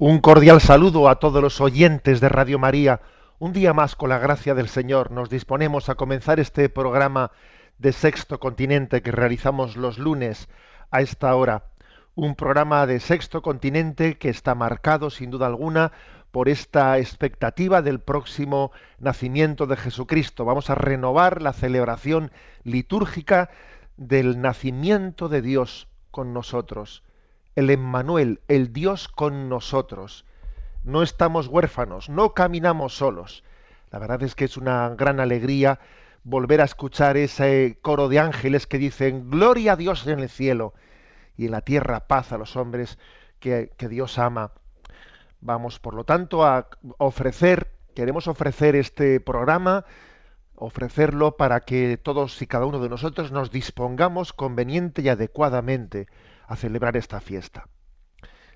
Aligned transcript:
Un 0.00 0.18
cordial 0.18 0.60
saludo 0.60 1.08
a 1.08 1.20
todos 1.20 1.40
los 1.40 1.60
oyentes 1.60 2.20
de 2.20 2.28
Radio 2.28 2.58
María. 2.58 3.00
Un 3.38 3.52
día 3.52 3.72
más, 3.72 3.94
con 3.94 4.08
la 4.08 4.18
gracia 4.18 4.52
del 4.56 4.68
Señor, 4.68 5.12
nos 5.12 5.30
disponemos 5.30 5.88
a 5.88 5.94
comenzar 5.94 6.40
este 6.40 6.68
programa 6.68 7.30
de 7.78 7.92
Sexto 7.92 8.40
Continente 8.40 9.02
que 9.02 9.12
realizamos 9.12 9.76
los 9.76 9.98
lunes 9.98 10.48
a 10.90 11.00
esta 11.00 11.36
hora. 11.36 11.66
Un 12.16 12.34
programa 12.34 12.88
de 12.88 12.98
Sexto 12.98 13.40
Continente 13.40 14.18
que 14.18 14.30
está 14.30 14.56
marcado, 14.56 15.10
sin 15.10 15.30
duda 15.30 15.46
alguna, 15.46 15.92
por 16.32 16.48
esta 16.48 16.98
expectativa 16.98 17.80
del 17.80 18.00
próximo 18.00 18.72
nacimiento 18.98 19.68
de 19.68 19.76
Jesucristo. 19.76 20.44
Vamos 20.44 20.70
a 20.70 20.74
renovar 20.74 21.40
la 21.40 21.52
celebración 21.52 22.32
litúrgica 22.64 23.48
del 23.96 24.40
nacimiento 24.40 25.28
de 25.28 25.40
Dios 25.40 25.86
con 26.10 26.34
nosotros. 26.34 27.04
El 27.56 27.70
Emmanuel, 27.70 28.40
el 28.48 28.72
Dios 28.72 29.08
con 29.08 29.48
nosotros 29.48 30.24
no 30.84 31.02
estamos 31.02 31.48
huérfanos, 31.48 32.08
no 32.08 32.34
caminamos 32.34 32.96
solos. 32.96 33.42
La 33.90 33.98
verdad 33.98 34.22
es 34.22 34.34
que 34.34 34.44
es 34.44 34.56
una 34.56 34.90
gran 34.90 35.18
alegría 35.18 35.80
volver 36.24 36.60
a 36.60 36.64
escuchar 36.64 37.16
ese 37.16 37.78
coro 37.80 38.08
de 38.08 38.18
ángeles 38.18 38.66
que 38.66 38.78
dicen, 38.78 39.30
Gloria 39.30 39.72
a 39.72 39.76
Dios 39.76 40.06
en 40.06 40.20
el 40.20 40.28
cielo 40.28 40.74
y 41.36 41.46
en 41.46 41.52
la 41.52 41.62
tierra 41.62 42.06
paz 42.06 42.32
a 42.32 42.38
los 42.38 42.56
hombres 42.56 42.98
que, 43.40 43.72
que 43.76 43.88
Dios 43.88 44.18
ama. 44.18 44.52
Vamos, 45.40 45.78
por 45.78 45.94
lo 45.94 46.04
tanto, 46.04 46.44
a 46.44 46.68
ofrecer, 46.98 47.72
queremos 47.94 48.28
ofrecer 48.28 48.76
este 48.76 49.20
programa, 49.20 49.84
ofrecerlo 50.54 51.36
para 51.36 51.60
que 51.60 51.98
todos 51.98 52.40
y 52.42 52.46
cada 52.46 52.66
uno 52.66 52.80
de 52.80 52.88
nosotros 52.88 53.32
nos 53.32 53.50
dispongamos 53.50 54.32
conveniente 54.32 55.02
y 55.02 55.08
adecuadamente 55.08 56.08
a 56.46 56.56
celebrar 56.56 56.96
esta 56.96 57.20
fiesta. 57.20 57.68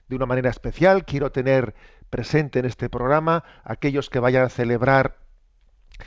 De 0.09 0.16
una 0.16 0.26
manera 0.26 0.50
especial 0.50 1.04
quiero 1.04 1.32
tener 1.32 1.75
presente 2.09 2.59
en 2.59 2.65
este 2.65 2.88
programa 2.88 3.44
aquellos 3.65 4.09
que 4.09 4.21
vayan 4.21 4.44
a 4.44 4.49
celebrar 4.49 5.19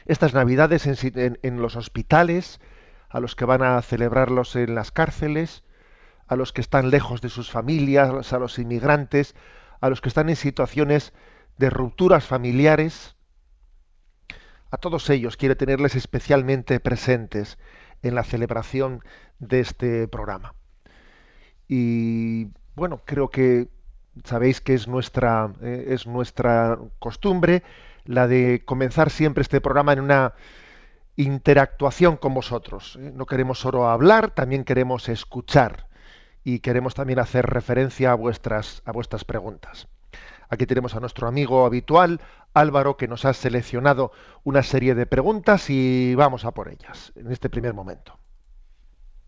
estas 0.06 0.34
Navidades 0.34 0.88
en, 0.88 1.62
los 1.62 1.75
hospitales, 1.75 2.59
a 3.09 3.19
los 3.19 3.36
que 3.36 3.46
van 3.46 3.62
a 3.62 3.81
celebrarlos 3.81 4.56
en 4.56 4.74
las 4.74 4.92
cárceles, 4.92 5.64
a 6.28 6.36
los 6.36 6.53
que 6.53 6.62
están 6.62 6.90
lejos 6.90 7.22
de 7.22 7.30
sus 7.30 7.52
familias, 7.52 8.34
a 8.34 8.40
los 8.40 8.58
inmigrantes, 8.58 9.36
a 9.81 9.90
los 9.90 10.02
que 10.02 10.09
están 10.09 10.30
en 10.30 10.36
situaciones 10.36 11.13
de 11.58 11.69
rupturas 11.69 12.25
familiares. 12.25 13.16
A 14.72 14.78
todos 14.78 15.09
ellos 15.09 15.36
quiero 15.36 15.58
tenerles 15.58 15.96
especialmente 15.96 16.80
presentes 16.80 17.58
en 18.02 18.16
la 18.16 18.24
celebración 18.24 19.03
de 19.40 19.59
este 19.59 20.08
programa. 20.08 20.56
Y 21.73 22.49
bueno, 22.75 22.99
creo 23.05 23.29
que 23.29 23.69
sabéis 24.25 24.59
que 24.59 24.73
es 24.73 24.89
nuestra, 24.89 25.53
eh, 25.61 25.85
es 25.87 26.05
nuestra 26.05 26.77
costumbre 26.99 27.63
la 28.03 28.27
de 28.27 28.63
comenzar 28.65 29.09
siempre 29.09 29.41
este 29.41 29.61
programa 29.61 29.93
en 29.93 30.01
una 30.01 30.33
interactuación 31.15 32.17
con 32.17 32.33
vosotros. 32.33 32.97
¿eh? 32.99 33.13
No 33.15 33.25
queremos 33.25 33.59
solo 33.59 33.87
hablar, 33.87 34.31
también 34.31 34.65
queremos 34.65 35.07
escuchar 35.07 35.87
y 36.43 36.59
queremos 36.59 36.93
también 36.93 37.19
hacer 37.19 37.45
referencia 37.45 38.11
a 38.11 38.15
vuestras, 38.15 38.81
a 38.83 38.91
vuestras 38.91 39.23
preguntas. 39.23 39.88
Aquí 40.49 40.65
tenemos 40.65 40.93
a 40.95 40.99
nuestro 40.99 41.29
amigo 41.29 41.65
habitual, 41.65 42.19
Álvaro, 42.53 42.97
que 42.97 43.07
nos 43.07 43.23
ha 43.23 43.31
seleccionado 43.31 44.11
una 44.43 44.61
serie 44.61 44.93
de 44.93 45.05
preguntas 45.05 45.69
y 45.69 46.15
vamos 46.15 46.43
a 46.43 46.51
por 46.51 46.67
ellas 46.67 47.13
en 47.15 47.31
este 47.31 47.49
primer 47.49 47.73
momento. 47.73 48.20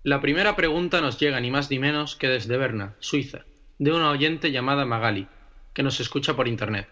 La 0.05 0.19
primera 0.19 0.57
pregunta 0.57 0.99
nos 0.99 1.17
llega 1.17 1.39
ni 1.39 1.49
más 1.49 1.71
ni 1.71 1.79
menos 1.79 2.17
que 2.17 2.27
desde 2.27 2.57
Berna, 2.57 2.93
Suiza 2.99 3.45
de 3.79 3.93
una 3.93 4.11
oyente 4.11 4.51
llamada 4.51 4.83
Magali, 4.83 5.27
que 5.73 5.81
nos 5.81 6.01
escucha 6.01 6.35
por 6.35 6.49
Internet. 6.49 6.89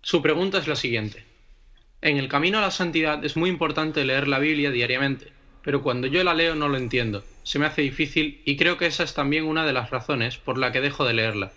Su 0.00 0.22
pregunta 0.22 0.58
es 0.58 0.68
la 0.68 0.76
siguiente. 0.76 1.24
En 2.00 2.18
el 2.18 2.28
camino 2.28 2.58
a 2.58 2.60
la 2.60 2.70
santidad 2.70 3.24
es 3.24 3.36
muy 3.36 3.50
importante 3.50 4.04
leer 4.04 4.28
la 4.28 4.38
Biblia 4.38 4.70
diariamente, 4.70 5.32
pero 5.64 5.82
cuando 5.82 6.06
yo 6.06 6.22
la 6.22 6.34
leo 6.34 6.54
no 6.54 6.68
lo 6.68 6.76
entiendo, 6.76 7.24
se 7.42 7.58
me 7.58 7.66
hace 7.66 7.82
difícil 7.82 8.40
y 8.44 8.56
creo 8.56 8.78
que 8.78 8.86
esa 8.86 9.02
es 9.02 9.12
también 9.12 9.44
una 9.44 9.66
de 9.66 9.72
las 9.72 9.90
razones 9.90 10.36
por 10.36 10.56
la 10.56 10.70
que 10.70 10.80
dejo 10.80 11.04
de 11.04 11.14
leerla. 11.14 11.50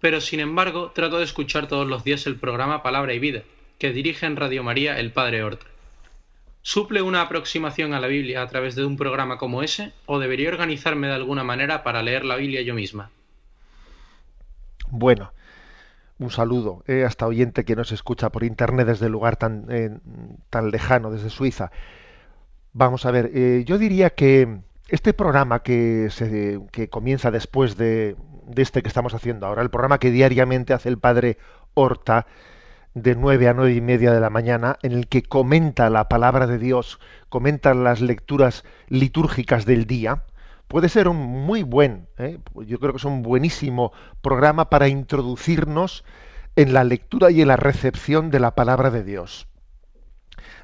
Pero 0.00 0.20
sin 0.20 0.38
embargo 0.38 0.92
trato 0.94 1.18
de 1.18 1.24
escuchar 1.24 1.66
todos 1.66 1.88
los 1.88 2.04
días 2.04 2.28
el 2.28 2.36
programa 2.36 2.84
Palabra 2.84 3.12
y 3.12 3.18
Vida, 3.18 3.42
que 3.80 3.92
dirige 3.92 4.26
en 4.26 4.36
Radio 4.36 4.62
María 4.62 5.00
el 5.00 5.10
Padre 5.10 5.42
Horta. 5.42 5.66
¿Suple 6.62 7.00
una 7.00 7.22
aproximación 7.22 7.94
a 7.94 8.00
la 8.00 8.06
Biblia 8.06 8.42
a 8.42 8.46
través 8.46 8.74
de 8.74 8.84
un 8.84 8.96
programa 8.96 9.38
como 9.38 9.62
ese 9.62 9.92
o 10.06 10.18
debería 10.18 10.50
organizarme 10.50 11.06
de 11.06 11.14
alguna 11.14 11.42
manera 11.42 11.82
para 11.82 12.02
leer 12.02 12.24
la 12.24 12.36
Biblia 12.36 12.60
yo 12.62 12.74
misma? 12.74 13.10
Bueno, 14.90 15.32
un 16.18 16.30
saludo 16.30 16.82
eh, 16.86 17.04
a 17.04 17.08
esta 17.08 17.26
oyente 17.26 17.64
que 17.64 17.76
nos 17.76 17.92
escucha 17.92 18.28
por 18.28 18.44
internet 18.44 18.86
desde 18.86 19.06
el 19.06 19.12
lugar 19.12 19.36
tan, 19.36 19.66
eh, 19.70 19.90
tan 20.50 20.70
lejano, 20.70 21.10
desde 21.10 21.30
Suiza. 21.30 21.70
Vamos 22.74 23.06
a 23.06 23.10
ver, 23.10 23.30
eh, 23.34 23.64
yo 23.66 23.78
diría 23.78 24.10
que 24.10 24.60
este 24.88 25.14
programa 25.14 25.62
que, 25.62 26.08
se, 26.10 26.60
que 26.72 26.88
comienza 26.88 27.30
después 27.30 27.76
de, 27.78 28.16
de, 28.46 28.62
este 28.62 28.82
que 28.82 28.88
estamos 28.88 29.14
haciendo 29.14 29.46
ahora, 29.46 29.62
el 29.62 29.70
programa 29.70 29.98
que 29.98 30.10
diariamente 30.10 30.74
hace 30.74 30.90
el 30.90 30.98
padre 30.98 31.38
Horta, 31.72 32.26
de 32.94 33.14
nueve 33.14 33.48
a 33.48 33.54
nueve 33.54 33.74
y 33.74 33.80
media 33.80 34.12
de 34.12 34.20
la 34.20 34.30
mañana, 34.30 34.78
en 34.82 34.92
el 34.92 35.06
que 35.06 35.22
comenta 35.22 35.90
la 35.90 36.08
palabra 36.08 36.46
de 36.46 36.58
Dios, 36.58 36.98
comenta 37.28 37.74
las 37.74 38.00
lecturas 38.00 38.64
litúrgicas 38.88 39.64
del 39.64 39.86
día, 39.86 40.24
puede 40.66 40.88
ser 40.88 41.08
un 41.08 41.16
muy 41.16 41.62
buen, 41.62 42.08
¿eh? 42.18 42.38
yo 42.66 42.78
creo 42.78 42.92
que 42.92 42.98
es 42.98 43.04
un 43.04 43.22
buenísimo 43.22 43.92
programa 44.22 44.70
para 44.70 44.88
introducirnos 44.88 46.04
en 46.56 46.72
la 46.72 46.84
lectura 46.84 47.30
y 47.30 47.42
en 47.42 47.48
la 47.48 47.56
recepción 47.56 48.30
de 48.30 48.40
la 48.40 48.54
palabra 48.54 48.90
de 48.90 49.04
Dios. 49.04 49.46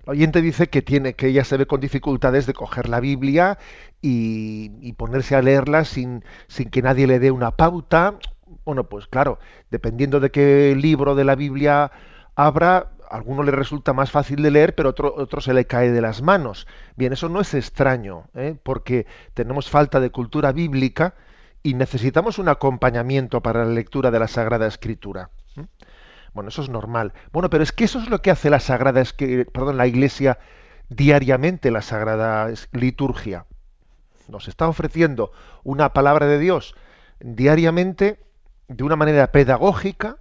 La 0.05 0.12
oyente 0.12 0.43
dice 0.43 0.69
que 0.69 0.82
tiene, 0.82 1.14
que 1.14 1.29
ella 1.29 1.44
se 1.44 1.56
ve 1.56 1.67
con 1.67 1.81
dificultades 1.81 2.46
de 2.46 2.55
coger 2.55 2.88
la 2.88 3.00
Biblia 3.00 3.58
y, 4.00 4.70
y 4.81 4.93
ponerse 4.93 5.34
a 5.34 5.43
leerla 5.43 5.84
sin, 5.84 6.25
sin 6.46 6.70
que 6.70 6.82
nadie 6.82 7.06
le 7.06 7.19
dé 7.19 7.31
una 7.31 7.50
pauta. 7.50 8.19
Bueno, 8.64 8.88
pues 8.88 9.06
claro, 9.08 9.38
dependiendo 9.70 10.20
de 10.20 10.31
qué 10.31 10.76
libro 10.76 11.17
de 11.17 11.25
la 11.25 11.34
Biblia 11.34 11.90
a 12.36 12.86
alguno 13.10 13.42
le 13.42 13.52
resulta 13.52 13.92
más 13.92 14.10
fácil 14.10 14.42
de 14.42 14.50
leer, 14.50 14.74
pero 14.74 14.90
otro, 14.90 15.14
otro 15.16 15.40
se 15.40 15.54
le 15.54 15.66
cae 15.66 15.90
de 15.90 16.00
las 16.00 16.22
manos. 16.22 16.66
Bien, 16.96 17.12
eso 17.12 17.28
no 17.28 17.40
es 17.40 17.54
extraño, 17.54 18.24
¿eh? 18.34 18.56
porque 18.62 19.06
tenemos 19.34 19.70
falta 19.70 20.00
de 20.00 20.10
cultura 20.10 20.52
bíblica 20.52 21.14
y 21.62 21.74
necesitamos 21.74 22.38
un 22.38 22.48
acompañamiento 22.48 23.42
para 23.42 23.64
la 23.64 23.72
lectura 23.72 24.10
de 24.10 24.18
la 24.18 24.28
Sagrada 24.28 24.66
Escritura. 24.66 25.30
¿eh? 25.56 25.64
Bueno, 26.34 26.50
eso 26.50 26.62
es 26.62 26.68
normal. 26.68 27.14
Bueno, 27.32 27.48
pero 27.48 27.64
es 27.64 27.72
que 27.72 27.84
eso 27.84 27.98
es 27.98 28.10
lo 28.10 28.20
que 28.20 28.30
hace 28.30 28.50
la 28.50 28.60
Sagrada, 28.60 29.02
perdón, 29.52 29.78
la 29.78 29.86
Iglesia 29.86 30.38
diariamente, 30.88 31.70
la 31.70 31.82
Sagrada 31.82 32.52
Liturgia. 32.72 33.46
Nos 34.28 34.48
está 34.48 34.68
ofreciendo 34.68 35.32
una 35.64 35.92
palabra 35.92 36.26
de 36.26 36.38
Dios 36.38 36.74
diariamente 37.20 38.20
de 38.68 38.84
una 38.84 38.96
manera 38.96 39.32
pedagógica, 39.32 40.18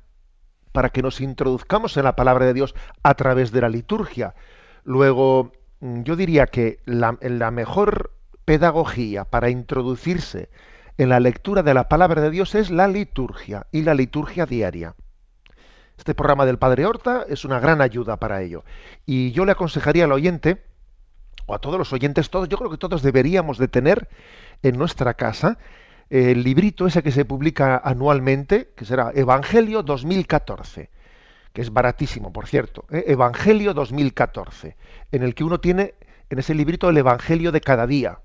para 0.75 0.89
que 0.89 1.01
nos 1.01 1.21
introduzcamos 1.21 1.95
en 1.95 2.03
la 2.03 2.17
palabra 2.17 2.45
de 2.45 2.53
Dios 2.53 2.75
a 3.01 3.13
través 3.13 3.53
de 3.53 3.61
la 3.61 3.69
liturgia. 3.69 4.35
Luego, 4.83 5.53
yo 5.79 6.17
diría 6.17 6.47
que 6.47 6.79
la, 6.83 7.17
la 7.21 7.49
mejor 7.49 8.11
pedagogía 8.43 9.23
para 9.23 9.49
introducirse 9.49 10.49
en 10.97 11.07
la 11.07 11.21
lectura 11.21 11.63
de 11.63 11.73
la 11.73 11.87
palabra 11.87 12.21
de 12.21 12.29
Dios 12.29 12.55
es 12.55 12.71
la 12.71 12.89
liturgia 12.89 13.67
y 13.71 13.83
la 13.83 13.93
liturgia 13.93 14.45
diaria. 14.45 14.95
Este 15.97 16.13
programa 16.13 16.45
del 16.45 16.59
Padre 16.59 16.85
Horta 16.85 17.25
es 17.29 17.45
una 17.45 17.61
gran 17.61 17.79
ayuda 17.79 18.17
para 18.17 18.41
ello. 18.41 18.65
Y 19.05 19.31
yo 19.31 19.45
le 19.45 19.53
aconsejaría 19.53 20.03
al 20.03 20.11
oyente, 20.11 20.61
o 21.45 21.55
a 21.55 21.59
todos 21.59 21.77
los 21.77 21.93
oyentes, 21.93 22.29
todos, 22.29 22.49
yo 22.49 22.57
creo 22.57 22.69
que 22.69 22.77
todos 22.77 23.01
deberíamos 23.01 23.57
de 23.57 23.69
tener 23.69 24.09
en 24.61 24.77
nuestra 24.77 25.13
casa 25.13 25.57
el 26.09 26.43
librito 26.43 26.87
ese 26.87 27.03
que 27.03 27.11
se 27.11 27.25
publica 27.25 27.81
anualmente, 27.83 28.71
que 28.75 28.85
será 28.85 29.11
Evangelio 29.15 29.83
2014, 29.83 30.89
que 31.53 31.61
es 31.61 31.71
baratísimo, 31.71 32.31
por 32.31 32.47
cierto, 32.47 32.85
¿eh? 32.91 33.05
Evangelio 33.07 33.73
2014, 33.73 34.75
en 35.11 35.23
el 35.23 35.33
que 35.33 35.43
uno 35.43 35.59
tiene 35.59 35.95
en 36.29 36.39
ese 36.39 36.53
librito 36.53 36.89
el 36.89 36.97
Evangelio 36.97 37.51
de 37.51 37.61
cada 37.61 37.87
día. 37.87 38.19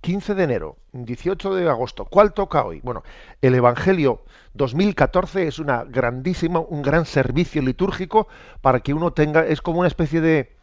15 0.00 0.34
de 0.34 0.44
enero, 0.44 0.76
18 0.92 1.54
de 1.56 1.68
agosto, 1.68 2.04
¿cuál 2.04 2.32
toca 2.32 2.64
hoy? 2.64 2.80
Bueno, 2.84 3.02
el 3.42 3.54
Evangelio 3.54 4.22
2014 4.54 5.48
es 5.48 5.58
una 5.58 5.84
grandísima, 5.84 6.60
un 6.60 6.82
gran 6.82 7.04
servicio 7.04 7.62
litúrgico 7.62 8.28
para 8.60 8.80
que 8.80 8.94
uno 8.94 9.12
tenga, 9.12 9.44
es 9.44 9.60
como 9.60 9.80
una 9.80 9.88
especie 9.88 10.20
de, 10.20 10.56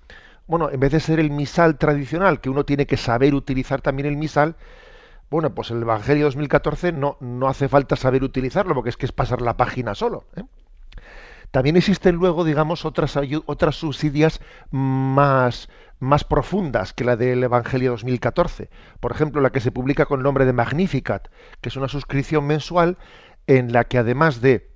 bueno, 0.47 0.69
en 0.69 0.79
vez 0.79 0.93
de 0.93 1.01
ser 1.01 1.19
el 1.19 1.31
misal 1.31 1.77
tradicional, 1.77 2.39
que 2.39 2.49
uno 2.49 2.63
tiene 2.63 2.85
que 2.85 2.95
saber 2.95 3.35
utilizar 3.35 3.81
también 3.81 4.07
el 4.07 4.15
misal, 4.15 4.55
bueno, 5.29 5.53
pues 5.53 5.71
el 5.71 5.81
Evangelio 5.81 6.25
2014 6.25 6.91
no, 6.91 7.17
no 7.19 7.47
hace 7.47 7.67
falta 7.67 7.95
saber 7.95 8.23
utilizarlo, 8.23 8.75
porque 8.75 8.89
es 8.89 8.97
que 8.97 9.05
es 9.05 9.11
pasar 9.11 9.41
la 9.41 9.57
página 9.57 9.95
solo. 9.95 10.25
¿eh? 10.35 10.43
También 11.51 11.77
existen 11.77 12.15
luego, 12.15 12.43
digamos, 12.43 12.85
otras, 12.85 13.17
otras 13.45 13.75
subsidias 13.75 14.41
más, 14.71 15.69
más 15.99 16.23
profundas 16.23 16.93
que 16.93 17.05
la 17.05 17.15
del 17.15 17.43
Evangelio 17.43 17.91
2014. 17.91 18.69
Por 18.99 19.11
ejemplo, 19.11 19.41
la 19.41 19.51
que 19.51 19.61
se 19.61 19.71
publica 19.71 20.05
con 20.05 20.19
el 20.19 20.23
nombre 20.23 20.45
de 20.45 20.53
Magnificat, 20.53 21.29
que 21.61 21.69
es 21.69 21.75
una 21.75 21.87
suscripción 21.87 22.45
mensual 22.45 22.97
en 23.47 23.71
la 23.71 23.85
que 23.85 23.97
además 23.97 24.41
de 24.41 24.74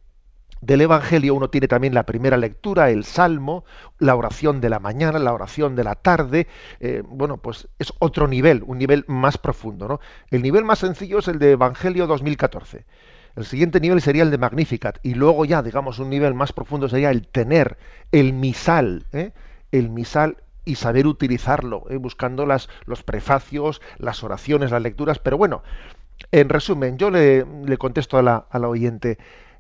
del 0.61 0.81
Evangelio 0.81 1.35
uno 1.35 1.49
tiene 1.49 1.67
también 1.67 1.93
la 1.93 2.05
primera 2.05 2.37
lectura, 2.37 2.89
el 2.89 3.05
Salmo, 3.05 3.63
la 3.97 4.15
oración 4.15 4.61
de 4.61 4.69
la 4.69 4.79
mañana, 4.79 5.19
la 5.19 5.33
oración 5.33 5.75
de 5.75 5.83
la 5.83 5.95
tarde. 5.95 6.47
Eh, 6.79 7.03
bueno, 7.05 7.37
pues 7.37 7.67
es 7.79 7.93
otro 7.99 8.27
nivel, 8.27 8.63
un 8.65 8.77
nivel 8.77 9.05
más 9.07 9.37
profundo. 9.37 9.87
¿no? 9.87 9.99
El 10.29 10.41
nivel 10.41 10.65
más 10.65 10.79
sencillo 10.79 11.19
es 11.19 11.27
el 11.27 11.39
de 11.39 11.51
Evangelio 11.51 12.07
2014. 12.07 12.85
El 13.35 13.45
siguiente 13.45 13.79
nivel 13.79 14.01
sería 14.01 14.23
el 14.23 14.31
de 14.31 14.37
Magnificat. 14.37 14.99
Y 15.03 15.13
luego 15.13 15.45
ya, 15.45 15.61
digamos, 15.61 15.99
un 15.99 16.09
nivel 16.09 16.33
más 16.33 16.51
profundo 16.51 16.89
sería 16.89 17.11
el 17.11 17.27
tener, 17.27 17.77
el 18.11 18.33
misal, 18.33 19.05
¿eh? 19.13 19.31
el 19.71 19.89
misal 19.89 20.37
y 20.65 20.75
saber 20.75 21.07
utilizarlo, 21.07 21.85
¿eh? 21.89 21.95
buscando 21.97 22.45
las, 22.45 22.69
los 22.85 23.03
prefacios, 23.03 23.81
las 23.97 24.23
oraciones, 24.23 24.71
las 24.71 24.81
lecturas. 24.81 25.19
Pero 25.19 25.37
bueno, 25.37 25.63
en 26.31 26.49
resumen, 26.49 26.97
yo 26.97 27.09
le, 27.09 27.45
contesto 27.77 28.17
a 28.17 28.23
la, 28.23 28.45
a 28.49 28.59
la 28.59 28.67
oyente 28.67 29.17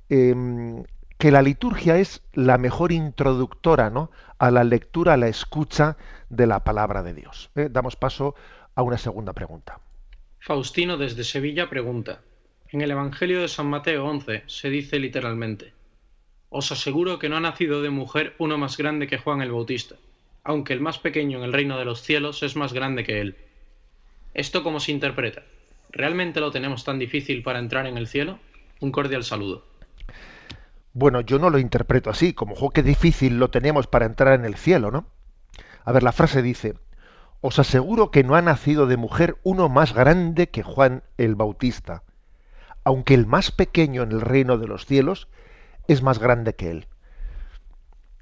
em, 0.09 0.83
que 1.17 1.31
la 1.31 1.41
liturgia 1.41 1.97
es 1.97 2.23
la 2.33 2.57
mejor 2.57 2.91
introductora 2.91 3.89
¿no? 3.89 4.09
a 4.37 4.51
la 4.51 4.63
lectura, 4.63 5.13
a 5.13 5.17
la 5.17 5.27
escucha 5.27 5.97
de 6.29 6.47
la 6.47 6.63
palabra 6.63 7.03
de 7.03 7.13
Dios. 7.13 7.51
¿eh? 7.55 7.67
Damos 7.69 7.95
paso 7.95 8.35
a 8.73 8.83
una 8.83 8.97
segunda 8.97 9.33
pregunta. 9.33 9.79
Faustino 10.39 10.95
desde 10.97 11.25
Sevilla 11.25 11.69
pregunta, 11.69 12.21
en 12.71 12.81
el 12.81 12.91
Evangelio 12.91 13.41
de 13.41 13.49
San 13.49 13.67
Mateo 13.67 14.05
11 14.05 14.43
se 14.47 14.69
dice 14.69 14.99
literalmente, 14.99 15.73
Os 16.49 16.71
aseguro 16.71 17.19
que 17.19 17.27
no 17.27 17.35
ha 17.35 17.41
nacido 17.41 17.81
de 17.81 17.89
mujer 17.89 18.35
uno 18.37 18.57
más 18.57 18.77
grande 18.77 19.07
que 19.07 19.17
Juan 19.17 19.41
el 19.41 19.51
Bautista, 19.51 19.95
aunque 20.43 20.73
el 20.73 20.79
más 20.79 20.99
pequeño 20.99 21.39
en 21.39 21.43
el 21.43 21.53
reino 21.53 21.77
de 21.77 21.85
los 21.85 22.01
cielos 22.01 22.43
es 22.43 22.55
más 22.55 22.71
grande 22.71 23.03
que 23.03 23.19
él. 23.19 23.35
¿Esto 24.33 24.63
cómo 24.63 24.79
se 24.79 24.93
interpreta? 24.93 25.43
¿Realmente 25.91 26.39
lo 26.39 26.51
tenemos 26.51 26.85
tan 26.85 26.99
difícil 26.99 27.43
para 27.43 27.59
entrar 27.59 27.87
en 27.87 27.97
el 27.97 28.07
cielo? 28.07 28.39
Un 28.79 28.91
cordial 28.91 29.23
saludo. 29.23 29.68
Bueno, 30.93 31.21
yo 31.21 31.39
no 31.39 31.49
lo 31.49 31.59
interpreto 31.59 32.09
así, 32.09 32.33
como 32.33 32.55
jo, 32.55 32.71
qué 32.71 32.83
difícil 32.83 33.37
lo 33.37 33.49
tenemos 33.49 33.87
para 33.87 34.05
entrar 34.05 34.33
en 34.33 34.45
el 34.45 34.55
cielo, 34.55 34.91
¿no? 34.91 35.05
A 35.85 35.91
ver, 35.91 36.03
la 36.03 36.11
frase 36.11 36.41
dice, 36.41 36.75
os 37.41 37.59
aseguro 37.59 38.11
que 38.11 38.23
no 38.23 38.35
ha 38.35 38.41
nacido 38.41 38.85
de 38.87 38.97
mujer 38.97 39.37
uno 39.43 39.69
más 39.69 39.93
grande 39.93 40.49
que 40.49 40.63
Juan 40.63 41.03
el 41.17 41.35
Bautista, 41.35 42.03
aunque 42.83 43.13
el 43.13 43.25
más 43.25 43.51
pequeño 43.51 44.03
en 44.03 44.11
el 44.11 44.21
reino 44.21 44.57
de 44.57 44.67
los 44.67 44.85
cielos 44.85 45.27
es 45.87 46.01
más 46.01 46.19
grande 46.19 46.55
que 46.55 46.71
él. 46.71 46.87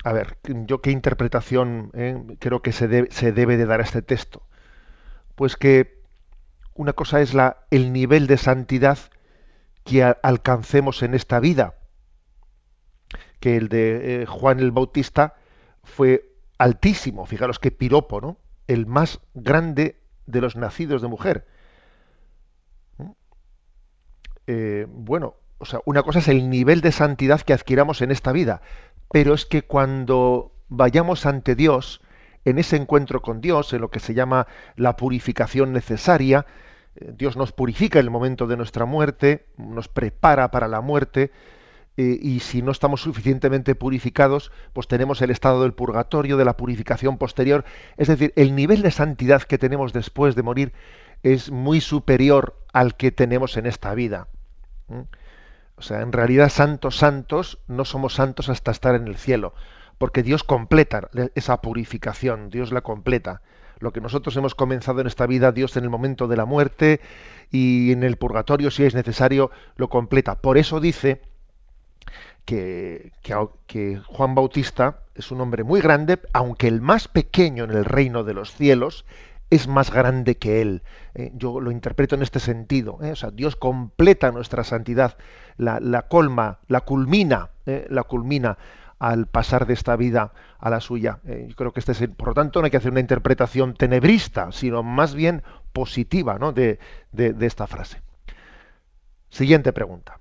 A 0.03 0.13
ver, 0.13 0.37
yo 0.43 0.81
qué 0.81 0.91
interpretación 0.91 1.91
eh, 1.93 2.37
creo 2.39 2.61
que 2.61 2.71
se, 2.71 2.87
debe 2.87 3.57
de 3.57 3.65
dar 3.65 3.79
a 3.79 3.83
este 3.83 4.01
texto. 4.01 4.43
Pues 5.35 5.57
que 5.57 6.01
una 6.75 6.93
cosa 6.93 7.19
es 7.21 7.33
la, 7.33 7.65
el 7.71 7.91
nivel 7.91 8.27
de 8.27 8.37
santidad 8.37 8.99
que 9.83 10.03
alcancemos 10.03 11.01
en 11.01 11.13
esta 11.15 11.39
vida, 11.39 11.75
que 13.39 13.57
el 13.57 13.69
de 13.69 14.23
eh, 14.23 14.25
Juan 14.25 14.59
el 14.59 14.71
Bautista 14.71 15.35
fue 15.83 16.33
altísimo, 16.57 17.25
fijaros 17.25 17.59
qué 17.59 17.71
piropo, 17.71 18.21
¿no? 18.21 18.37
El 18.67 18.85
más 18.85 19.19
grande 19.33 19.99
de 20.25 20.41
los 20.41 20.55
nacidos 20.55 21.01
de 21.01 21.07
mujer. 21.07 21.47
Eh, 24.47 24.87
bueno, 24.89 25.35
o 25.57 25.65
sea, 25.65 25.79
una 25.85 26.03
cosa 26.03 26.19
es 26.19 26.27
el 26.27 26.49
nivel 26.49 26.81
de 26.81 26.91
santidad 26.91 27.41
que 27.41 27.53
adquiramos 27.53 28.01
en 28.01 28.11
esta 28.11 28.31
vida, 28.31 28.61
pero 29.11 29.33
es 29.33 29.45
que 29.45 29.63
cuando 29.63 30.51
vayamos 30.69 31.25
ante 31.25 31.55
Dios, 31.55 32.01
en 32.45 32.59
ese 32.59 32.77
encuentro 32.77 33.21
con 33.21 33.41
Dios, 33.41 33.73
en 33.73 33.81
lo 33.81 33.89
que 33.89 33.99
se 33.99 34.13
llama 34.13 34.47
la 34.75 34.95
purificación 34.95 35.73
necesaria, 35.73 36.45
eh, 36.95 37.13
Dios 37.17 37.35
nos 37.35 37.51
purifica 37.51 37.99
en 37.99 38.05
el 38.05 38.11
momento 38.11 38.47
de 38.47 38.57
nuestra 38.57 38.85
muerte, 38.85 39.47
nos 39.57 39.87
prepara 39.87 40.49
para 40.49 40.67
la 40.67 40.81
muerte, 40.81 41.31
eh, 41.97 42.19
y 42.21 42.41
si 42.41 42.61
no 42.61 42.71
estamos 42.71 43.01
suficientemente 43.01 43.73
purificados, 43.73 44.51
pues 44.73 44.87
tenemos 44.87 45.21
el 45.23 45.31
estado 45.31 45.63
del 45.63 45.73
purgatorio, 45.73 46.37
de 46.37 46.45
la 46.45 46.55
purificación 46.55 47.17
posterior. 47.17 47.65
Es 47.97 48.07
decir, 48.07 48.33
el 48.35 48.55
nivel 48.55 48.83
de 48.83 48.91
santidad 48.91 49.41
que 49.41 49.57
tenemos 49.57 49.93
después 49.93 50.35
de 50.35 50.43
morir 50.43 50.73
es 51.23 51.49
muy 51.49 51.81
superior 51.81 52.55
al 52.71 52.95
que 52.95 53.11
tenemos 53.11 53.57
en 53.57 53.65
esta 53.65 53.95
vida. 53.95 54.27
O 55.75 55.81
sea, 55.81 56.01
en 56.01 56.11
realidad 56.11 56.49
santos, 56.49 56.97
santos, 56.97 57.57
no 57.67 57.83
somos 57.83 58.13
santos 58.13 58.49
hasta 58.49 58.69
estar 58.69 58.93
en 58.93 59.07
el 59.07 59.17
cielo, 59.17 59.55
porque 59.97 60.21
Dios 60.21 60.43
completa 60.43 61.09
esa 61.33 61.61
purificación, 61.61 62.51
Dios 62.51 62.71
la 62.71 62.81
completa. 62.81 63.41
Lo 63.79 63.91
que 63.91 64.01
nosotros 64.01 64.35
hemos 64.37 64.53
comenzado 64.53 65.01
en 65.01 65.07
esta 65.07 65.25
vida, 65.25 65.51
Dios 65.51 65.77
en 65.77 65.83
el 65.83 65.89
momento 65.89 66.27
de 66.27 66.37
la 66.37 66.45
muerte 66.45 67.01
y 67.51 67.91
en 67.91 68.03
el 68.03 68.17
purgatorio, 68.17 68.69
si 68.69 68.83
es 68.83 68.93
necesario, 68.93 69.49
lo 69.75 69.89
completa. 69.89 70.35
Por 70.35 70.57
eso 70.57 70.79
dice 70.79 71.21
que, 72.47 74.01
Juan 74.07 74.33
Bautista 74.33 75.01
es 75.15 75.31
un 75.31 75.41
hombre 75.41 75.63
muy 75.63 75.81
grande, 75.81 76.19
aunque 76.33 76.67
el 76.67 76.81
más 76.81 77.07
pequeño 77.07 77.65
en 77.65 77.71
el 77.71 77.85
reino 77.85 78.23
de 78.23 78.33
los 78.33 78.53
cielos, 78.53 79.05
es 79.49 79.67
más 79.67 79.91
grande 79.91 80.37
que 80.37 80.61
Él. 80.61 80.81
Eh, 81.13 81.31
yo 81.35 81.59
lo 81.59 81.71
interpreto 81.71 82.15
en 82.15 82.23
este 82.23 82.39
sentido. 82.39 82.99
Eh, 83.01 83.11
o 83.11 83.15
sea, 83.15 83.31
Dios 83.31 83.55
completa 83.55 84.31
nuestra 84.31 84.63
santidad, 84.63 85.17
la, 85.57 86.05
colma, 86.07 86.59
la 86.67 86.81
culmina, 86.81 87.49
eh, 87.65 87.85
la 87.89 88.03
culmina 88.03 88.57
al 88.99 89.27
pasar 89.27 89.67
de 89.67 89.73
esta 89.73 89.95
vida 89.95 90.31
a 90.57 90.69
la 90.69 90.79
suya. 90.79 91.19
yo 91.23 91.55
creo 91.55 91.71
que 91.71 91.81
este 91.81 91.91
es, 91.91 92.07
por 92.09 92.29
lo 92.29 92.33
tanto, 92.33 92.59
no 92.59 92.65
hay 92.65 92.71
que 92.71 92.77
hacer 92.77 92.91
una 92.91 92.99
interpretación 92.99 93.75
tenebrista, 93.75 94.51
sino 94.51 94.81
más 94.81 95.13
bien 95.13 95.43
positiva 95.71 96.39
¿no? 96.39 96.51
de 96.51 96.79
esta 97.13 97.67
frase. 97.67 98.01
Siguiente 99.29 99.71
pregunta. 99.71 100.19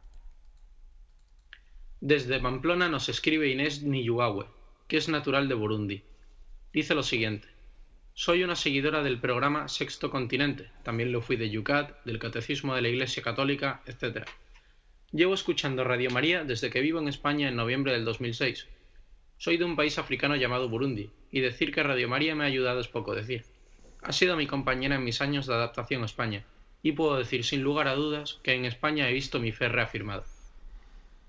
Desde 2.02 2.38
Pamplona 2.38 2.90
nos 2.90 3.08
escribe 3.08 3.48
Inés 3.48 3.82
Niyuawe, 3.82 4.44
que 4.86 4.98
es 4.98 5.08
natural 5.08 5.48
de 5.48 5.54
Burundi. 5.54 6.02
Dice 6.70 6.94
lo 6.94 7.02
siguiente. 7.02 7.48
Soy 8.12 8.44
una 8.44 8.54
seguidora 8.54 9.02
del 9.02 9.18
programa 9.18 9.66
Sexto 9.68 10.10
Continente, 10.10 10.70
también 10.82 11.10
lo 11.10 11.22
fui 11.22 11.36
de 11.36 11.48
Yucat, 11.48 12.04
del 12.04 12.18
Catecismo 12.18 12.74
de 12.74 12.82
la 12.82 12.90
Iglesia 12.90 13.22
Católica, 13.22 13.80
etc. 13.86 14.26
Llevo 15.10 15.32
escuchando 15.32 15.84
Radio 15.84 16.10
María 16.10 16.44
desde 16.44 16.68
que 16.68 16.82
vivo 16.82 16.98
en 16.98 17.08
España 17.08 17.48
en 17.48 17.56
noviembre 17.56 17.92
del 17.92 18.04
2006. 18.04 18.66
Soy 19.38 19.56
de 19.56 19.64
un 19.64 19.74
país 19.74 19.98
africano 19.98 20.36
llamado 20.36 20.68
Burundi, 20.68 21.10
y 21.32 21.40
decir 21.40 21.72
que 21.72 21.82
Radio 21.82 22.10
María 22.10 22.34
me 22.34 22.44
ha 22.44 22.48
ayudado 22.48 22.80
es 22.80 22.88
poco 22.88 23.14
decir. 23.14 23.44
Ha 24.02 24.12
sido 24.12 24.36
mi 24.36 24.46
compañera 24.46 24.96
en 24.96 25.04
mis 25.04 25.22
años 25.22 25.46
de 25.46 25.54
adaptación 25.54 26.02
a 26.02 26.06
España, 26.06 26.44
y 26.82 26.92
puedo 26.92 27.16
decir 27.16 27.42
sin 27.42 27.62
lugar 27.62 27.88
a 27.88 27.94
dudas 27.94 28.38
que 28.42 28.52
en 28.52 28.66
España 28.66 29.08
he 29.08 29.14
visto 29.14 29.40
mi 29.40 29.52
fe 29.52 29.70
reafirmada. 29.70 30.24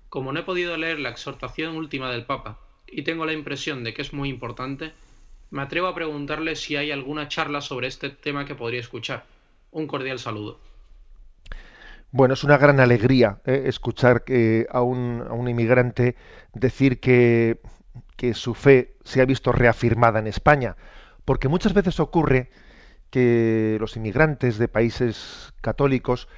Como 0.08 0.32
no 0.32 0.40
he 0.40 0.42
podido 0.42 0.76
leer 0.76 0.98
la 0.98 1.10
exhortación 1.10 1.76
última 1.76 2.10
del 2.10 2.24
Papa, 2.24 2.58
y 2.86 3.02
tengo 3.02 3.26
la 3.26 3.32
impresión 3.32 3.84
de 3.84 3.94
que 3.94 4.02
es 4.02 4.12
muy 4.12 4.28
importante, 4.28 4.92
me 5.50 5.62
atrevo 5.62 5.86
a 5.86 5.94
preguntarle 5.94 6.56
si 6.56 6.76
hay 6.76 6.90
alguna 6.90 7.28
charla 7.28 7.60
sobre 7.60 7.88
este 7.88 8.10
tema 8.10 8.44
que 8.44 8.54
podría 8.54 8.80
escuchar. 8.80 9.24
Un 9.70 9.86
cordial 9.86 10.18
saludo. 10.18 10.58
Bueno, 12.10 12.34
es 12.34 12.44
una 12.44 12.56
gran 12.56 12.80
alegría 12.80 13.40
¿eh? 13.44 13.64
escuchar 13.66 14.24
que 14.24 14.66
a, 14.70 14.80
un, 14.80 15.22
a, 15.28 15.34
un, 15.34 15.48
inmigrante 15.48 16.16
decir 16.54 17.00
que, 17.00 17.60
que 18.16 18.32
su 18.32 18.54
fe 18.54 18.96
se 19.04 19.20
ha 19.20 19.26
visto 19.26 19.52
reafirmada 19.52 20.18
en 20.18 20.26
España, 20.26 20.76
porque 21.26 21.48
muchas 21.48 21.74
veces 21.74 22.00
ocurre 22.00 22.50
que 23.10 23.76
los 23.80 23.96
inmigrantes 23.96 24.56
de 24.56 24.68
países 24.68 25.52
católicos 25.60 26.28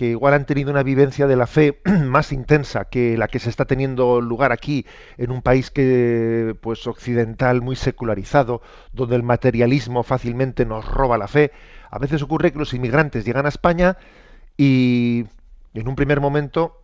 que 0.00 0.06
igual 0.06 0.32
han 0.32 0.46
tenido 0.46 0.70
una 0.70 0.82
vivencia 0.82 1.26
de 1.26 1.36
la 1.36 1.46
fe 1.46 1.82
más 1.84 2.32
intensa 2.32 2.86
que 2.86 3.18
la 3.18 3.28
que 3.28 3.38
se 3.38 3.50
está 3.50 3.66
teniendo 3.66 4.22
lugar 4.22 4.50
aquí 4.50 4.86
en 5.18 5.30
un 5.30 5.42
país 5.42 5.70
que 5.70 6.56
pues 6.62 6.86
occidental 6.86 7.60
muy 7.60 7.76
secularizado 7.76 8.62
donde 8.94 9.16
el 9.16 9.22
materialismo 9.22 10.02
fácilmente 10.02 10.64
nos 10.64 10.86
roba 10.86 11.18
la 11.18 11.28
fe. 11.28 11.52
A 11.90 11.98
veces 11.98 12.22
ocurre 12.22 12.50
que 12.50 12.58
los 12.58 12.72
inmigrantes 12.72 13.26
llegan 13.26 13.44
a 13.44 13.50
España 13.50 13.98
y 14.56 15.26
en 15.74 15.86
un 15.86 15.96
primer 15.96 16.18
momento 16.18 16.79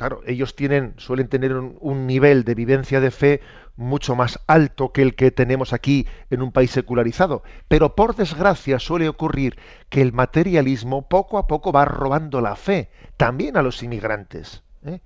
claro, 0.00 0.22
ellos 0.26 0.56
tienen, 0.56 0.94
suelen 0.96 1.28
tener 1.28 1.54
un, 1.54 2.06
nivel 2.06 2.44
de 2.44 2.54
vivencia 2.54 3.00
de 3.00 3.10
fe 3.10 3.42
mucho 3.76 4.16
más 4.16 4.40
alto 4.46 4.92
que 4.92 5.02
el 5.02 5.14
que 5.14 5.30
tenemos 5.30 5.74
aquí 5.74 6.06
en 6.30 6.40
un 6.40 6.52
país 6.52 6.70
secularizado. 6.70 7.42
Pero 7.68 7.94
por 7.94 8.16
desgracia 8.16 8.78
suele 8.78 9.10
ocurrir 9.10 9.58
que 9.90 10.00
el 10.00 10.14
materialismo 10.14 11.06
poco 11.06 11.36
a 11.36 11.46
poco 11.46 11.70
va 11.70 11.84
robando 11.84 12.40
la 12.40 12.56
fe 12.56 12.88
también 13.18 13.58
a 13.58 13.62
los 13.62 13.82
inmigrantes. 13.82 14.62
¿eh? 14.86 15.00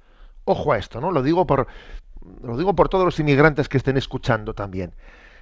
Ojo 0.44 0.72
a 0.72 0.78
esto, 0.78 1.00
¿no? 1.00 1.10
Lo 1.10 1.24
digo 1.24 1.44
por, 1.44 1.66
lo 2.44 2.56
digo 2.56 2.76
por 2.76 2.88
todos 2.88 3.04
los 3.04 3.18
inmigrantes 3.18 3.68
que 3.68 3.78
estén 3.78 3.96
escuchando 3.96 4.54
también. 4.54 4.94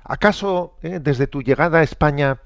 ¿Acaso 0.02 0.78
¿eh? 0.80 0.98
desde 0.98 1.26
tu 1.26 1.42
llegada 1.42 1.80
a 1.80 1.82
España 1.82 2.40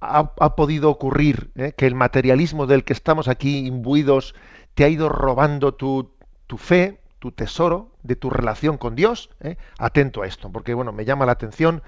ha, 0.00 0.56
podido 0.56 0.90
ocurrir 0.90 1.50
¿eh? 1.56 1.72
que 1.76 1.86
el 1.86 1.94
materialismo 1.94 2.66
del 2.66 2.84
que 2.84 2.92
estamos 2.92 3.28
aquí 3.28 3.66
imbuidos 3.66 4.34
te 4.78 4.84
ha 4.84 4.88
ido 4.88 5.08
robando 5.08 5.74
tu, 5.74 6.08
fe, 6.56 7.00
tu 7.18 7.32
tesoro 7.32 7.90
de 8.04 8.14
tu 8.14 8.30
relación 8.30 8.78
con 8.78 8.94
Dios. 8.94 9.28
¿eh? 9.40 9.56
Atento 9.76 10.22
a 10.22 10.28
esto, 10.28 10.52
porque 10.52 10.72
bueno, 10.72 10.92
me 10.92 11.04
llama 11.04 11.26
la 11.26 11.32
atención 11.32 11.82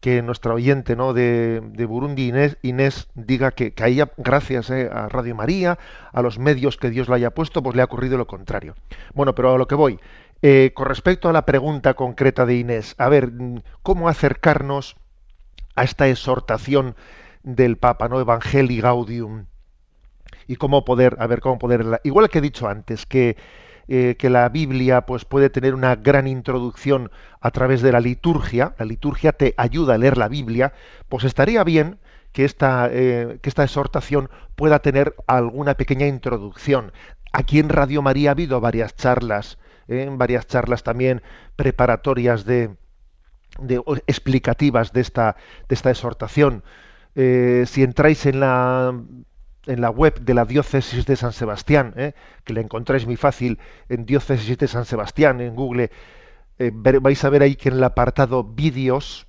que 0.00 0.20
nuestra 0.20 0.52
oyente 0.52 0.96
¿no? 0.96 1.14
de, 1.14 1.62
Burundi, 1.88 2.28
Inés, 2.28 2.58
Inés 2.60 3.08
diga 3.14 3.52
que, 3.52 3.72
que 3.72 4.06
gracias 4.18 4.68
¿eh? 4.68 4.90
a 4.92 5.08
Radio 5.08 5.34
María, 5.34 5.78
a 6.12 6.20
los 6.20 6.38
medios 6.38 6.76
que 6.76 6.90
Dios 6.90 7.08
le 7.08 7.14
haya 7.14 7.30
puesto, 7.30 7.62
pues 7.62 7.74
le 7.74 7.80
ha 7.80 7.86
ocurrido 7.86 8.18
lo 8.18 8.26
contrario. 8.26 8.74
Bueno, 9.14 9.34
pero 9.34 9.54
a 9.54 9.56
lo 9.56 9.66
que 9.66 9.76
voy. 9.76 9.98
Eh, 10.42 10.72
con 10.74 10.88
respecto 10.88 11.30
a 11.30 11.32
la 11.32 11.46
pregunta 11.46 11.94
concreta 11.94 12.44
de 12.44 12.56
Inés, 12.56 12.96
a 12.98 13.08
ver, 13.08 13.32
¿cómo 13.82 14.10
acercarnos 14.10 14.94
a 15.74 15.84
esta 15.84 16.06
exhortación 16.06 16.96
del 17.44 17.78
Papa, 17.78 18.10
¿no? 18.10 18.20
Evangelii 18.20 18.82
Gaudium? 18.82 19.46
Y 20.50 20.56
cómo 20.56 20.84
poder, 20.84 21.16
a 21.20 21.28
ver, 21.28 21.38
cómo 21.38 21.60
poder, 21.60 22.00
igual 22.02 22.28
que 22.28 22.38
he 22.38 22.40
dicho 22.40 22.66
antes, 22.66 23.06
que, 23.06 23.36
eh, 23.86 24.16
que 24.18 24.28
la 24.30 24.48
Biblia 24.48 25.06
pues 25.06 25.24
puede 25.24 25.48
tener 25.48 25.76
una 25.76 25.94
gran 25.94 26.26
introducción 26.26 27.12
a 27.40 27.52
través 27.52 27.82
de 27.82 27.92
la 27.92 28.00
liturgia, 28.00 28.74
la 28.76 28.84
liturgia 28.84 29.30
te 29.30 29.54
ayuda 29.56 29.94
a 29.94 29.98
leer 29.98 30.18
la 30.18 30.26
Biblia, 30.26 30.72
pues 31.08 31.22
estaría 31.22 31.62
bien 31.62 32.00
que 32.32 32.44
esta, 32.44 32.88
eh, 32.90 33.38
que 33.40 33.48
esta 33.48 33.62
exhortación 33.62 34.28
pueda 34.56 34.80
tener 34.80 35.14
alguna 35.28 35.74
pequeña 35.74 36.08
introducción. 36.08 36.90
Aquí 37.32 37.60
en 37.60 37.68
Radio 37.68 38.02
María 38.02 38.30
ha 38.30 38.32
habido 38.32 38.60
varias 38.60 38.96
charlas, 38.96 39.56
eh, 39.86 40.08
varias 40.10 40.48
charlas 40.48 40.82
también 40.82 41.22
preparatorias 41.54 42.44
de, 42.44 42.74
de 43.60 43.80
explicativas 44.08 44.92
de 44.92 45.00
esta, 45.02 45.36
de 45.68 45.74
esta 45.76 45.90
exhortación. 45.90 46.64
si 47.14 47.82
entráis 47.84 48.26
en 48.26 48.40
la 48.40 48.92
en 49.66 49.80
la 49.80 49.90
web 49.90 50.20
de 50.20 50.34
la 50.34 50.44
diócesis 50.44 51.06
de 51.06 51.16
San 51.16 51.32
Sebastián, 51.32 51.92
¿eh? 51.96 52.14
que 52.44 52.52
la 52.52 52.60
encontráis 52.60 53.06
muy 53.06 53.16
fácil 53.16 53.58
en 53.88 54.06
diócesis 54.06 54.56
de 54.56 54.68
San 54.68 54.84
Sebastián 54.84 55.40
en 55.40 55.54
Google, 55.54 55.90
eh, 56.58 56.70
vais 56.74 57.24
a 57.24 57.30
ver 57.30 57.42
ahí 57.42 57.56
que 57.56 57.68
en 57.68 57.76
el 57.76 57.84
apartado 57.84 58.44
vídeos, 58.44 59.26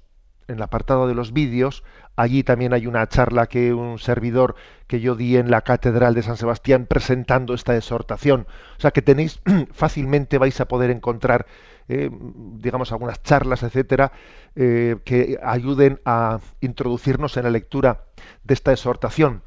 en 0.48 0.56
el 0.56 0.62
apartado 0.62 1.08
de 1.08 1.16
los 1.16 1.34
vídeos, 1.34 1.84
allí 2.16 2.44
también 2.44 2.74
hay 2.74 2.88
una 2.88 3.08
charla 3.08 3.48
que 3.48 3.74
un 3.74 4.00
servidor 4.00 4.56
que 4.88 5.00
yo 5.00 5.16
di 5.16 5.38
en 5.38 5.50
la 5.50 5.62
catedral 5.62 6.14
de 6.14 6.24
San 6.24 6.38
Sebastián 6.38 6.86
presentando 6.88 7.54
esta 7.54 7.76
exhortación. 7.76 8.48
O 8.78 8.82
sea 8.82 8.92
que 8.92 9.02
tenéis 9.02 9.42
fácilmente 9.72 10.38
vais 10.38 10.60
a 10.60 10.68
poder 10.68 10.92
encontrar, 10.92 11.46
eh, 11.88 12.10
digamos, 12.12 12.92
algunas 12.92 13.22
charlas, 13.24 13.64
etcétera, 13.64 14.12
que 14.54 15.40
ayuden 15.42 16.02
a 16.04 16.42
introducirnos 16.60 17.38
en 17.38 17.46
la 17.46 17.50
lectura 17.50 18.04
de 18.44 18.54
esta 18.54 18.74
exhortación. 18.74 19.44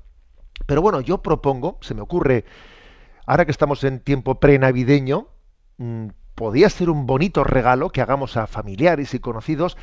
Pero 0.66 0.82
bueno, 0.82 1.00
yo 1.00 1.22
propongo, 1.22 1.78
se 1.80 1.94
me 1.94 2.00
ocurre, 2.00 2.44
ahora 3.26 3.44
que 3.44 3.50
estamos 3.50 3.84
en 3.84 4.00
tiempo 4.00 4.40
prenavideño, 4.40 5.28
mm, 5.78 6.08
podría 6.34 6.70
ser 6.70 6.90
un 6.90 7.06
bonito 7.06 7.44
regalo 7.44 7.90
que 7.90 8.00
hagamos 8.00 8.36
a 8.36 8.46
familiares 8.46 9.14
y 9.14 9.18
conocidos 9.20 9.76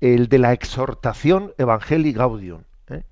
el 0.00 0.28
de 0.28 0.38
la 0.38 0.52
exhortación 0.52 1.52
Evangelii 1.58 2.12
Gaudium. 2.12 2.62
¿eh? 2.88 3.02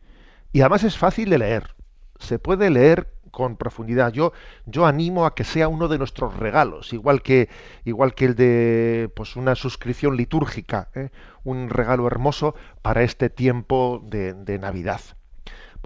Y 0.52 0.60
además 0.60 0.84
es 0.84 0.96
fácil 0.96 1.30
de 1.30 1.38
leer, 1.38 1.74
se 2.18 2.38
puede 2.38 2.70
leer 2.70 3.12
con 3.32 3.56
profundidad. 3.56 4.12
Yo, 4.12 4.32
yo 4.64 4.86
animo 4.86 5.26
a 5.26 5.34
que 5.34 5.44
sea 5.44 5.68
uno 5.68 5.88
de 5.88 5.98
nuestros 5.98 6.36
regalos, 6.36 6.92
igual 6.92 7.22
que, 7.22 7.50
igual 7.84 8.14
que 8.14 8.24
el 8.24 8.34
de 8.34 9.10
pues 9.14 9.36
una 9.36 9.54
suscripción 9.56 10.16
litúrgica, 10.16 10.90
¿eh? 10.94 11.10
un 11.44 11.68
regalo 11.68 12.06
hermoso 12.06 12.54
para 12.82 13.02
este 13.02 13.28
tiempo 13.28 14.00
de 14.04 14.58
Navidad. 14.58 15.00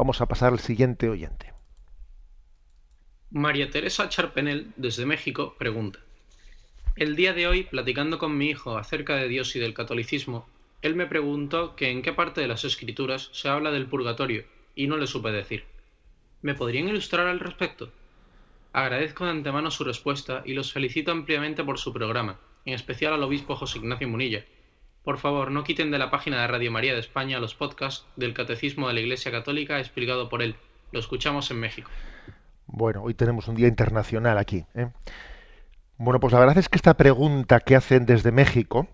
Vamos 0.01 0.23
a 0.23 0.27
pasar 0.27 0.55
al 0.55 0.61
siguiente 0.61 1.11
oyente. 1.11 1.53
María 3.29 3.69
Teresa 3.69 4.09
Charpenel, 4.09 4.73
desde 4.77 5.05
México, 5.05 5.57
pregunta. 5.59 5.99
El 6.97 7.17
día 7.17 7.35
de 7.35 7.47
hoy, 7.47 7.65
platicando 7.65 8.19
con 8.19 8.39
mi 8.39 8.47
hijo 8.49 8.79
acerca 8.79 9.17
de 9.17 9.29
Dios 9.29 9.55
y 9.57 9.59
del 9.59 9.75
catolicismo, 9.75 10.49
él 10.81 10.95
me 10.95 11.05
preguntó 11.05 11.77
que 11.77 11.91
en 11.91 12.01
qué 12.01 12.15
parte 12.15 12.41
de 12.41 12.49
las 12.49 12.65
escrituras 12.65 13.29
se 13.35 13.51
habla 13.51 13.73
del 13.73 13.89
purgatorio, 13.89 14.47
y 14.75 14.87
no 14.87 14.97
le 14.97 15.07
supe 15.07 15.33
decir. 15.33 15.65
¿Me 16.41 16.55
podrían 16.55 16.89
ilustrar 16.89 17.27
al 17.27 17.39
respecto? 17.39 17.93
Agradezco 18.73 19.27
de 19.27 19.33
antemano 19.33 19.71
su 19.71 19.85
respuesta 19.85 20.43
y 20.47 20.55
los 20.55 20.73
felicito 20.73 21.13
ampliamente 21.13 21.63
por 21.63 21.79
su 21.79 21.93
programa, 21.93 22.41
en 22.65 22.73
especial 22.73 23.13
al 23.13 23.23
obispo 23.23 23.55
José 23.55 23.77
Ignacio 23.77 24.09
Munilla, 24.09 24.47
por 25.05 25.19
favor, 25.19 25.51
no 25.51 25.65
quiten 25.65 25.91
de 25.91 25.99
la 25.99 26.11
página 26.11 26.43
de 26.43 26.47
Radio 26.47 26.71
María 26.71 26.93
de 26.93 27.01
España 27.01 27.41
los 27.41 27.55
podcasts 27.55 28.07
del 28.17 28.35
Catecismo 28.35 28.89
de 28.89 28.95
la 28.95 29.01
Iglesia 29.01 29.31
Católica 29.31 29.79
explicado 29.79 30.29
por 30.29 30.43
él. 30.43 30.57
Lo 30.93 31.01
escuchamos 31.01 31.51
en 31.51 31.61
México. 31.61 31.91
Bueno, 32.67 33.03
hoy 33.03 33.15
tenemos 33.15 33.49
un 33.49 33.55
día 33.55 33.69
internacional 33.69 34.37
aquí. 34.37 34.65
¿eh? 34.75 34.89
Bueno, 35.97 36.21
pues 36.21 36.33
la 36.33 36.41
verdad 36.41 36.59
es 36.59 36.69
que 36.69 36.77
esta 36.77 36.95
pregunta 36.95 37.61
que 37.61 37.77
hacen 37.77 38.05
desde 38.05 38.31
México, 38.31 38.89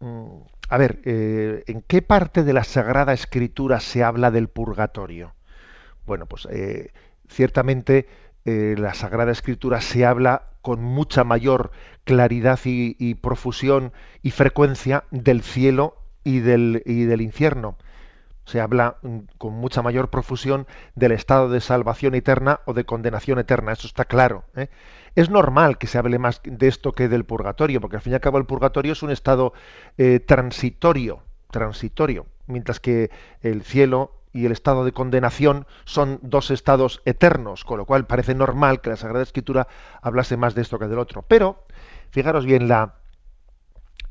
mm, 0.00 0.38
a 0.68 0.78
ver, 0.78 1.00
eh, 1.04 1.64
¿en 1.66 1.82
qué 1.82 2.00
parte 2.00 2.44
de 2.44 2.52
la 2.52 2.64
Sagrada 2.64 3.12
Escritura 3.12 3.80
se 3.80 4.04
habla 4.04 4.30
del 4.30 4.48
purgatorio? 4.48 5.34
Bueno, 6.06 6.26
pues 6.26 6.46
eh, 6.50 6.92
ciertamente 7.28 8.06
la 8.44 8.94
Sagrada 8.94 9.32
Escritura 9.32 9.80
se 9.80 10.06
habla 10.06 10.50
con 10.66 10.82
mucha 10.82 11.22
mayor 11.22 11.70
claridad 12.02 12.58
y, 12.64 13.14
profusión 13.14 13.92
y 14.20 14.32
frecuencia 14.32 15.04
del 15.12 15.42
cielo 15.42 15.94
y 16.24 16.40
del, 16.40 16.82
y 16.84 17.04
del 17.04 17.20
infierno. 17.20 17.76
Se 18.46 18.60
habla 18.60 18.96
mm, 19.02 19.18
con 19.38 19.52
mucha 19.52 19.80
mayor 19.82 20.10
profusión 20.10 20.66
del 20.96 21.12
estado 21.12 21.50
de 21.50 21.60
salvación 21.60 22.16
eterna 22.16 22.62
o 22.64 22.74
de 22.74 22.82
condenación 22.82 23.38
eterna, 23.38 23.74
eso 23.74 23.86
está 23.86 24.06
claro. 24.06 24.42
¿eh? 24.56 24.66
Es 25.14 25.30
normal 25.30 25.78
que 25.78 25.86
se 25.86 25.98
hable 25.98 26.18
más 26.18 26.40
de 26.42 26.66
esto 26.66 26.94
que 26.94 27.06
del 27.06 27.24
purgatorio, 27.24 27.80
porque 27.80 27.98
al 27.98 28.02
fin 28.02 28.14
y 28.14 28.16
al 28.16 28.20
cabo 28.20 28.38
el 28.38 28.46
purgatorio 28.46 28.90
es 28.90 29.04
un 29.04 29.12
estado 29.12 29.52
eh, 29.98 30.18
transitorio, 30.18 31.20
transitorio, 31.52 32.26
mientras 32.48 32.80
que 32.80 33.12
el 33.40 33.62
cielo 33.62 34.16
y 34.36 34.44
el 34.44 34.52
estado 34.52 34.84
de 34.84 34.92
condenación 34.92 35.66
son 35.86 36.18
dos 36.20 36.50
estados 36.50 37.00
eternos, 37.06 37.64
con 37.64 37.78
lo 37.78 37.86
cual 37.86 38.06
parece 38.06 38.34
normal 38.34 38.82
que 38.82 38.90
la 38.90 38.96
Sagrada 38.96 39.22
Escritura 39.22 39.66
hablase 40.02 40.36
más 40.36 40.54
de 40.54 40.60
esto 40.60 40.78
que 40.78 40.88
del 40.88 40.98
otro. 40.98 41.22
Pero, 41.22 41.64
fijaros 42.10 42.44
bien, 42.44 42.68
la, 42.68 42.96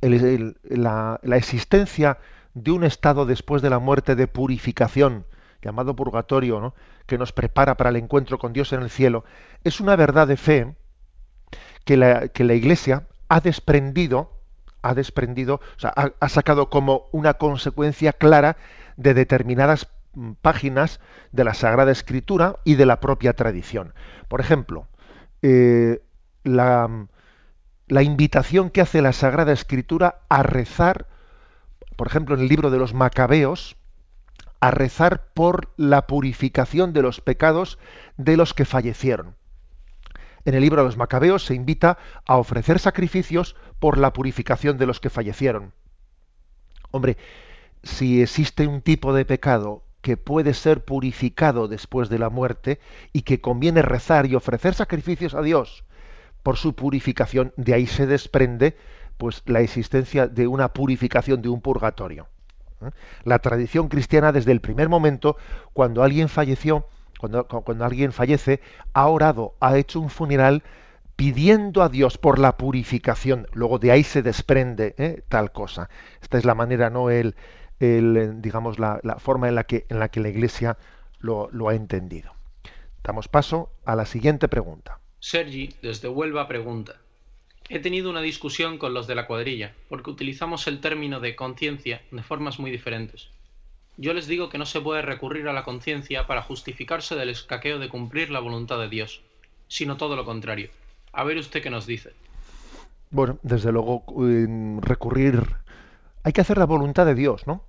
la, 0.02 1.38
existencia 1.38 2.18
de 2.56 2.72
un 2.72 2.84
estado 2.84 3.28
después 3.28 3.62
de 3.62 3.70
la 3.70 3.78
muerte 3.78 4.16
de 4.16 4.28
purificación, 4.28 5.28
llamado 5.62 5.96
purgatorio, 5.96 6.74
que 7.06 7.20
nos 7.20 7.32
prepara 7.32 7.78
para 7.78 7.92
el 7.92 7.96
encuentro 7.98 8.40
con 8.40 8.52
Dios 8.52 8.74
en 8.74 8.82
el 8.82 8.90
cielo, 8.90 9.26
es 9.64 9.80
una 9.80 9.96
verdad 9.96 10.28
de 10.28 10.38
fe 10.38 10.76
que 11.84 11.98
la, 11.98 12.30
que 12.30 12.44
la 12.44 12.56
Iglesia 12.56 13.08
ha 13.30 13.42
desprendido, 13.42 14.32
ha 14.82 14.96
desprendido, 14.96 15.62
o 15.78 15.80
sea, 15.80 15.94
ha 16.20 16.30
sacado 16.30 16.72
como 16.72 17.10
una 17.12 17.36
consecuencia 17.36 18.12
clara 18.12 18.58
de 18.98 19.14
determinadas 19.14 19.88
páginas 20.42 21.00
de 21.32 21.44
la 21.44 21.54
Sagrada 21.54 21.92
Escritura 21.92 22.58
y 22.64 22.76
de 22.76 22.86
la 22.86 23.00
propia 23.00 23.34
tradición. 23.34 23.94
Por 24.28 24.42
ejemplo, 24.42 24.88
eh, 25.42 26.02
la, 26.44 27.08
la 27.88 28.04
invitación 28.04 28.70
que 28.70 28.82
hace 28.82 29.02
la 29.02 29.14
Sagrada 29.14 29.52
Escritura 29.52 30.22
a 30.30 30.44
rezar, 30.44 31.08
por 31.96 32.08
ejemplo, 32.08 32.36
en 32.36 32.42
el 32.42 32.48
libro 32.48 32.72
de 32.72 32.80
los 32.80 32.94
Macabeos, 32.94 33.78
a 34.60 34.72
rezar 34.72 35.28
por 35.34 35.72
la 35.78 36.08
purificación 36.08 36.94
de 36.94 37.02
los 37.02 37.22
pecados 37.22 37.78
de 38.18 38.38
los 38.38 38.54
que 38.54 38.66
fallecieron. 38.66 39.36
En 40.46 40.54
el 40.54 40.62
libro 40.62 40.82
de 40.82 40.88
los 40.88 40.98
Macabeos 40.98 41.46
se 41.46 41.56
invita 41.56 41.98
a 42.26 42.38
ofrecer 42.38 42.80
sacrificios 42.80 43.56
por 43.80 43.98
la 43.98 44.14
purificación 44.14 44.78
de 44.78 44.86
los 44.86 45.00
que 45.00 45.10
fallecieron. 45.10 45.74
Hombre, 46.92 47.18
si 47.84 48.22
existe 48.22 48.68
un 48.68 48.82
tipo 48.82 49.14
de 49.14 49.26
pecado 49.26 49.84
que 50.06 50.18
puede 50.18 50.54
ser 50.54 50.86
purificado 50.86 51.68
después 51.68 52.10
de 52.10 52.20
la 52.20 52.30
muerte 52.30 52.80
y 53.12 53.24
que 53.24 53.42
conviene 53.42 53.82
rezar 53.82 54.28
y 54.28 54.36
ofrecer 54.36 54.76
sacrificios 54.76 55.34
a 55.34 55.42
Dios 55.42 55.84
por 56.44 56.58
su 56.58 56.76
purificación. 56.76 57.54
De 57.58 57.74
ahí 57.74 57.88
se 57.88 58.06
desprende 58.06 58.78
pues 59.18 59.42
la 59.48 59.62
existencia 59.62 60.28
de 60.28 60.46
una 60.46 60.74
purificación 60.74 61.42
de 61.42 61.50
un 61.50 61.60
purgatorio. 61.60 62.28
¿eh? 62.84 62.92
La 63.24 63.40
tradición 63.40 63.88
cristiana 63.88 64.32
desde 64.32 64.52
el 64.52 64.62
primer 64.62 64.90
momento, 64.90 65.38
cuando 65.74 66.04
alguien 66.04 66.30
falleció, 66.30 66.86
cuando, 67.20 67.48
cuando 67.48 67.84
alguien 67.84 68.12
fallece, 68.12 68.62
ha 68.94 69.08
orado, 69.08 69.56
ha 69.60 69.76
hecho 69.76 70.00
un 70.00 70.12
funeral 70.12 70.62
pidiendo 71.16 71.82
a 71.82 71.90
Dios 71.90 72.20
por 72.20 72.38
la 72.38 72.58
purificación. 72.58 73.48
Luego 73.54 73.80
de 73.80 73.92
ahí 73.92 74.04
se 74.04 74.22
desprende 74.22 74.94
¿eh? 75.00 75.24
tal 75.30 75.52
cosa. 75.52 75.90
Esta 76.22 76.38
es 76.38 76.46
la 76.46 76.54
manera, 76.54 76.92
no 76.92 77.10
el, 77.10 77.36
el 77.80 78.42
digamos 78.42 78.80
la, 78.80 79.00
la, 79.04 79.20
forma 79.20 79.48
en 79.48 79.56
la 79.56 79.66
que 79.66 79.86
en 79.90 80.00
la 80.00 80.10
que 80.10 80.20
la 80.20 80.30
Iglesia 80.30 80.78
lo, 81.20 81.50
lo 81.52 81.70
ha 81.70 81.76
entendido. 81.76 82.34
Damos 83.04 83.28
paso 83.28 83.70
a 83.86 83.96
la 83.96 84.06
siguiente 84.06 84.48
pregunta. 84.48 85.00
Sergi, 85.20 85.74
desde 85.82 86.08
Huelva, 86.08 86.48
pregunta. 86.48 86.96
He 87.70 87.80
tenido 87.80 88.10
una 88.10 88.22
discusión 88.22 88.78
con 88.78 88.94
los 88.94 89.08
de 89.08 89.16
la 89.16 89.26
cuadrilla, 89.26 89.74
porque 89.90 90.12
utilizamos 90.12 90.68
el 90.68 90.82
término 90.82 91.20
de 91.20 91.36
conciencia 91.36 92.02
de 92.12 92.22
formas 92.22 92.60
muy 92.60 92.70
diferentes. 92.70 93.30
Yo 93.98 94.14
les 94.14 94.28
digo 94.28 94.50
que 94.50 94.58
no 94.58 94.66
se 94.66 94.82
puede 94.82 95.02
recurrir 95.02 95.48
a 95.48 95.54
la 95.54 95.64
conciencia 95.64 96.28
para 96.28 96.42
justificarse 96.42 97.16
del 97.16 97.30
escaqueo 97.30 97.80
de 97.80 97.90
cumplir 97.90 98.30
la 98.30 98.40
voluntad 98.40 98.80
de 98.80 98.90
Dios, 98.90 99.22
sino 99.68 99.98
todo 99.98 100.16
lo 100.16 100.26
contrario. 100.26 100.70
A 101.12 101.24
ver 101.24 101.38
usted 101.38 101.64
qué 101.64 101.70
nos 101.70 101.86
dice. 101.86 102.12
Bueno, 103.10 103.40
desde 103.42 103.72
luego, 103.72 104.04
recurrir. 104.82 105.42
Hay 106.26 106.34
que 106.34 106.42
hacer 106.42 106.58
la 106.58 106.66
voluntad 106.66 107.06
de 107.06 107.14
Dios, 107.14 107.46
¿no? 107.46 107.62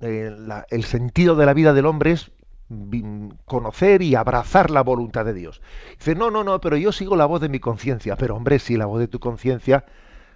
Eh, 0.00 0.30
el 0.68 0.84
sentido 0.84 1.36
de 1.36 1.46
la 1.46 1.54
vida 1.54 1.72
del 1.72 1.86
hombre 1.86 2.12
es 2.12 2.30
conocer 3.46 4.02
y 4.02 4.14
abrazar 4.14 4.70
la 4.70 4.82
voluntad 4.82 5.24
de 5.24 5.32
Dios. 5.32 5.62
Dice, 5.98 6.14
no, 6.14 6.30
no, 6.30 6.44
no, 6.44 6.60
pero 6.60 6.76
yo 6.76 6.92
sigo 6.92 7.16
la 7.16 7.24
voz 7.24 7.40
de 7.40 7.48
mi 7.48 7.58
conciencia. 7.58 8.16
Pero 8.16 8.36
hombre, 8.36 8.58
si 8.58 8.76
la 8.76 8.84
voz 8.84 9.00
de 9.00 9.08
tu 9.08 9.20
conciencia, 9.20 9.86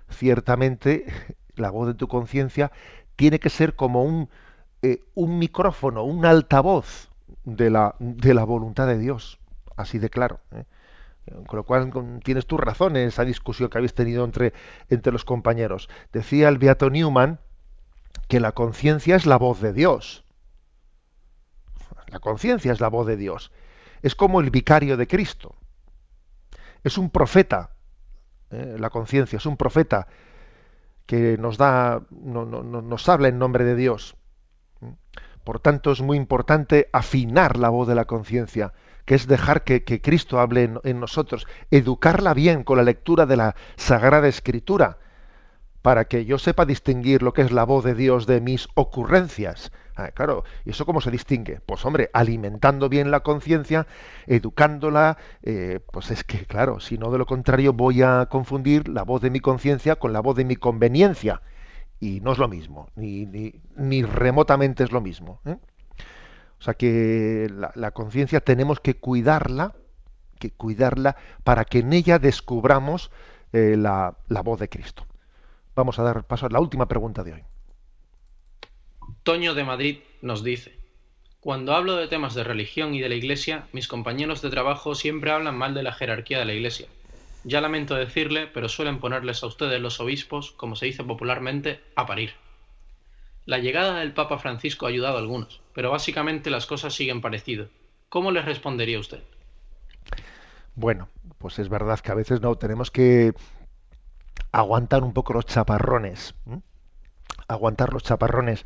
ciertamente, 0.09 1.05
la 1.57 1.69
voz 1.69 1.89
de 1.89 1.95
tu 1.95 2.09
conciencia 2.09 2.73
tiene 3.17 3.39
que 3.39 3.51
ser 3.51 3.77
como 3.77 4.03
un, 4.03 4.31
eh, 4.81 5.05
un 5.13 5.39
micrófono, 5.39 6.05
un 6.05 6.25
altavoz 6.25 7.11
de 7.45 7.69
la, 7.69 7.97
de 7.99 8.33
la 8.33 8.45
voluntad 8.45 8.87
de 8.87 8.97
Dios. 8.97 9.41
Así 9.77 9.99
de 9.99 10.09
claro. 10.09 10.41
¿eh? 10.53 10.65
Con 11.47 11.57
lo 11.57 11.65
cual 11.65 11.91
tienes 12.25 12.47
tu 12.47 12.57
razón 12.57 12.97
en 12.97 13.09
esa 13.09 13.25
discusión 13.25 13.69
que 13.69 13.79
habéis 13.79 13.95
tenido 13.95 14.25
entre, 14.25 14.53
entre 14.89 15.13
los 15.13 15.25
compañeros. 15.25 15.89
Decía 16.13 16.49
el 16.49 16.59
Beato 16.59 16.91
Newman 16.91 17.39
que 18.29 18.41
la 18.41 18.53
conciencia 18.53 19.17
es 19.17 19.27
la 19.27 19.37
voz 19.37 19.61
de 19.61 19.73
Dios. 19.73 20.25
La 22.09 22.19
conciencia 22.19 22.73
es 22.73 22.81
la 22.81 22.89
voz 22.89 23.07
de 23.07 23.17
Dios. 23.17 23.53
Es 24.03 24.15
como 24.15 24.41
el 24.41 24.51
vicario 24.51 24.97
de 24.97 25.07
Cristo. 25.07 25.55
Es 26.83 26.99
un 26.99 27.11
profeta. 27.11 27.71
¿eh? 28.51 28.77
La 28.79 28.91
conciencia 28.91 29.37
es 29.37 29.47
un 29.47 29.57
profeta 29.57 30.09
que 31.07 31.37
nos 31.39 31.59
da, 31.59 32.03
no, 32.11 32.45
no, 32.45 32.63
nos 32.63 33.09
habla 33.09 33.29
en 33.29 33.39
nombre 33.39 33.65
de 33.65 33.75
Dios. 33.75 34.17
Por 35.45 35.59
tanto, 35.59 35.91
es 35.91 36.03
muy 36.03 36.17
importante 36.17 36.89
afinar 36.93 37.57
la 37.57 37.69
voz 37.69 37.89
de 37.89 37.95
la 37.95 38.05
conciencia, 38.05 38.73
que 39.11 39.17
es 39.17 39.27
dejar 39.27 39.65
que, 39.65 39.83
Cristo 40.01 40.39
hable 40.39 40.63
en, 40.63 40.79
en, 40.85 41.01
nosotros, 41.01 41.49
educarla 41.73 42.33
bien 42.33 42.63
con 42.63 42.77
la 42.77 42.85
lectura 42.85 43.27
de 43.27 43.37
la 43.37 43.57
Sagrada 43.75 44.29
Escritura, 44.29 44.99
para 45.83 46.05
que 46.05 46.27
yo 46.27 46.39
sepa 46.39 46.65
distinguir 46.65 47.21
lo 47.21 47.33
que 47.33 47.43
es 47.43 47.51
la 47.51 47.65
voz 47.65 47.83
de 47.83 47.97
Dios 47.97 48.29
de 48.29 48.41
mis 48.41 48.69
ocurrencias, 48.77 49.73
Ah, 49.97 50.13
claro, 50.13 50.45
¿y 50.65 50.71
eso 50.71 50.87
cómo 50.87 51.01
se 51.01 51.11
distingue? 51.11 51.59
Pues 51.67 51.85
hombre, 51.85 52.09
alimentando 52.13 52.89
bien 52.89 53.11
la 53.11 53.21
conciencia, 53.21 53.89
educándola, 54.29 55.19
eh, 55.43 55.81
pues 55.93 56.13
es 56.13 56.23
que, 56.23 56.47
claro, 56.47 56.79
si 56.79 56.97
no 56.97 57.11
de 57.11 57.19
lo 57.19 57.27
contrario 57.27 57.73
voy 57.73 58.03
a 58.03 58.27
confundir 58.31 58.89
la 58.89 59.03
voz 59.03 59.23
de 59.23 59.31
mi 59.31 59.41
conciencia 59.41 59.97
con 59.97 60.13
la 60.13 60.21
voz 60.21 60.37
de 60.37 60.45
mi 60.45 60.55
conveniencia. 60.55 61.43
Y 61.99 62.21
no 62.21 62.31
es 62.31 62.39
lo 62.39 62.47
mismo, 62.47 62.89
ni, 62.95 63.27
ni, 63.27 64.03
remotamente 64.05 64.85
es 64.85 64.93
lo 64.93 65.01
mismo. 65.01 65.41
¿eh? 65.45 65.57
O 66.61 66.63
sea 66.63 66.75
que 66.75 67.51
la, 67.75 67.91
conciencia 67.93 68.41
tenemos 68.41 68.81
que 68.81 68.95
cuidarla, 68.95 69.75
que 70.39 70.51
cuidarla 70.51 71.17
para 71.43 71.65
que 71.65 71.79
en 71.79 71.95
ella 71.95 72.19
descubramos 72.19 73.11
eh, 73.53 73.77
la, 73.79 74.19
la 74.29 74.43
voz 74.43 74.61
de 74.61 74.69
Cristo. 74.69 75.07
Vamos 75.75 75.99
a 75.99 76.03
dar 76.03 76.27
paso 76.27 76.47
a 76.47 76.51
la 76.51 76.61
última 76.61 76.87
pregunta 76.87 77.25
de 77.25 77.33
hoy. 77.33 77.43
Toño 79.23 79.55
de 79.55 79.65
Madrid 79.65 79.99
nos 80.21 80.45
dice, 80.45 80.79
cuando 81.41 81.75
hablo 81.75 81.97
de 81.97 82.09
temas 82.09 82.35
de 82.35 82.45
religión 82.45 82.95
y 82.95 83.01
de 83.01 83.09
la 83.09 83.15
Iglesia, 83.15 83.67
mis 83.73 83.89
compañeros 83.89 84.43
de 84.43 84.51
trabajo 84.51 84.95
siempre 84.95 85.31
hablan 85.31 85.57
mal 85.57 85.73
de 85.73 85.83
la 85.83 85.93
jerarquía 85.93 86.39
de 86.39 86.45
la 86.45 86.53
Iglesia. 86.53 86.89
Ya 87.45 87.63
lamento 87.63 87.95
decirle, 87.95 88.47
pero 88.47 88.69
suelen 88.69 88.99
ponerles 88.99 89.43
a 89.43 89.47
ustedes 89.47 89.81
los 89.81 89.99
obispos, 90.01 90.53
como 90.53 90.77
se 90.77 90.85
dice 90.87 91.03
popularmente, 91.05 91.81
a 91.97 92.05
parir. 92.05 92.33
La 93.51 93.59
llegada 93.59 93.99
del 93.99 94.13
Papa 94.13 94.39
Francisco 94.39 94.87
ha 94.87 94.91
ayudado 94.91 95.17
a 95.17 95.19
algunos, 95.19 95.61
pero 95.75 95.91
básicamente 95.91 96.51
las 96.51 96.67
cosas 96.67 96.95
siguen 96.95 97.21
parecido. 97.21 97.67
¿Cómo 98.09 98.31
les 98.31 98.45
respondería 98.45 99.01
usted? 99.01 99.25
Bueno, 100.77 101.09
pues 101.39 101.59
es 101.59 101.69
verdad 101.69 101.99
que 101.99 102.13
a 102.13 102.15
veces 102.15 102.41
no 102.41 102.55
tenemos 102.55 102.93
que 102.93 103.35
aguantar 104.53 105.03
un 105.03 105.13
poco 105.13 105.33
los 105.33 105.47
chaparrones. 105.47 106.37
Aguantar 107.49 107.93
los 107.93 108.05
chaparrones. 108.05 108.65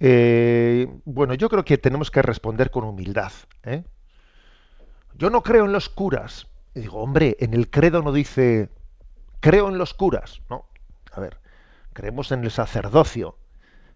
Eh, 0.00 0.86
bueno, 1.06 1.32
yo 1.32 1.48
creo 1.48 1.64
que 1.64 1.78
tenemos 1.78 2.10
que 2.10 2.20
responder 2.20 2.70
con 2.70 2.84
humildad. 2.84 3.32
¿eh? 3.62 3.84
Yo 5.14 5.30
no 5.30 5.42
creo 5.42 5.64
en 5.64 5.72
los 5.72 5.88
curas. 5.88 6.46
Y 6.74 6.80
digo, 6.80 6.98
hombre, 6.98 7.38
en 7.40 7.54
el 7.54 7.70
credo 7.70 8.02
no 8.02 8.12
dice, 8.12 8.68
creo 9.40 9.70
en 9.70 9.78
los 9.78 9.94
curas. 9.94 10.42
No, 10.50 10.66
a 11.10 11.20
ver, 11.20 11.38
creemos 11.94 12.32
en 12.32 12.44
el 12.44 12.50
sacerdocio, 12.50 13.38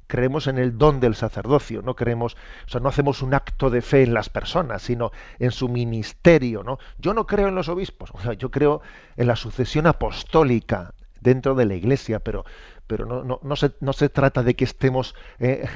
creemos 0.06 0.46
en 0.46 0.58
el 0.58 0.78
don 0.78 1.00
del 1.00 1.14
sacerdocio, 1.14 1.82
no 1.82 1.94
creemos, 1.96 2.36
o 2.66 2.70
sea, 2.70 2.80
no 2.80 2.88
hacemos 2.88 3.22
un 3.22 3.34
acto 3.34 3.70
de 3.70 3.82
fe 3.82 4.02
en 4.02 4.14
las 4.14 4.28
personas, 4.28 4.82
sino 4.82 5.12
en 5.38 5.50
su 5.50 5.68
ministerio, 5.68 6.62
¿no? 6.62 6.78
Yo 6.98 7.14
no 7.14 7.26
creo 7.26 7.48
en 7.48 7.54
los 7.54 7.68
obispos, 7.68 8.10
o 8.12 8.20
sea, 8.20 8.34
yo 8.34 8.50
creo 8.50 8.82
en 9.16 9.26
la 9.26 9.36
sucesión 9.36 9.86
apostólica 9.86 10.94
dentro 11.20 11.54
de 11.54 11.64
la 11.64 11.74
iglesia, 11.74 12.20
pero, 12.20 12.44
pero 12.86 13.06
no, 13.06 13.24
no, 13.24 13.40
no, 13.42 13.56
se, 13.56 13.72
no 13.80 13.92
se 13.92 14.08
trata 14.08 14.42
de 14.42 14.54
que 14.54 14.64
estemos 14.64 15.14
eh, 15.38 15.66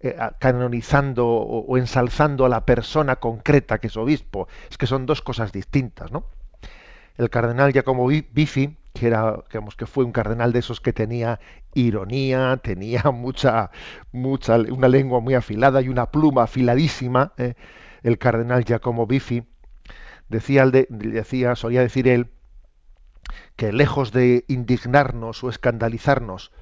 eh, 0.00 0.16
canonizando 0.38 1.26
o, 1.26 1.76
ensalzando 1.76 2.46
a 2.46 2.48
la 2.48 2.64
persona 2.64 3.16
concreta 3.16 3.78
que 3.78 3.88
es 3.88 3.96
obispo. 3.96 4.46
Es 4.70 4.78
que 4.78 4.86
son 4.86 5.06
dos 5.06 5.22
cosas 5.22 5.50
distintas, 5.50 6.12
¿no? 6.12 6.24
El 7.16 7.30
cardenal 7.30 7.72
Giacomo 7.72 8.06
Bifi, 8.06 8.76
que 8.98 9.60
que 9.76 9.86
fue 9.86 10.04
un 10.04 10.12
cardenal 10.12 10.52
de 10.52 10.58
esos 10.60 10.80
que 10.80 10.92
tenía 10.92 11.40
ironía, 11.74 12.56
tenía 12.62 13.02
mucha, 13.12 13.70
mucha, 14.12 14.56
una 14.56 14.88
lengua 14.88 15.20
muy 15.20 15.34
afilada 15.34 15.82
y 15.82 15.88
una 15.88 16.10
pluma 16.10 16.44
afiladísima. 16.44 17.32
¿eh? 17.38 17.54
El 18.02 18.18
cardenal 18.18 18.64
Giacomo 18.64 19.06
Bifi 19.06 19.44
decía, 20.28 20.66
decía, 20.66 21.54
solía 21.56 21.80
decir 21.80 22.08
él, 22.08 22.30
que 23.56 23.72
lejos 23.72 24.12
de 24.12 24.44
indignarnos 24.48 25.44
o 25.44 25.50
escandalizarnos 25.50 26.52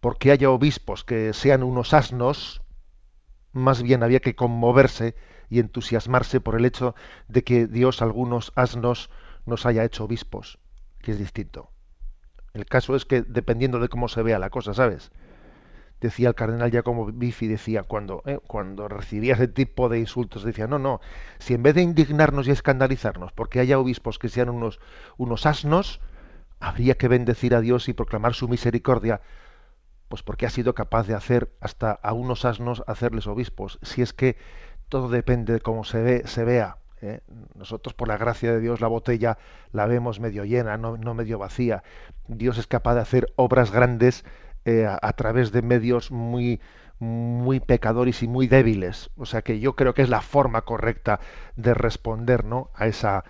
porque 0.00 0.30
haya 0.30 0.50
obispos 0.50 1.04
que 1.04 1.32
sean 1.32 1.62
unos 1.62 1.92
asnos, 1.92 2.62
más 3.52 3.82
bien 3.82 4.02
había 4.02 4.20
que 4.20 4.36
conmoverse 4.36 5.16
y 5.50 5.58
entusiasmarse 5.58 6.40
por 6.40 6.56
el 6.56 6.64
hecho 6.64 6.94
de 7.26 7.42
que 7.42 7.66
Dios 7.66 8.02
algunos 8.02 8.52
asnos 8.54 9.10
nos 9.46 9.66
haya 9.66 9.84
hecho 9.84 10.04
obispos, 10.04 10.58
que 11.00 11.12
es 11.12 11.18
distinto. 11.18 11.70
El 12.58 12.66
caso 12.66 12.96
es 12.96 13.04
que 13.04 13.22
dependiendo 13.22 13.78
de 13.78 13.88
cómo 13.88 14.08
se 14.08 14.22
vea 14.22 14.40
la 14.40 14.50
cosa, 14.50 14.74
¿sabes? 14.74 15.12
Decía 16.00 16.28
el 16.28 16.34
cardenal 16.34 16.72
Giacomo 16.72 17.06
Bifi, 17.06 17.46
decía, 17.46 17.84
cuando, 17.84 18.22
eh, 18.26 18.40
cuando 18.48 18.88
recibía 18.88 19.34
ese 19.34 19.46
tipo 19.46 19.88
de 19.88 20.00
insultos, 20.00 20.42
decía, 20.42 20.66
no, 20.66 20.80
no, 20.80 21.00
si 21.38 21.54
en 21.54 21.62
vez 21.62 21.76
de 21.76 21.82
indignarnos 21.82 22.48
y 22.48 22.50
escandalizarnos 22.50 23.32
porque 23.32 23.60
haya 23.60 23.78
obispos 23.78 24.18
que 24.18 24.28
sean 24.28 24.48
unos, 24.48 24.80
unos 25.18 25.46
asnos, 25.46 26.00
habría 26.58 26.96
que 26.96 27.06
bendecir 27.06 27.54
a 27.54 27.60
Dios 27.60 27.88
y 27.88 27.92
proclamar 27.92 28.34
su 28.34 28.48
misericordia 28.48 29.20
pues 30.08 30.22
porque 30.24 30.46
ha 30.46 30.50
sido 30.50 30.74
capaz 30.74 31.06
de 31.06 31.14
hacer 31.14 31.52
hasta 31.60 31.92
a 31.92 32.12
unos 32.12 32.44
asnos 32.44 32.82
hacerles 32.86 33.26
obispos. 33.26 33.78
Si 33.82 34.02
es 34.02 34.12
que 34.12 34.36
todo 34.88 35.08
depende 35.10 35.52
de 35.52 35.60
cómo 35.60 35.84
se 35.84 36.02
ve, 36.02 36.22
se 36.26 36.44
vea. 36.44 36.78
¿Eh? 37.02 37.20
Nosotros, 37.54 37.94
por 37.94 38.08
la 38.08 38.16
gracia 38.16 38.52
de 38.52 38.60
Dios, 38.60 38.80
la 38.80 38.88
botella 38.88 39.38
la 39.72 39.86
vemos 39.86 40.20
medio 40.20 40.44
llena, 40.44 40.76
no, 40.76 40.96
medio 41.14 41.38
vacía. 41.38 41.82
Dios 42.26 42.58
es 42.58 42.66
capaz 42.66 42.94
de 42.94 43.00
hacer 43.00 43.32
obras 43.36 43.70
grandes 43.70 44.24
eh, 44.64 44.86
a, 44.86 45.12
través 45.12 45.52
de 45.52 45.62
medios 45.62 46.10
muy 46.10 46.60
muy 47.00 47.60
pecadores 47.60 48.24
y 48.24 48.28
muy 48.28 48.48
débiles. 48.48 49.10
O 49.16 49.24
sea 49.24 49.42
que 49.42 49.60
yo 49.60 49.76
creo 49.76 49.94
que 49.94 50.02
es 50.02 50.08
la 50.08 50.20
forma 50.20 50.62
correcta 50.62 51.20
de 51.54 51.72
responder 51.72 52.44
¿no? 52.44 52.70
a 52.74 52.88
esa 52.88 53.24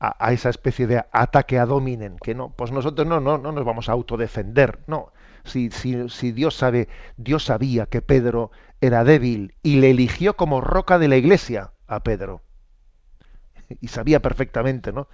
a, 0.00 0.32
esa 0.32 0.50
especie 0.50 0.86
de 0.86 1.02
ataque 1.12 1.58
a 1.58 1.66
dominen, 1.66 2.18
que 2.22 2.34
no, 2.34 2.50
pues 2.50 2.72
nosotros 2.72 3.06
no, 3.06 3.20
no, 3.20 3.38
no 3.38 3.52
nos 3.52 3.64
vamos 3.64 3.88
a 3.88 3.92
autodefender, 3.92 4.80
no. 4.86 5.12
Si, 5.44 5.70
si, 5.70 6.08
si 6.08 6.32
Dios 6.32 6.56
sabe, 6.56 6.88
Dios 7.16 7.44
sabía 7.44 7.86
que 7.86 8.02
Pedro 8.02 8.50
era 8.80 9.04
débil 9.04 9.54
y 9.62 9.76
le 9.76 9.90
eligió 9.90 10.36
como 10.36 10.60
roca 10.60 10.98
de 10.98 11.08
la 11.08 11.16
iglesia 11.16 11.72
a 11.86 12.02
Pedro. 12.02 12.42
Y 13.80 13.88
sabía 13.88 14.20
perfectamente, 14.20 14.92
¿no? 14.92 15.08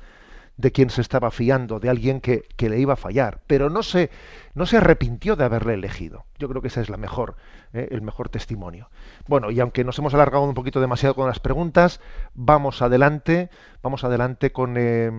de 0.61 0.73
quien 0.73 0.91
se 0.91 1.01
estaba 1.01 1.31
fiando, 1.31 1.81
de 1.81 1.89
alguien 1.89 2.21
que, 2.21 2.45
le 2.59 2.79
iba 2.79 2.93
a 2.93 2.97
fallar, 2.97 3.41
pero 3.47 3.71
no 3.71 3.83
se, 3.83 4.11
no 4.55 4.67
se 4.67 4.77
arrepintió 4.77 5.35
de 5.35 5.45
haberle 5.45 5.75
elegido. 5.75 6.27
Yo 6.39 6.49
creo 6.49 6.61
que 6.61 6.69
ese 6.69 6.83
es 6.83 6.91
la 6.91 6.99
mejor, 6.99 7.37
eh, 7.73 7.89
el 7.91 8.03
mejor 8.03 8.29
testimonio. 8.29 8.91
Bueno, 9.27 9.51
y 9.51 9.61
aunque 9.61 9.85
nos 9.85 9.99
hemos 9.99 10.13
alargado 10.13 10.45
un 10.45 10.55
poquito 10.55 10.81
demasiado 10.81 11.15
con 11.15 11.27
las 11.27 11.41
preguntas, 11.41 12.01
vamos 12.35 12.83
adelante, 12.83 13.49
vamos 13.83 14.05
adelante 14.05 14.53
con, 14.53 14.77
eh, 14.77 15.11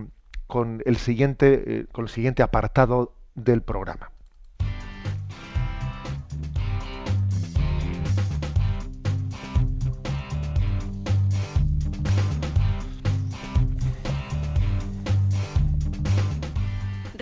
con 0.46 0.84
el 0.86 0.98
siguiente, 0.98 1.64
eh, 1.66 1.86
con 1.92 2.06
el 2.06 2.10
siguiente 2.10 2.44
apartado 2.44 3.16
del 3.34 3.64
programa. 3.64 4.12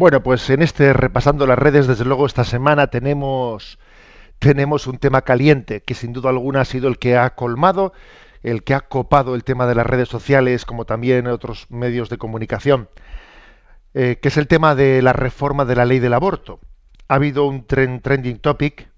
Bueno, 0.00 0.22
pues 0.22 0.48
en 0.48 0.62
este 0.62 0.94
repasando 0.94 1.46
las 1.46 1.58
redes, 1.58 1.86
desde 1.86 2.06
luego 2.06 2.24
esta 2.24 2.42
semana 2.44 2.86
tenemos 2.86 3.78
tenemos 4.38 4.86
un 4.86 4.96
tema 4.96 5.20
caliente 5.20 5.82
que 5.82 5.92
sin 5.92 6.14
duda 6.14 6.30
alguna 6.30 6.62
ha 6.62 6.64
sido 6.64 6.88
el 6.88 6.98
que 6.98 7.18
ha 7.18 7.34
colmado, 7.34 7.92
el 8.42 8.64
que 8.64 8.72
ha 8.72 8.80
copado 8.80 9.34
el 9.34 9.44
tema 9.44 9.66
de 9.66 9.74
las 9.74 9.86
redes 9.86 10.08
sociales, 10.08 10.64
como 10.64 10.86
también 10.86 11.26
otros 11.26 11.66
medios 11.68 12.08
de 12.08 12.16
comunicación, 12.16 12.88
eh, 13.92 14.16
que 14.22 14.28
es 14.28 14.38
el 14.38 14.46
tema 14.46 14.74
de 14.74 15.02
la 15.02 15.12
reforma 15.12 15.66
de 15.66 15.76
la 15.76 15.84
ley 15.84 15.98
del 15.98 16.14
aborto. 16.14 16.60
Ha 17.08 17.16
habido 17.16 17.44
un 17.44 17.66
trending 17.66 18.38
topic, 18.38 18.88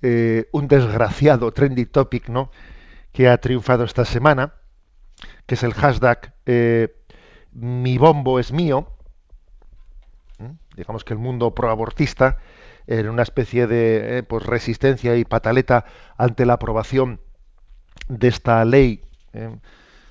eh, 0.00 0.48
un 0.52 0.68
desgraciado 0.68 1.52
trending 1.52 1.88
topic, 1.88 2.30
¿no? 2.30 2.50
Que 3.12 3.28
ha 3.28 3.36
triunfado 3.36 3.84
esta 3.84 4.06
semana, 4.06 4.54
que 5.44 5.56
es 5.56 5.62
el 5.62 5.74
hashtag 5.74 6.32
eh, 6.46 6.96
mi 7.52 7.98
bombo 7.98 8.40
es 8.40 8.52
mío 8.52 8.93
digamos 10.76 11.04
que 11.04 11.12
el 11.12 11.18
mundo 11.18 11.54
proabortista, 11.54 12.38
en 12.86 13.08
una 13.08 13.22
especie 13.22 13.66
de 13.66 14.18
eh, 14.18 14.22
pues 14.22 14.44
resistencia 14.44 15.16
y 15.16 15.24
pataleta 15.24 15.86
ante 16.18 16.44
la 16.44 16.54
aprobación 16.54 17.20
de 18.08 18.28
esta 18.28 18.64
ley, 18.64 19.02
eh, 19.32 19.56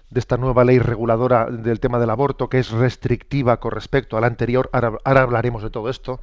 de 0.10 0.20
esta 0.20 0.38
nueva 0.38 0.64
ley 0.64 0.80
reguladora 0.80 1.46
del 1.50 1.80
tema 1.80 2.00
del 2.00 2.10
aborto, 2.10 2.50
que 2.50 2.60
es 2.60 2.72
restrictiva 2.72 3.60
con 3.60 3.72
respecto 3.72 4.18
a 4.18 4.22
la 4.22 4.28
anterior. 4.28 4.70
Ahora, 4.74 5.22
hablaremos 5.22 5.64
de 5.64 5.70
todo 5.70 5.90
esto, 5.90 6.20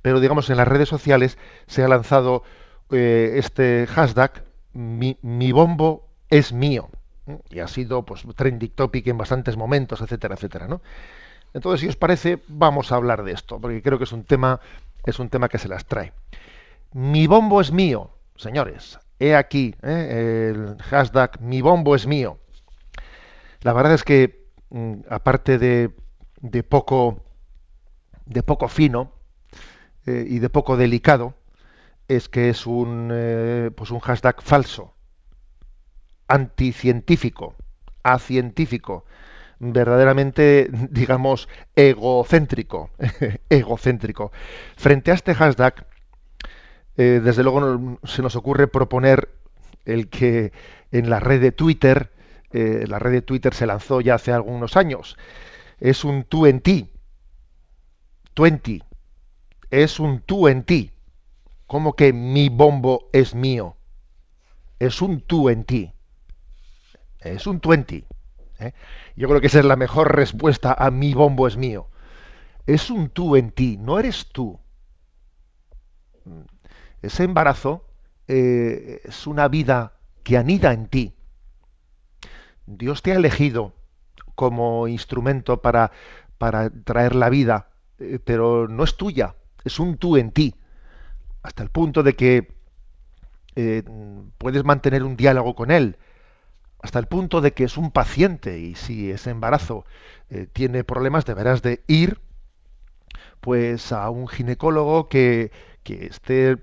pero 0.00 0.20
digamos 0.20 0.50
en 0.50 0.56
las 0.56 0.68
redes 0.68 0.88
sociales 0.88 1.38
se 1.66 1.84
ha 1.84 1.88
lanzado 1.88 2.42
eh, 2.90 3.34
este 3.36 3.86
hashtag 3.86 4.44
mi, 4.72 5.18
mi, 5.22 5.52
bombo 5.52 6.08
es 6.30 6.52
mío 6.52 6.88
y 7.50 7.60
ha 7.60 7.68
sido 7.68 8.04
pues 8.04 8.24
trending 8.34 8.70
topic 8.70 9.06
en 9.06 9.18
bastantes 9.18 9.56
momentos, 9.56 10.00
etcétera, 10.00 10.34
etcétera, 10.34 10.66
¿no? 10.66 10.80
Entonces, 11.54 11.80
si 11.80 11.88
os 11.88 11.96
parece, 11.96 12.40
vamos 12.48 12.92
a 12.92 12.96
hablar 12.96 13.24
de 13.24 13.32
esto, 13.32 13.60
porque 13.60 13.82
creo 13.82 13.98
que 13.98 14.04
es 14.04 14.12
un 14.12 14.24
tema, 14.24 14.60
es 15.04 15.18
un 15.18 15.28
tema 15.28 15.48
que 15.48 15.58
se 15.58 15.68
las 15.68 15.84
trae. 15.84 16.12
Mi 16.92 17.26
bombo 17.26 17.60
es 17.60 17.72
mío, 17.72 18.10
señores. 18.36 18.98
He 19.18 19.36
aquí 19.36 19.74
¿eh? 19.82 20.52
el 20.52 20.82
hashtag 20.82 21.40
mi 21.40 21.60
bombo 21.62 21.94
es 21.94 22.06
mío. 22.06 22.38
La 23.60 23.72
verdad 23.72 23.94
es 23.94 24.02
que, 24.02 24.48
mm, 24.70 24.94
aparte 25.08 25.58
de, 25.58 25.94
de, 26.40 26.62
poco, 26.62 27.22
de 28.26 28.42
poco 28.42 28.68
fino 28.68 29.12
eh, 30.06 30.24
y 30.28 30.38
de 30.40 30.50
poco 30.50 30.76
delicado, 30.76 31.34
es 32.08 32.28
que 32.28 32.50
es 32.50 32.66
un, 32.66 33.10
eh, 33.12 33.70
pues 33.76 33.90
un 33.90 34.00
hashtag 34.00 34.42
falso, 34.42 34.94
anticientífico, 36.28 37.54
acientífico, 38.02 39.04
verdaderamente, 39.62 40.68
digamos, 40.90 41.48
egocéntrico, 41.76 42.90
egocéntrico. 43.48 44.32
Frente 44.76 45.12
a 45.12 45.14
este 45.14 45.34
hashtag, 45.34 45.86
eh, 46.96 47.20
desde 47.22 47.44
luego 47.44 47.98
se 48.04 48.22
nos 48.22 48.36
ocurre 48.36 48.66
proponer 48.66 49.28
el 49.84 50.08
que 50.08 50.52
en 50.90 51.08
la 51.08 51.20
red 51.20 51.40
de 51.40 51.52
Twitter, 51.52 52.10
eh, 52.52 52.84
la 52.88 52.98
red 52.98 53.12
de 53.12 53.22
Twitter 53.22 53.54
se 53.54 53.66
lanzó 53.66 54.00
ya 54.00 54.16
hace 54.16 54.32
algunos 54.32 54.76
años, 54.76 55.16
es 55.78 56.04
un 56.04 56.24
tú 56.24 56.46
en 56.46 56.60
ti, 56.60 56.90
twenty, 58.34 58.82
es 59.70 60.00
un 60.00 60.20
tú 60.20 60.48
en 60.48 60.64
ti, 60.64 60.90
como 61.66 61.94
que 61.94 62.12
mi 62.12 62.48
bombo 62.48 63.08
es 63.12 63.34
mío, 63.34 63.76
es 64.80 65.00
un 65.00 65.20
tú 65.20 65.48
en 65.48 65.64
ti, 65.64 65.92
es 67.20 67.46
un 67.46 67.60
twenty. 67.60 68.04
¿eh? 68.58 68.72
Yo 69.16 69.28
creo 69.28 69.40
que 69.40 69.48
esa 69.48 69.58
es 69.58 69.64
la 69.64 69.76
mejor 69.76 70.14
respuesta 70.14 70.74
a 70.76 70.90
mi 70.90 71.14
bombo 71.14 71.46
es 71.46 71.56
mío. 71.56 71.88
Es 72.66 72.90
un 72.90 73.10
tú 73.10 73.36
en 73.36 73.50
ti, 73.50 73.76
no 73.78 73.98
eres 73.98 74.28
tú. 74.32 74.58
Ese 77.02 77.24
embarazo 77.24 77.84
eh, 78.28 79.00
es 79.04 79.26
una 79.26 79.48
vida 79.48 79.94
que 80.22 80.36
anida 80.36 80.72
en 80.72 80.86
ti. 80.86 81.14
Dios 82.66 83.02
te 83.02 83.12
ha 83.12 83.16
elegido 83.16 83.74
como 84.34 84.88
instrumento 84.88 85.60
para, 85.60 85.90
para 86.38 86.70
traer 86.70 87.14
la 87.14 87.28
vida, 87.28 87.70
eh, 87.98 88.18
pero 88.24 88.68
no 88.68 88.84
es 88.84 88.96
tuya, 88.96 89.34
es 89.64 89.78
un 89.80 89.98
tú 89.98 90.16
en 90.16 90.30
ti. 90.30 90.54
Hasta 91.42 91.62
el 91.62 91.70
punto 91.70 92.02
de 92.02 92.14
que 92.14 92.62
puedes 94.38 94.64
mantener 94.64 95.02
un 95.02 95.14
diálogo 95.14 95.54
con 95.54 95.70
Él, 95.70 95.98
hasta 96.82 96.98
el 96.98 97.06
punto 97.06 97.40
de 97.40 97.52
que 97.52 97.64
es 97.64 97.76
un 97.78 97.90
paciente 97.90 98.58
y 98.58 98.74
si 98.74 99.10
ese 99.10 99.30
embarazo 99.30 99.86
eh, 100.30 100.46
tiene 100.52 100.84
problemas 100.84 101.24
deberás 101.24 101.62
de 101.62 101.82
ir 101.86 102.20
pues 103.40 103.92
a 103.92 104.10
un 104.10 104.28
ginecólogo 104.28 105.08
que, 105.08 105.50
que 105.82 106.06
esté 106.06 106.58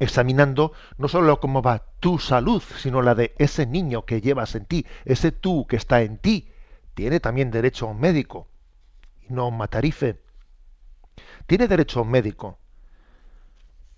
examinando 0.00 0.72
no 0.98 1.08
solo 1.08 1.40
cómo 1.40 1.62
va 1.62 1.84
tu 2.00 2.18
salud, 2.18 2.62
sino 2.78 3.02
la 3.02 3.14
de 3.14 3.34
ese 3.38 3.66
niño 3.66 4.04
que 4.04 4.20
llevas 4.20 4.54
en 4.54 4.64
ti, 4.64 4.86
ese 5.04 5.30
tú 5.30 5.66
que 5.66 5.76
está 5.76 6.02
en 6.02 6.18
ti, 6.18 6.50
tiene 6.94 7.20
también 7.20 7.50
derecho 7.50 7.86
a 7.86 7.90
un 7.90 8.00
médico 8.00 8.48
y 9.28 9.32
no 9.32 9.42
a 9.42 9.48
un 9.48 9.58
matarife. 9.58 10.20
Tiene 11.46 11.68
derecho 11.68 12.00
a 12.00 12.02
un 12.02 12.10
médico. 12.10 12.58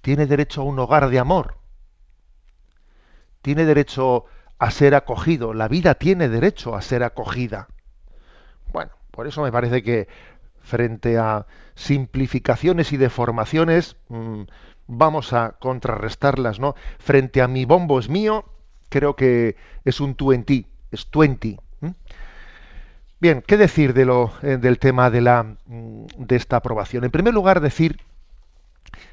Tiene 0.01 0.27
derecho 0.27 0.63
a 0.63 0.65
un 0.65 0.79
hogar 0.79 1.09
de 1.09 1.19
amor. 1.19 1.59
Tiene 3.41 3.65
derecho 3.65 4.25
ser 4.71 4.95
acogido. 4.95 5.55
La 5.55 5.69
vida 5.69 5.95
tiene 5.95 6.29
derecho 6.29 6.75
a 6.75 6.83
ser 6.83 7.03
acogida. 7.03 7.69
Bueno, 8.73 8.93
por 9.11 9.27
eso 9.27 9.43
me 9.43 9.53
parece 9.53 9.83
que 9.83 10.09
frente 10.61 11.19
a 11.19 11.47
simplificaciones 11.75 12.93
y 12.93 12.97
deformaciones 12.97 13.97
mm, 14.09 14.43
vamos 14.87 15.33
a 15.33 15.57
contrarrestarlas, 15.59 16.61
¿no? 16.61 16.75
Frente 16.99 17.43
a 17.43 17.49
mi 17.49 17.65
bombo 17.65 17.99
es 17.99 18.09
mío, 18.09 18.45
creo 18.89 19.17
que 19.17 19.57
es 19.85 20.01
un 20.01 20.15
tú 20.15 20.33
en 20.33 20.45
ti, 20.45 20.67
es 20.91 21.07
twenty. 21.09 21.59
Bien, 23.21 23.43
¿qué 23.47 23.57
decir 23.57 23.95
de 23.95 24.05
lo, 24.05 24.33
eh, 24.43 24.57
del 24.57 24.81
tema 24.81 25.09
de, 25.09 25.21
la, 25.21 25.45
mm, 25.67 26.07
de 26.19 26.37
esta 26.37 26.57
aprobación? 26.57 27.05
En 27.05 27.11
primer 27.11 27.33
lugar, 27.33 27.61
decir 27.61 28.01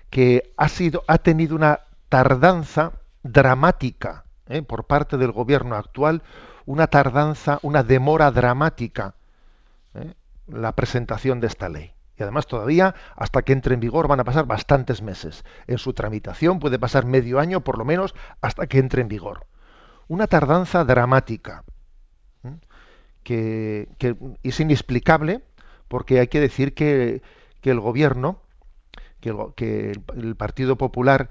que 0.09 0.51
ha, 0.57 0.67
sido, 0.67 1.03
ha 1.07 1.19
tenido 1.19 1.55
una 1.55 1.81
tardanza 2.09 2.93
dramática 3.21 4.25
¿eh? 4.49 4.61
por 4.61 4.85
parte 4.85 5.17
del 5.17 5.31
gobierno 5.31 5.75
actual 5.75 6.23
una 6.65 6.87
tardanza, 6.87 7.59
una 7.61 7.83
demora 7.83 8.31
dramática 8.31 9.15
¿eh? 9.95 10.13
la 10.47 10.75
presentación 10.75 11.39
de 11.39 11.47
esta 11.47 11.69
ley. 11.69 11.93
Y 12.17 12.23
además 12.23 12.47
todavía, 12.47 12.95
hasta 13.15 13.43
que 13.43 13.53
entre 13.53 13.75
en 13.75 13.79
vigor, 13.79 14.07
van 14.07 14.19
a 14.19 14.25
pasar 14.25 14.45
bastantes 14.45 15.01
meses. 15.01 15.45
En 15.67 15.77
su 15.77 15.93
tramitación 15.93 16.59
puede 16.59 16.77
pasar 16.77 17.05
medio 17.05 17.39
año, 17.39 17.61
por 17.61 17.77
lo 17.77 17.85
menos, 17.85 18.13
hasta 18.41 18.67
que 18.67 18.77
entre 18.77 19.01
en 19.01 19.07
vigor. 19.07 19.47
Una 20.09 20.27
tardanza 20.27 20.83
dramática, 20.83 21.63
que, 23.23 23.87
es 24.43 24.59
inexplicable, 24.59 25.43
porque 25.87 26.19
hay 26.19 26.27
que 26.27 26.41
decir 26.41 26.73
que, 26.73 27.21
el 27.63 27.79
gobierno, 27.79 28.41
que 29.21 29.93
el 30.15 30.35
Partido 30.35 30.77
Popular 30.77 31.29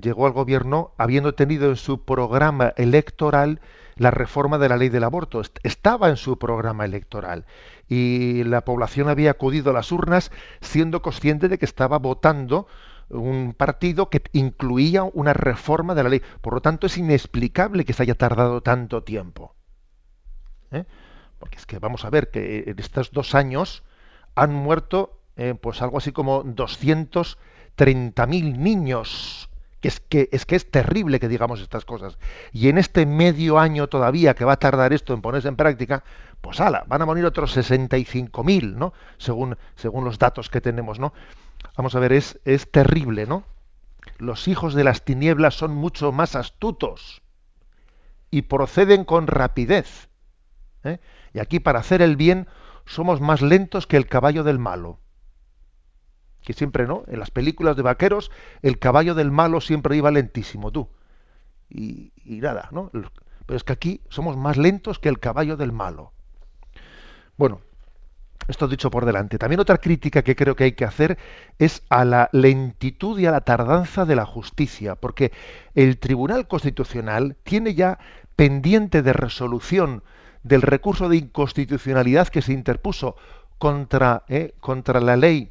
llegó 0.00 0.26
al 0.26 0.32
gobierno 0.32 0.92
habiendo 0.98 1.34
tenido 1.34 1.68
en 1.68 1.76
su 1.76 2.04
programa 2.04 2.72
electoral 2.76 3.60
la 3.96 4.10
reforma 4.10 4.58
de 4.58 4.68
la 4.68 4.76
ley 4.76 4.88
del 4.88 5.04
aborto. 5.04 5.42
Estaba 5.62 6.08
en 6.08 6.16
su 6.16 6.38
programa 6.38 6.84
electoral 6.84 7.46
y 7.88 8.42
la 8.44 8.62
población 8.62 9.08
había 9.08 9.32
acudido 9.32 9.70
a 9.70 9.74
las 9.74 9.92
urnas 9.92 10.30
siendo 10.60 11.02
consciente 11.02 11.48
de 11.48 11.58
que 11.58 11.64
estaba 11.64 11.98
votando 11.98 12.66
un 13.08 13.54
partido 13.56 14.10
que 14.10 14.22
incluía 14.32 15.04
una 15.04 15.32
reforma 15.32 15.94
de 15.94 16.02
la 16.02 16.08
ley. 16.08 16.22
Por 16.40 16.54
lo 16.54 16.60
tanto, 16.60 16.86
es 16.86 16.98
inexplicable 16.98 17.84
que 17.84 17.92
se 17.92 18.02
haya 18.02 18.16
tardado 18.16 18.62
tanto 18.62 19.02
tiempo. 19.02 19.54
¿eh? 20.72 20.84
Porque 21.38 21.56
es 21.56 21.66
que 21.66 21.78
vamos 21.78 22.04
a 22.04 22.10
ver 22.10 22.30
que 22.30 22.64
en 22.66 22.78
estos 22.78 23.12
dos 23.12 23.34
años 23.34 23.84
han 24.34 24.52
muerto 24.52 25.20
eh, 25.36 25.54
pues 25.54 25.80
algo 25.82 25.98
así 25.98 26.12
como 26.12 26.44
230.000 26.44 28.56
niños 28.56 29.48
es 29.82 30.00
que, 30.00 30.28
es 30.32 30.46
que 30.46 30.56
es 30.56 30.70
terrible 30.70 31.20
que 31.20 31.28
digamos 31.28 31.60
estas 31.60 31.84
cosas. 31.84 32.18
Y 32.52 32.68
en 32.68 32.78
este 32.78 33.06
medio 33.06 33.58
año 33.58 33.88
todavía 33.88 34.34
que 34.34 34.44
va 34.44 34.54
a 34.54 34.58
tardar 34.58 34.92
esto 34.92 35.14
en 35.14 35.22
ponerse 35.22 35.48
en 35.48 35.56
práctica, 35.56 36.04
pues 36.40 36.60
ala, 36.60 36.84
van 36.88 37.02
a 37.02 37.06
morir 37.06 37.24
otros 37.24 37.56
65.000, 37.56 38.74
¿no? 38.74 38.92
Según, 39.18 39.56
según 39.76 40.04
los 40.04 40.18
datos 40.18 40.50
que 40.50 40.60
tenemos, 40.60 40.98
¿no? 40.98 41.12
Vamos 41.76 41.94
a 41.94 42.00
ver, 42.00 42.12
es, 42.12 42.38
es 42.44 42.70
terrible, 42.70 43.26
¿no? 43.26 43.44
Los 44.18 44.48
hijos 44.48 44.74
de 44.74 44.84
las 44.84 45.04
tinieblas 45.04 45.54
son 45.54 45.74
mucho 45.74 46.12
más 46.12 46.36
astutos 46.36 47.22
y 48.30 48.42
proceden 48.42 49.04
con 49.04 49.26
rapidez. 49.26 50.08
¿eh? 50.84 51.00
Y 51.32 51.38
aquí 51.38 51.60
para 51.60 51.80
hacer 51.80 52.02
el 52.02 52.16
bien 52.16 52.48
somos 52.86 53.20
más 53.20 53.42
lentos 53.42 53.86
que 53.86 53.96
el 53.96 54.06
caballo 54.06 54.44
del 54.44 54.58
malo 54.58 55.00
que 56.46 56.52
siempre, 56.52 56.86
¿no? 56.86 57.02
En 57.08 57.18
las 57.18 57.32
películas 57.32 57.74
de 57.74 57.82
vaqueros, 57.82 58.30
el 58.62 58.78
caballo 58.78 59.16
del 59.16 59.32
malo 59.32 59.60
siempre 59.60 59.96
iba 59.96 60.12
lentísimo, 60.12 60.70
tú. 60.70 60.88
Y, 61.68 62.12
nada, 62.24 62.68
¿no? 62.70 62.88
Pero 62.92 63.56
es 63.56 63.64
que 63.64 63.72
aquí 63.72 64.00
somos 64.08 64.36
más 64.36 64.56
lentos 64.56 65.00
que 65.00 65.08
el 65.08 65.18
caballo 65.18 65.56
del 65.56 65.72
malo. 65.72 66.12
Bueno, 67.36 67.62
esto 68.46 68.68
dicho 68.68 68.92
por 68.92 69.06
delante. 69.06 69.38
También 69.38 69.58
otra 69.58 69.78
crítica 69.78 70.22
que 70.22 70.36
creo 70.36 70.54
que 70.54 70.62
hay 70.62 70.72
que 70.72 70.84
hacer 70.84 71.18
es 71.58 71.82
a 71.88 72.04
la 72.04 72.30
lentitud 72.30 73.18
y 73.18 73.26
a 73.26 73.32
la 73.32 73.40
tardanza 73.40 74.04
de 74.04 74.14
la 74.14 74.24
justicia, 74.24 74.94
porque 74.94 75.32
el 75.74 75.98
Tribunal 75.98 76.46
Constitucional 76.46 77.36
tiene 77.42 77.74
ya 77.74 77.98
pendiente 78.36 79.02
de 79.02 79.12
resolución 79.12 80.04
del 80.44 80.62
recurso 80.62 81.08
de 81.08 81.16
inconstitucionalidad 81.16 82.28
que 82.28 82.40
se 82.40 82.52
interpuso 82.52 83.16
contra, 83.58 84.22
eh, 84.28 84.54
contra 84.60 85.00
la 85.00 85.16
ley 85.16 85.50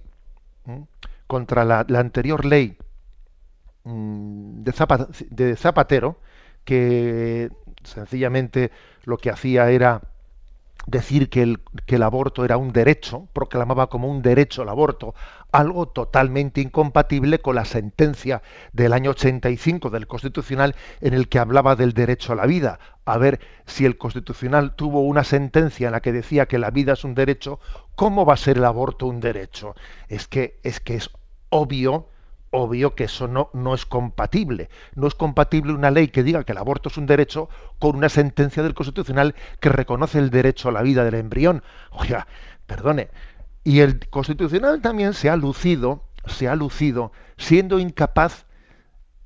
contra 1.27 1.65
la, 1.65 1.85
anterior 1.99 2.45
ley 2.45 2.77
mm, 3.83 4.63
de, 4.63 5.55
Zapatero, 5.55 6.19
que 6.63 7.49
sencillamente 7.83 8.71
lo 9.03 9.17
que 9.17 9.29
hacía 9.29 9.69
era 9.69 10.01
decir 10.87 11.29
que 11.29 11.41
el, 11.41 12.03
aborto 12.03 12.45
era 12.45 12.57
un 12.57 12.71
derecho, 12.71 13.27
proclamaba 13.33 13.87
como 13.87 14.09
un 14.09 14.21
derecho 14.21 14.61
el 14.61 14.69
aborto, 14.69 15.15
algo 15.51 15.87
totalmente 15.87 16.61
incompatible 16.61 17.39
con 17.39 17.55
la 17.55 17.65
sentencia 17.65 18.43
del 18.71 18.93
año 18.93 19.11
85 19.11 19.89
del 19.89 20.07
Constitucional 20.07 20.75
en 21.01 21.13
el 21.13 21.27
que 21.27 21.39
hablaba 21.39 21.75
del 21.75 21.93
derecho 21.93 22.33
a 22.33 22.35
la 22.35 22.45
vida. 22.45 22.79
A 23.05 23.17
ver 23.17 23.39
si 23.65 23.85
el 23.85 23.97
Constitucional 23.97 24.75
tuvo 24.75 25.01
una 25.01 25.23
sentencia 25.23 25.87
en 25.87 25.93
la 25.93 26.01
que 26.01 26.11
decía 26.11 26.45
que 26.47 26.59
la 26.59 26.71
vida 26.71 26.93
es 26.93 27.03
un 27.03 27.15
derecho, 27.15 27.59
¿cómo 27.95 28.25
va 28.25 28.33
a 28.33 28.37
ser 28.37 28.57
el 28.57 28.65
aborto 28.65 29.07
un 29.07 29.19
derecho? 29.19 29.75
Es 30.07 30.27
que 30.27 30.59
es, 30.63 30.79
que 30.79 30.95
es 30.95 31.09
obvio 31.49 32.09
obvio 32.55 32.95
que 32.95 33.05
eso 33.05 33.27
no, 33.27 33.49
no 33.53 33.73
es 33.73 33.85
compatible. 33.85 34.69
No 34.95 35.07
es 35.07 35.15
compatible 35.15 35.73
una 35.73 35.91
ley 35.91 36.07
que 36.07 36.23
diga 36.23 36.43
que 36.43 36.53
el 36.53 36.57
aborto 36.57 36.89
es 36.89 36.97
un 36.97 37.05
derecho 37.05 37.49
con 37.79 37.95
una 37.95 38.09
sentencia 38.09 38.63
del 38.63 38.73
Constitucional 38.73 39.35
que 39.59 39.69
reconoce 39.69 40.19
el 40.19 40.29
derecho 40.29 40.69
a 40.69 40.71
la 40.71 40.81
vida 40.81 41.03
del 41.03 41.15
embrión. 41.15 41.63
Oiga, 41.91 42.27
perdone. 42.65 43.09
Y 43.63 43.81
el 43.81 44.07
Constitucional 44.09 44.81
también 44.81 45.13
se 45.13 45.29
ha 45.29 45.35
lucido, 45.35 46.03
se 46.25 46.47
ha 46.47 46.55
lucido, 46.55 47.11
siendo 47.37 47.79
incapaz, 47.79 48.45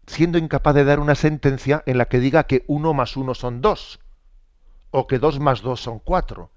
siendo 0.07 0.37
incapaz 0.37 0.75
de 0.75 0.85
dar 0.85 0.99
una 0.99 1.15
sentencia 1.15 1.83
en 1.85 1.97
la 1.97 2.05
que 2.05 2.19
diga 2.19 2.45
que 2.45 2.63
uno 2.67 2.93
más 2.93 3.15
uno 3.15 3.35
son 3.35 3.61
dos, 3.61 3.99
o 4.91 5.07
que 5.07 5.19
dos 5.19 5.39
más 5.39 5.61
dos 5.61 5.81
son 5.81 5.99
cuatro. 5.99 6.51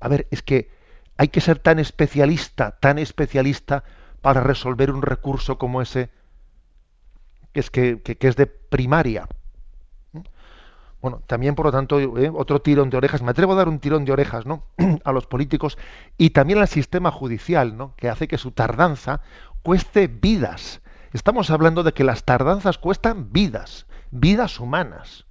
A 0.00 0.08
ver, 0.08 0.26
es 0.30 0.42
que 0.42 0.70
hay 1.16 1.28
que 1.28 1.42
ser 1.42 1.58
tan 1.58 1.78
especialista, 1.78 2.78
tan 2.80 2.98
especialista 2.98 3.84
para 4.20 4.42
resolver 4.42 4.90
un 4.90 5.02
recurso 5.02 5.58
como 5.58 5.80
ese, 5.82 6.10
que 7.52 7.60
es, 7.60 7.70
que, 7.70 8.00
es 8.20 8.36
de 8.36 8.46
primaria. 8.46 9.28
Bueno, 11.00 11.22
también, 11.26 11.54
por 11.54 11.66
lo 11.66 11.72
tanto, 11.72 11.98
eh, 11.98 12.30
otro 12.34 12.60
tirón 12.60 12.90
de 12.90 12.98
orejas, 12.98 13.22
me 13.22 13.30
atrevo 13.30 13.54
a 13.54 13.56
dar 13.56 13.68
un 13.68 13.78
tirón 13.78 14.04
de 14.04 14.12
orejas 14.12 14.44
¿no? 14.44 14.64
a 15.04 15.12
los 15.12 15.26
políticos 15.26 15.78
y 16.18 16.30
también 16.30 16.58
al 16.58 16.68
sistema 16.68 17.10
judicial, 17.10 17.76
¿no? 17.76 17.94
que 17.96 18.10
hace 18.10 18.28
que 18.28 18.36
su 18.36 18.50
tardanza 18.50 19.22
cueste 19.62 20.08
vidas. 20.08 20.82
Estamos 21.14 21.50
hablando 21.50 21.82
de 21.82 21.94
que 21.94 22.04
las 22.04 22.24
tardanzas 22.24 22.76
cuestan 22.76 23.32
vidas, 23.32 23.86
vidas 24.10 24.60
humanas. 24.60 25.24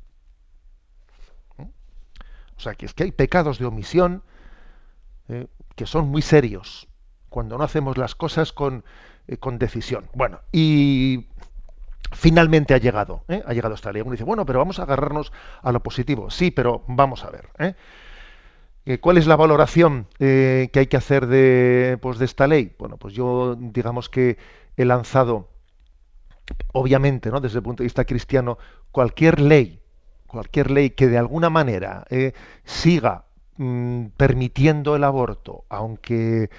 O 1.57 2.61
sea, 2.61 2.73
que 2.73 2.87
es 2.87 2.93
que 2.93 3.03
hay 3.03 3.11
pecados 3.11 3.59
de 3.59 3.65
omisión 3.65 4.23
eh, 5.29 5.47
que 5.75 5.85
son 5.85 6.09
muy 6.09 6.21
serios 6.21 6.88
cuando 7.29 7.57
no 7.57 7.63
hacemos 7.63 7.97
las 7.97 8.15
cosas 8.15 8.51
con, 8.51 8.83
eh, 9.29 9.37
con 9.37 9.59
decisión. 9.59 10.09
Bueno, 10.13 10.39
y 10.51 11.27
finalmente 12.11 12.73
ha 12.73 12.79
llegado, 12.79 13.23
¿eh? 13.27 13.43
ha 13.45 13.53
llegado 13.53 13.75
esta 13.75 13.91
ley. 13.91 14.01
Uno 14.01 14.11
dice, 14.11 14.23
bueno, 14.23 14.43
pero 14.43 14.57
vamos 14.57 14.79
a 14.79 14.83
agarrarnos 14.83 15.31
a 15.61 15.71
lo 15.71 15.81
positivo. 15.83 16.31
Sí, 16.31 16.49
pero 16.49 16.83
vamos 16.87 17.23
a 17.23 17.29
ver. 17.29 17.49
¿eh? 17.59 17.75
¿Cuál 19.01 19.19
es 19.19 19.27
la 19.27 19.35
valoración 19.35 20.07
que 20.17 20.71
hay 20.73 20.87
que 20.87 20.97
hacer 20.97 21.27
de, 21.27 21.99
pues, 22.01 22.17
de 22.17 22.25
esta 22.25 22.47
ley? 22.47 22.75
Bueno, 22.79 22.97
pues 22.97 23.13
yo 23.13 23.55
digamos 23.55 24.09
que 24.09 24.39
he 24.77 24.85
lanzado, 24.85 25.49
obviamente, 26.73 27.29
¿no? 27.29 27.39
desde 27.39 27.59
el 27.59 27.63
punto 27.63 27.83
de 27.83 27.85
vista 27.85 28.05
cristiano, 28.05 28.57
cualquier 28.91 29.41
ley, 29.41 29.79
cualquier 30.25 30.71
ley 30.71 30.89
que 30.89 31.07
de 31.07 31.19
alguna 31.19 31.51
manera 31.51 32.07
siga 32.63 33.25
mm, 33.57 34.05
permitiendo 34.17 34.95
el 34.95 35.03
aborto, 35.03 35.65
aunque 35.69 36.49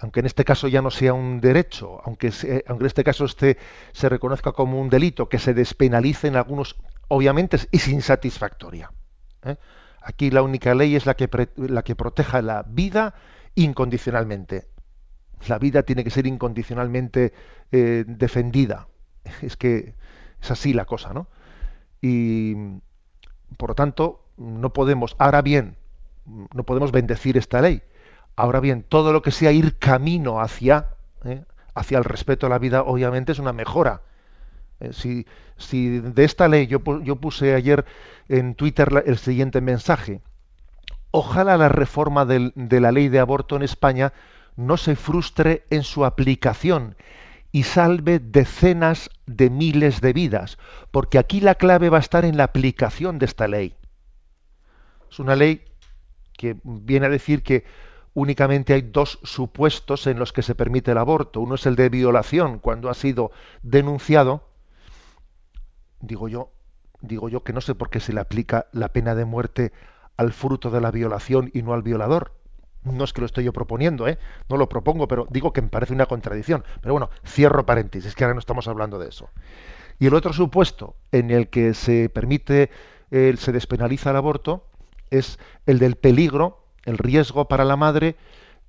aunque 0.00 0.20
en 0.20 0.26
este 0.26 0.44
caso 0.44 0.68
ya 0.68 0.80
no 0.80 0.90
sea 0.90 1.12
un 1.12 1.40
derecho, 1.40 2.00
aunque, 2.04 2.32
en 2.42 2.86
este 2.86 3.02
caso 3.02 3.24
este 3.24 3.58
se 3.92 4.08
reconozca 4.08 4.52
como 4.52 4.80
un 4.80 4.88
delito, 4.88 5.28
que 5.28 5.38
se 5.38 5.54
despenalice 5.54 6.28
en 6.28 6.36
algunos, 6.36 6.76
obviamente 7.08 7.58
es 7.72 7.88
insatisfactoria. 7.88 8.92
¿eh? 9.44 9.56
Aquí 10.02 10.30
la 10.30 10.42
única 10.42 10.74
ley 10.74 10.94
es 10.94 11.04
la 11.04 11.14
que, 11.14 11.28
la 11.56 11.82
proteja 11.82 12.42
la 12.42 12.62
vida 12.62 13.14
incondicionalmente. 13.56 14.68
La 15.48 15.58
vida 15.58 15.82
tiene 15.82 16.04
que 16.04 16.10
ser 16.10 16.26
incondicionalmente 16.26 17.32
eh, 17.72 18.04
defendida. 18.06 18.88
Es 19.42 19.56
que 19.56 19.94
es 20.40 20.50
así 20.50 20.72
la 20.72 20.84
cosa, 20.84 21.12
¿no? 21.12 21.28
Y 22.00 22.54
por 23.56 23.70
lo 23.70 23.74
tanto, 23.74 24.24
no 24.36 24.72
podemos, 24.72 25.16
ahora 25.18 25.42
bien, 25.42 25.76
no 26.24 26.62
podemos 26.64 26.92
bendecir 26.92 27.36
esta 27.36 27.60
ley, 27.60 27.82
Ahora 28.38 28.60
bien, 28.60 28.84
todo 28.84 29.12
lo 29.12 29.20
que 29.20 29.32
sea 29.32 29.50
ir 29.50 29.78
camino 29.78 30.40
hacia, 30.40 30.90
¿eh? 31.24 31.42
hacia 31.74 31.98
el 31.98 32.04
respeto 32.04 32.46
a 32.46 32.48
la 32.48 32.60
vida, 32.60 32.84
obviamente 32.84 33.32
es 33.32 33.40
una 33.40 33.52
mejora. 33.52 34.02
Eh, 34.78 34.92
si, 34.92 35.26
si, 35.56 35.98
de 35.98 36.22
esta 36.22 36.46
ley 36.46 36.68
yo, 36.68 36.78
yo 37.02 37.16
puse 37.16 37.56
ayer 37.56 37.84
en 38.28 38.54
Twitter 38.54 39.02
el 39.06 39.18
siguiente 39.18 39.60
mensaje, 39.60 40.20
ojalá 41.10 41.56
la 41.56 41.68
reforma 41.68 42.24
de 42.24 42.80
la 42.80 42.92
ley 42.92 43.08
de 43.08 43.18
aborto 43.18 43.56
en 43.56 43.64
España 43.64 44.12
no 44.54 44.76
se 44.76 44.94
frustre 44.94 45.64
en 45.70 45.82
su 45.82 46.04
aplicación 46.04 46.94
y 47.50 47.64
salve 47.64 48.20
decenas 48.20 49.10
de 49.26 49.50
miles 49.50 50.00
de 50.00 50.12
vidas, 50.12 50.58
porque 50.92 51.18
aquí 51.18 51.40
la 51.40 51.56
clave 51.56 51.90
va 51.90 51.96
a 51.96 52.06
estar 52.06 52.24
en 52.24 52.36
la 52.36 52.44
aplicación 52.44 53.18
de 53.18 53.26
esta 53.26 53.48
ley. 53.48 53.74
Es 55.10 55.18
una 55.18 55.34
ley 55.34 55.64
que 56.36 56.56
viene 56.62 57.06
a 57.06 57.10
decir 57.10 57.42
que 57.42 57.64
únicamente 58.18 58.74
hay 58.74 58.82
dos 58.82 59.20
supuestos 59.22 60.06
en 60.06 60.18
los 60.18 60.32
que 60.32 60.42
se 60.42 60.54
permite 60.54 60.90
el 60.90 60.98
aborto. 60.98 61.40
Uno 61.40 61.54
es 61.54 61.66
el 61.66 61.76
de 61.76 61.88
violación, 61.88 62.58
cuando 62.58 62.90
ha 62.90 62.94
sido 62.94 63.30
denunciado. 63.62 64.42
Digo 66.00 66.28
yo, 66.28 66.50
digo 67.00 67.28
yo 67.28 67.44
que 67.44 67.52
no 67.52 67.60
sé 67.60 67.74
por 67.74 67.90
qué 67.90 68.00
se 68.00 68.12
le 68.12 68.20
aplica 68.20 68.66
la 68.72 68.88
pena 68.92 69.14
de 69.14 69.24
muerte 69.24 69.72
al 70.16 70.32
fruto 70.32 70.70
de 70.70 70.80
la 70.80 70.90
violación 70.90 71.50
y 71.54 71.62
no 71.62 71.74
al 71.74 71.82
violador. 71.82 72.32
No 72.82 73.04
es 73.04 73.12
que 73.12 73.20
lo 73.20 73.26
estoy 73.26 73.44
yo 73.44 73.52
proponiendo, 73.52 74.08
¿eh? 74.08 74.18
no 74.48 74.56
lo 74.56 74.68
propongo, 74.68 75.06
pero 75.08 75.26
digo 75.30 75.52
que 75.52 75.62
me 75.62 75.68
parece 75.68 75.92
una 75.92 76.06
contradicción. 76.06 76.64
Pero 76.80 76.94
bueno, 76.94 77.10
cierro 77.24 77.66
paréntesis, 77.66 78.14
que 78.14 78.24
ahora 78.24 78.34
no 78.34 78.40
estamos 78.40 78.66
hablando 78.66 78.98
de 78.98 79.08
eso. 79.08 79.28
Y 79.98 80.06
el 80.06 80.14
otro 80.14 80.32
supuesto 80.32 80.96
en 81.12 81.30
el 81.30 81.48
que 81.48 81.74
se 81.74 82.08
permite, 82.08 82.70
se 83.10 83.52
despenaliza 83.52 84.10
el 84.10 84.16
aborto, 84.16 84.64
es 85.10 85.38
el 85.66 85.78
del 85.78 85.96
peligro, 85.96 86.67
el 86.88 86.98
riesgo 86.98 87.46
para 87.46 87.64
la 87.64 87.76
madre 87.76 88.16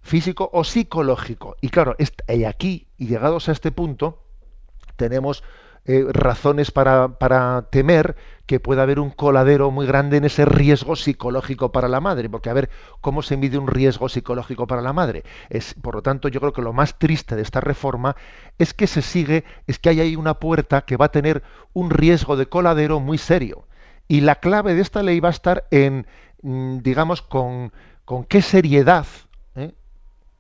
físico 0.02 0.50
o 0.54 0.64
psicológico. 0.64 1.56
Y 1.62 1.70
claro, 1.70 1.96
y 2.28 2.44
aquí, 2.44 2.88
y 2.98 3.08
llegados 3.08 3.50
a 3.50 3.52
este 3.52 3.72
punto, 3.72 4.24
tenemos 4.96 5.44
eh, 5.86 6.06
razones 6.12 6.72
para, 6.72 7.18
para, 7.20 7.68
temer 7.72 8.16
que 8.46 8.60
pueda 8.60 8.84
haber 8.84 9.00
un 9.00 9.12
coladero 9.12 9.72
muy 9.72 9.88
grande 9.88 10.18
en 10.18 10.26
ese 10.26 10.44
riesgo 10.44 10.96
psicológico 10.96 11.72
para 11.72 11.88
la 11.88 12.02
madre, 12.02 12.30
porque 12.30 12.50
a 12.50 12.54
ver 12.54 12.70
cómo 13.02 13.22
se 13.22 13.38
mide 13.38 13.58
un 13.58 13.68
riesgo 13.68 14.10
psicológico 14.10 14.68
para 14.68 14.82
la 14.82 14.94
madre. 14.94 15.24
Es, 15.50 15.74
por 15.76 15.96
lo 15.96 16.02
tanto, 16.02 16.28
yo 16.28 16.42
creo 16.42 16.54
que 16.54 16.62
lo 16.62 16.74
más 16.74 17.00
triste 17.00 17.36
de 17.36 17.42
esta 17.42 17.62
reforma 17.62 18.16
es 18.58 18.74
que 18.74 18.88
se 18.88 19.02
sigue, 19.02 19.46
es 19.68 19.80
que 19.80 19.90
hay 19.90 20.02
ahí 20.02 20.16
una 20.16 20.36
puerta 20.36 20.82
que 20.82 20.98
va 20.98 21.06
a 21.06 21.12
tener 21.12 21.44
un 21.74 21.90
riesgo 21.90 22.36
de 22.36 22.48
coladero 22.48 23.00
muy 23.00 23.18
serio. 23.18 23.66
Y 24.08 24.22
la 24.22 24.36
clave 24.36 24.74
de 24.74 24.82
esta 24.82 25.04
ley 25.04 25.20
va 25.20 25.30
a 25.30 25.32
estar 25.32 25.66
en, 25.72 26.08
mm, 26.42 26.80
digamos, 26.80 27.22
con, 27.22 27.72
con 28.10 28.24
qué 28.24 28.42
seriedad 28.42 29.06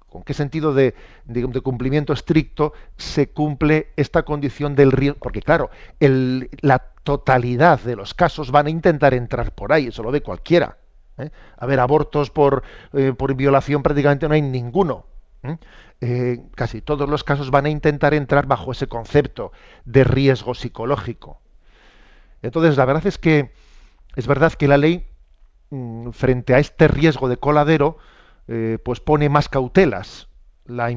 con 0.07 0.23
qué 0.23 0.33
sentido 0.33 0.73
de, 0.73 0.95
cumplimiento 1.63 2.13
estricto 2.13 2.73
se 2.97 3.29
cumple 3.29 3.89
esta 3.95 4.23
condición 4.23 4.73
del 4.73 4.91
riesgo. 4.91 5.19
Porque 5.21 5.43
claro, 5.43 5.69
la 5.99 6.79
totalidad 7.03 7.79
de 7.81 7.95
los 7.95 8.15
casos 8.15 8.49
van 8.49 8.65
a 8.65 8.69
intentar 8.71 9.13
entrar 9.13 9.53
por 9.53 9.71
ahí, 9.71 9.89
eso 9.89 10.01
lo 10.01 10.09
ve 10.09 10.21
cualquiera. 10.21 10.77
¿eh? 11.19 11.29
A 11.57 11.67
ver, 11.67 11.79
abortos 11.79 12.31
por, 12.31 12.63
eh, 12.93 13.13
por, 13.15 13.35
violación 13.35 13.83
prácticamente 13.83 14.27
no 14.27 14.33
hay 14.33 14.41
ninguno. 14.41 15.05
¿eh? 15.43 16.39
casi 16.55 16.81
todos 16.81 17.07
los 17.07 17.23
casos 17.23 17.51
van 17.51 17.67
a 17.67 17.69
intentar 17.69 18.15
entrar 18.15 18.47
bajo 18.47 18.71
ese 18.71 18.87
concepto 18.87 19.51
de 19.85 20.03
riesgo 20.03 20.55
psicológico. 20.55 21.39
Entonces, 22.41 22.77
la 22.77 22.85
verdad 22.85 23.05
es 23.05 23.19
que 23.19 23.51
es 24.15 24.25
verdad 24.25 24.53
que 24.53 24.67
la 24.67 24.79
ley, 24.79 25.05
frente 26.13 26.53
a 26.53 26.59
este 26.59 26.87
riesgo 26.87 27.29
de 27.29 27.37
coladero, 27.37 27.97
eh, 28.47 28.79
pues 28.83 28.99
pone 28.99 29.29
más 29.29 29.49
cautelas. 29.49 30.27
La, 30.65 30.87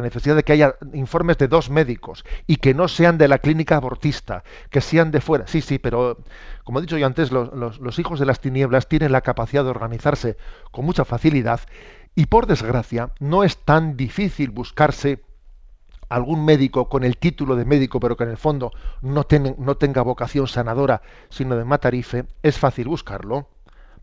necesidad 0.00 0.36
de 0.36 0.44
que 0.44 0.52
haya 0.52 0.76
informes 0.92 1.36
de 1.36 1.48
dos 1.48 1.68
médicos 1.68 2.24
y 2.46 2.56
que 2.56 2.74
no 2.74 2.86
sean 2.86 3.18
de 3.18 3.26
la 3.26 3.38
clínica 3.38 3.76
abortista, 3.76 4.44
que 4.70 4.80
sean 4.80 5.10
de 5.10 5.20
fuera. 5.20 5.48
Sí, 5.48 5.62
sí, 5.62 5.80
pero 5.80 6.18
como 6.62 6.78
he 6.78 6.82
dicho 6.82 6.96
yo 6.96 7.06
antes, 7.06 7.32
los, 7.32 7.98
hijos 7.98 8.20
de 8.20 8.26
las 8.26 8.38
tinieblas 8.38 8.88
tienen 8.88 9.10
la 9.10 9.22
capacidad 9.22 9.64
de 9.64 9.70
organizarse 9.70 10.36
con 10.70 10.84
mucha 10.84 11.04
facilidad 11.04 11.60
y 12.14 12.26
por 12.26 12.46
desgracia 12.46 13.10
no 13.18 13.42
es 13.42 13.56
tan 13.58 13.96
difícil 13.96 14.50
buscarse 14.50 15.24
algún 16.08 16.44
médico 16.44 16.88
con 16.88 17.02
el 17.02 17.16
título 17.16 17.56
de 17.56 17.64
médico, 17.64 17.98
pero 17.98 18.16
que 18.16 18.22
en 18.22 18.30
el 18.30 18.36
fondo 18.36 18.70
no 19.02 19.24
tenga 19.24 20.02
vocación 20.02 20.46
sanadora, 20.46 21.02
sino 21.30 21.56
de 21.56 21.64
matarife, 21.64 22.26
es 22.44 22.60
fácil 22.60 22.86
buscarlo 22.86 23.48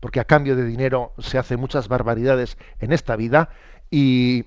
porque 0.04 0.20
a 0.20 0.26
cambio 0.26 0.54
de 0.54 0.66
dinero 0.66 1.14
se 1.16 1.38
hacen 1.38 1.58
muchas 1.58 1.88
barbaridades 1.88 2.58
en 2.78 2.92
esta 2.92 3.16
vida 3.16 3.48
y 3.90 4.44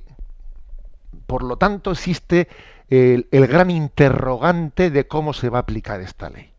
por 1.26 1.42
lo 1.42 1.58
tanto 1.58 1.94
existe 1.94 2.48
el, 2.90 3.26
gran 3.32 3.72
interrogante 3.72 4.92
de 4.92 5.08
cómo 5.08 5.34
se 5.34 5.50
va 5.50 5.58
a 5.58 5.62
aplicar 5.62 6.00
esta 6.00 6.30
ley. 6.30 6.52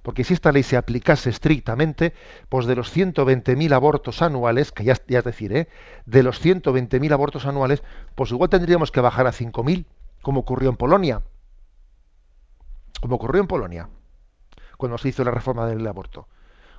Porque 0.00 0.24
si 0.24 0.32
esta 0.32 0.52
ley 0.52 0.62
se 0.62 0.78
aplicase 0.78 1.28
estrictamente, 1.28 2.14
pues 2.48 2.64
de 2.64 2.76
los 2.76 2.96
120.000 2.96 3.74
abortos 3.74 4.22
anuales, 4.22 4.72
que 4.72 4.84
ya, 4.84 4.94
es 5.06 5.24
decir, 5.24 5.54
¿eh? 5.54 5.68
de 6.06 6.22
los 6.22 6.42
120.000 6.42 7.12
abortos 7.12 7.44
anuales, 7.44 7.82
pues 8.14 8.30
igual 8.30 8.48
tendríamos 8.48 8.90
que 8.90 9.02
bajar 9.02 9.26
a 9.26 9.32
5.000, 9.32 9.84
como 10.22 10.40
ocurrió 10.40 10.70
en 10.70 10.76
Polonia. 10.76 11.20
Como 13.02 13.16
ocurrió 13.16 13.42
en 13.42 13.48
Polonia, 13.48 13.90
cuando 14.78 14.96
se 14.96 15.10
hizo 15.10 15.24
la 15.24 15.30
reforma 15.30 15.66
del 15.66 15.86
aborto. 15.86 16.26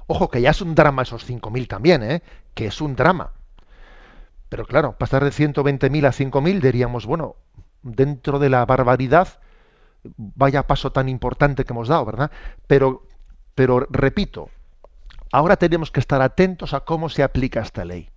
Ojo, 0.07 0.29
que 0.29 0.41
ya 0.41 0.51
es 0.51 0.61
un 0.61 0.73
drama 0.73 1.01
esos 1.01 1.29
5.000 1.29 1.67
también, 1.67 2.01
¿eh? 2.01 2.23
que 2.53 2.67
es 2.67 2.81
un 2.81 2.95
drama. 2.95 3.33
Pero 4.49 4.65
claro, 4.65 4.97
pasar 4.97 5.23
de 5.23 5.31
120.000 5.31 6.05
a 6.05 6.11
5.000 6.11 6.61
diríamos, 6.61 7.05
bueno, 7.05 7.35
dentro 7.83 8.39
de 8.39 8.49
la 8.49 8.65
barbaridad, 8.65 9.27
vaya 10.15 10.67
paso 10.67 10.91
tan 10.91 11.09
importante 11.09 11.65
que 11.65 11.73
hemos 11.73 11.89
dado, 11.89 12.05
¿verdad? 12.05 12.31
Pero, 12.67 13.03
pero 13.55 13.85
repito, 13.89 14.49
ahora 15.33 15.57
tenemos 15.57 15.91
que 15.91 15.99
estar 15.99 16.21
atentos 16.21 16.73
a 16.73 16.81
cómo 16.81 17.09
se 17.09 17.23
aplica 17.23 17.61
esta 17.61 17.83
ley. 17.83 18.09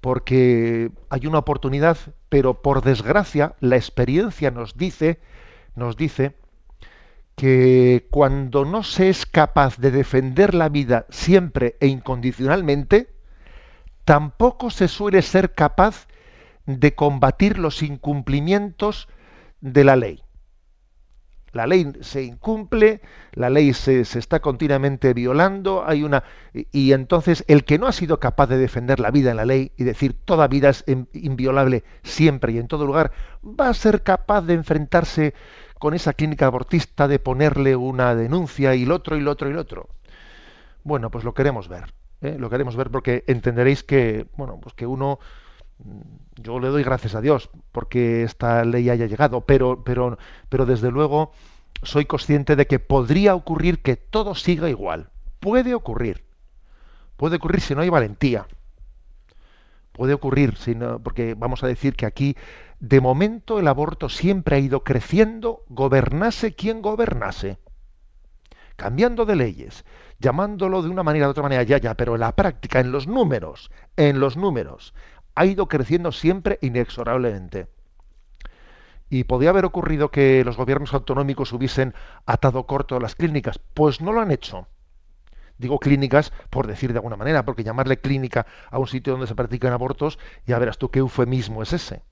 Porque 0.00 0.90
hay 1.10 1.26
una 1.28 1.38
oportunidad, 1.38 1.96
pero 2.28 2.60
por 2.60 2.82
desgracia 2.82 3.54
la 3.60 3.76
experiencia 3.76 4.50
nos 4.50 4.76
dice, 4.76 5.20
nos 5.76 5.96
dice 5.96 6.36
que 7.36 8.06
cuando 8.10 8.64
no 8.64 8.82
se 8.82 9.08
es 9.08 9.26
capaz 9.26 9.78
de 9.78 9.90
defender 9.90 10.54
la 10.54 10.68
vida 10.68 11.06
siempre 11.08 11.76
e 11.80 11.86
incondicionalmente, 11.86 13.12
tampoco 14.04 14.70
se 14.70 14.88
suele 14.88 15.22
ser 15.22 15.54
capaz 15.54 16.06
de 16.66 16.94
combatir 16.94 17.58
los 17.58 17.82
incumplimientos 17.82 19.08
de 19.60 19.84
la 19.84 19.96
ley. 19.96 20.22
La 21.52 21.66
ley 21.66 21.92
se 22.00 22.22
incumple, 22.22 23.02
la 23.32 23.50
ley 23.50 23.74
se, 23.74 24.00
está 24.00 24.40
continuamente 24.40 25.12
violando, 25.12 25.84
hay 25.86 26.02
una 26.02 26.24
y 26.54 26.92
entonces 26.92 27.44
el 27.46 27.64
que 27.64 27.78
no 27.78 27.86
ha 27.86 27.92
sido 27.92 28.20
capaz 28.20 28.46
de 28.46 28.56
defender 28.56 29.00
la 29.00 29.10
vida 29.10 29.32
en 29.32 29.36
la 29.36 29.44
ley 29.44 29.72
y 29.76 29.84
decir 29.84 30.14
toda 30.24 30.48
vida 30.48 30.70
es 30.70 30.84
inviolable 31.12 31.84
siempre 32.02 32.52
y 32.52 32.58
en 32.58 32.68
todo 32.68 32.86
lugar, 32.86 33.12
va 33.44 33.68
a 33.68 33.74
ser 33.74 34.02
capaz 34.02 34.42
de 34.42 34.54
enfrentarse 34.54 35.34
con 35.82 35.94
esa 35.94 36.12
clínica 36.12 36.46
abortista 36.46 37.08
de 37.08 37.18
ponerle 37.18 37.74
una 37.74 38.14
denuncia 38.14 38.76
y 38.76 38.84
el 38.84 38.92
otro 38.92 39.16
y 39.16 39.18
el 39.18 39.26
otro 39.26 39.48
y 39.48 39.50
el 39.50 39.58
otro. 39.58 39.88
Bueno, 40.84 41.10
pues 41.10 41.24
lo 41.24 41.34
queremos 41.34 41.66
ver. 41.66 41.92
¿eh? 42.20 42.36
Lo 42.38 42.50
queremos 42.50 42.76
ver 42.76 42.88
porque 42.88 43.24
entenderéis 43.26 43.82
que, 43.82 44.28
bueno, 44.36 44.60
pues 44.62 44.76
que 44.76 44.86
uno, 44.86 45.18
mm, 45.78 46.40
yo 46.40 46.60
le 46.60 46.68
doy 46.68 46.84
gracias 46.84 47.16
a 47.16 47.20
Dios 47.20 47.50
porque 47.72 48.22
esta 48.22 48.64
ley 48.64 48.90
haya 48.90 49.06
llegado, 49.06 49.40
pero, 49.40 49.82
pero, 49.82 50.18
pero 50.48 50.66
desde 50.66 50.92
luego 50.92 51.32
soy 51.82 52.04
consciente 52.04 52.54
de 52.54 52.68
que 52.68 52.78
podría 52.78 53.34
ocurrir 53.34 53.82
que 53.82 53.96
todo 53.96 54.36
siga 54.36 54.70
igual. 54.70 55.10
Puede 55.40 55.74
ocurrir. 55.74 56.22
Puede 57.16 57.38
ocurrir 57.38 57.60
si 57.60 57.74
no 57.74 57.80
hay 57.80 57.88
valentía. 57.88 58.46
Puede 59.90 60.14
ocurrir, 60.14 60.56
si 60.58 60.76
porque 61.02 61.34
vamos 61.34 61.64
a 61.64 61.66
decir 61.66 61.96
que 61.96 62.06
aquí 62.06 62.36
de 62.82 63.00
momento 63.00 63.60
el 63.60 63.68
aborto 63.68 64.08
siempre 64.08 64.56
ha 64.56 64.58
ido 64.58 64.82
creciendo, 64.82 65.64
gobernase 65.68 66.56
quien 66.56 66.82
gobernase, 66.82 67.60
cambiando 68.74 69.24
de 69.24 69.36
leyes, 69.36 69.84
llamándolo 70.18 70.82
de 70.82 70.88
una 70.88 71.04
manera 71.04 71.26
de 71.26 71.30
otra 71.30 71.44
manera, 71.44 71.62
ya, 71.62 71.78
ya, 71.78 71.94
pero 71.94 72.14
en 72.14 72.20
la 72.22 72.34
práctica, 72.34 72.80
en 72.80 72.90
los 72.90 73.06
números, 73.06 73.70
en 73.96 74.18
los 74.18 74.36
números, 74.36 74.94
ha 75.36 75.46
ido 75.46 75.68
creciendo 75.68 76.10
siempre 76.10 76.58
inexorablemente. 76.60 77.68
¿Y 79.08 79.24
podía 79.24 79.50
haber 79.50 79.64
ocurrido 79.64 80.10
que 80.10 80.42
los 80.44 80.56
gobiernos 80.56 80.92
autonómicos 80.92 81.52
hubiesen 81.52 81.94
atado 82.26 82.66
corto 82.66 82.98
las 82.98 83.14
clínicas? 83.14 83.60
Pues 83.74 84.00
no 84.00 84.12
lo 84.12 84.20
han 84.20 84.32
hecho. 84.32 84.66
Digo 85.56 85.78
clínicas 85.78 86.32
por 86.50 86.66
decir 86.66 86.92
de 86.92 86.98
alguna 86.98 87.16
manera, 87.16 87.44
porque 87.44 87.62
llamarle 87.62 88.00
clínica 88.00 88.44
a 88.72 88.80
un 88.80 88.88
sitio 88.88 89.12
donde 89.12 89.28
se 89.28 89.36
practican 89.36 89.72
abortos, 89.72 90.18
ya 90.48 90.58
verás 90.58 90.78
tú 90.78 90.90
qué 90.90 90.98
eufemismo 90.98 91.62
es 91.62 91.74
ese. 91.74 92.02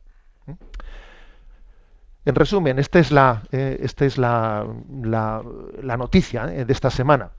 En 2.24 2.34
resumen, 2.34 2.78
esta 2.78 2.98
es 2.98 3.10
la, 3.10 3.42
eh, 3.50 3.78
esta 3.80 4.04
es 4.04 4.18
la, 4.18 4.66
la, 5.02 5.96
noticia 5.96 6.52
eh, 6.52 6.64
de 6.64 6.72
esta 6.72 6.90
semana. 6.90 7.30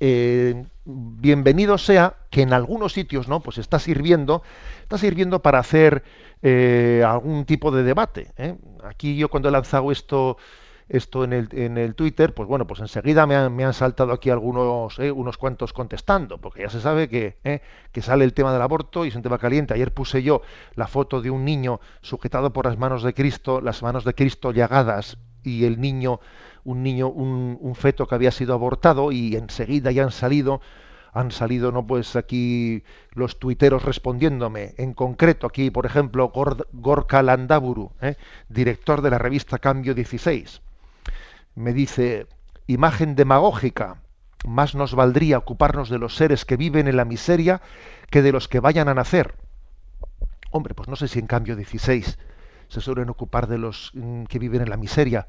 Eh, 0.00 0.64
bienvenido 0.84 1.78
sea 1.78 2.14
que 2.30 2.42
en 2.42 2.52
algunos 2.52 2.92
sitios 2.94 3.28
no 3.28 3.40
pues 3.40 3.58
está 3.58 3.78
sirviendo 3.78 4.42
está 4.82 4.96
sirviendo 4.96 5.42
para 5.42 5.58
hacer 5.58 6.02
algún 7.06 7.44
tipo 7.44 7.70
de 7.70 7.82
debate 7.82 8.28
aquí 8.82 9.14
yo 9.18 9.28
cuando 9.28 9.50
he 9.50 9.52
lanzado 9.52 9.92
esto 9.92 10.38
esto 10.90 11.22
en 11.22 11.32
el, 11.32 11.48
en 11.52 11.78
el 11.78 11.94
Twitter, 11.94 12.34
pues 12.34 12.48
bueno, 12.48 12.66
pues 12.66 12.80
enseguida 12.80 13.24
me 13.24 13.36
han, 13.36 13.54
me 13.54 13.64
han 13.64 13.72
saltado 13.72 14.12
aquí 14.12 14.28
algunos, 14.28 14.98
eh, 14.98 15.12
unos 15.12 15.38
cuantos 15.38 15.72
contestando, 15.72 16.38
porque 16.38 16.62
ya 16.62 16.68
se 16.68 16.80
sabe 16.80 17.08
que, 17.08 17.38
eh, 17.44 17.60
que 17.92 18.02
sale 18.02 18.24
el 18.24 18.34
tema 18.34 18.52
del 18.52 18.60
aborto 18.60 19.04
y 19.04 19.08
es 19.08 19.14
un 19.14 19.22
tema 19.22 19.38
caliente. 19.38 19.72
Ayer 19.72 19.94
puse 19.94 20.22
yo 20.22 20.42
la 20.74 20.88
foto 20.88 21.22
de 21.22 21.30
un 21.30 21.44
niño 21.44 21.80
sujetado 22.00 22.52
por 22.52 22.66
las 22.66 22.76
manos 22.76 23.04
de 23.04 23.14
Cristo, 23.14 23.60
las 23.60 23.82
manos 23.82 24.04
de 24.04 24.14
Cristo 24.14 24.50
llagadas, 24.50 25.16
y 25.44 25.64
el 25.64 25.80
niño, 25.80 26.18
un 26.64 26.82
niño, 26.82 27.08
un, 27.08 27.56
un 27.60 27.74
feto 27.76 28.06
que 28.06 28.16
había 28.16 28.32
sido 28.32 28.52
abortado, 28.52 29.12
y 29.12 29.36
enseguida 29.36 29.92
ya 29.92 30.02
han 30.02 30.10
salido 30.10 30.60
han 31.12 31.32
salido 31.32 31.72
no 31.72 31.84
pues 31.88 32.14
aquí 32.14 32.84
los 33.14 33.40
tuiteros 33.40 33.84
respondiéndome. 33.84 34.74
En 34.78 34.94
concreto 34.94 35.48
aquí 35.48 35.70
por 35.70 35.84
ejemplo 35.84 36.32
Gorka 36.72 37.22
Landaburu 37.22 37.90
eh, 38.00 38.14
director 38.48 39.02
de 39.02 39.10
la 39.10 39.18
revista 39.18 39.58
Cambio 39.58 39.92
16 39.92 40.60
me 41.54 41.72
dice, 41.72 42.26
imagen 42.66 43.16
demagógica, 43.16 44.02
más 44.46 44.74
nos 44.74 44.94
valdría 44.94 45.38
ocuparnos 45.38 45.90
de 45.90 45.98
los 45.98 46.16
seres 46.16 46.44
que 46.44 46.56
viven 46.56 46.88
en 46.88 46.96
la 46.96 47.04
miseria 47.04 47.60
que 48.10 48.22
de 48.22 48.32
los 48.32 48.48
que 48.48 48.60
vayan 48.60 48.88
a 48.88 48.94
nacer. 48.94 49.34
Hombre, 50.50 50.74
pues 50.74 50.88
no 50.88 50.96
sé 50.96 51.08
si 51.08 51.18
en 51.18 51.26
cambio 51.26 51.56
16 51.56 52.18
se 52.68 52.80
suelen 52.80 53.10
ocupar 53.10 53.46
de 53.48 53.58
los 53.58 53.90
mm, 53.94 54.24
que 54.24 54.38
viven 54.38 54.62
en 54.62 54.70
la 54.70 54.76
miseria, 54.76 55.28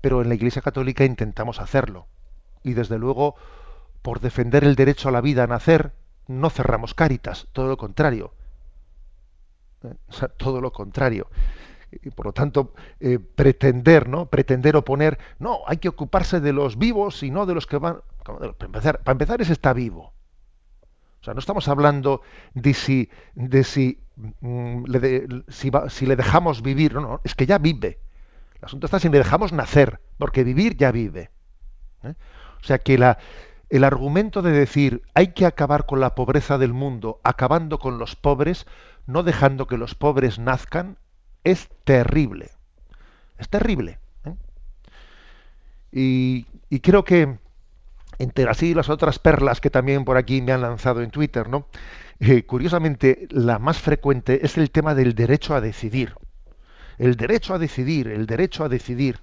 pero 0.00 0.22
en 0.22 0.28
la 0.28 0.34
Iglesia 0.34 0.62
Católica 0.62 1.04
intentamos 1.04 1.60
hacerlo. 1.60 2.06
Y 2.62 2.74
desde 2.74 2.98
luego, 2.98 3.34
por 4.02 4.20
defender 4.20 4.64
el 4.64 4.76
derecho 4.76 5.08
a 5.08 5.12
la 5.12 5.20
vida 5.20 5.44
a 5.44 5.46
nacer, 5.46 5.92
no 6.28 6.50
cerramos 6.50 6.94
cáritas, 6.94 7.48
todo 7.52 7.68
lo 7.68 7.76
contrario. 7.76 8.34
¿Eh? 9.82 9.94
O 10.08 10.12
sea, 10.12 10.28
todo 10.28 10.60
lo 10.60 10.72
contrario. 10.72 11.28
Y 12.02 12.10
por 12.10 12.26
lo 12.26 12.32
tanto, 12.32 12.72
eh, 13.00 13.18
pretender, 13.18 14.08
¿no? 14.08 14.26
Pretender 14.26 14.76
oponer, 14.76 15.18
no, 15.38 15.60
hay 15.66 15.76
que 15.76 15.88
ocuparse 15.88 16.40
de 16.40 16.52
los 16.52 16.78
vivos 16.78 17.22
y 17.22 17.30
no 17.30 17.44
de 17.46 17.54
los 17.54 17.66
que 17.66 17.76
van. 17.76 17.98
Para 18.24 18.54
empezar, 18.60 19.02
para 19.02 19.12
empezar 19.12 19.42
está 19.42 19.72
vivo. 19.72 20.12
O 21.20 21.24
sea, 21.24 21.34
no 21.34 21.40
estamos 21.40 21.68
hablando 21.68 22.22
de 22.54 22.74
si, 22.74 23.08
de 23.34 23.62
si, 23.62 23.98
mm, 24.40 24.84
le, 24.86 25.26
si, 25.48 26.06
le 26.06 26.16
dejamos 26.16 26.62
vivir, 26.62 26.94
no, 26.94 27.00
no, 27.00 27.20
es 27.22 27.34
que 27.36 27.46
ya 27.46 27.58
vive. 27.58 28.00
El 28.56 28.64
asunto 28.64 28.86
está 28.86 28.98
si 28.98 29.08
le 29.08 29.18
dejamos 29.18 29.52
nacer, 29.52 30.00
porque 30.18 30.42
vivir 30.42 30.76
ya 30.76 30.90
vive. 30.90 31.30
¿eh? 32.02 32.14
O 32.60 32.64
sea 32.64 32.78
que 32.78 32.98
la, 32.98 33.18
el 33.70 33.84
argumento 33.84 34.42
de 34.42 34.50
decir 34.50 35.02
hay 35.14 35.28
que 35.28 35.46
acabar 35.46 35.86
con 35.86 36.00
la 36.00 36.14
pobreza 36.14 36.58
del 36.58 36.72
mundo, 36.72 37.20
acabando 37.22 37.78
con 37.78 37.98
los 37.98 38.16
pobres, 38.16 38.66
no 39.06 39.22
dejando 39.22 39.66
que 39.66 39.78
los 39.78 39.94
pobres 39.94 40.38
nazcan, 40.38 40.98
es 41.44 41.68
terrible. 41.84 42.50
Es 43.38 43.48
terrible. 43.48 43.98
¿eh? 44.24 44.34
Y, 45.92 46.46
y 46.70 46.80
creo 46.80 47.04
que 47.04 47.38
entre 48.18 48.48
así 48.48 48.74
las 48.74 48.88
otras 48.88 49.18
perlas 49.18 49.60
que 49.60 49.70
también 49.70 50.04
por 50.04 50.16
aquí 50.16 50.42
me 50.42 50.52
han 50.52 50.62
lanzado 50.62 51.02
en 51.02 51.10
Twitter, 51.10 51.48
¿no? 51.48 51.66
Eh, 52.20 52.44
curiosamente, 52.44 53.26
la 53.30 53.58
más 53.58 53.78
frecuente 53.78 54.44
es 54.46 54.56
el 54.56 54.70
tema 54.70 54.94
del 54.94 55.14
derecho 55.14 55.54
a 55.54 55.60
decidir. 55.60 56.14
El 56.98 57.16
derecho 57.16 57.54
a 57.54 57.58
decidir, 57.58 58.06
el 58.06 58.26
derecho 58.26 58.64
a 58.64 58.68
decidir. 58.68 59.18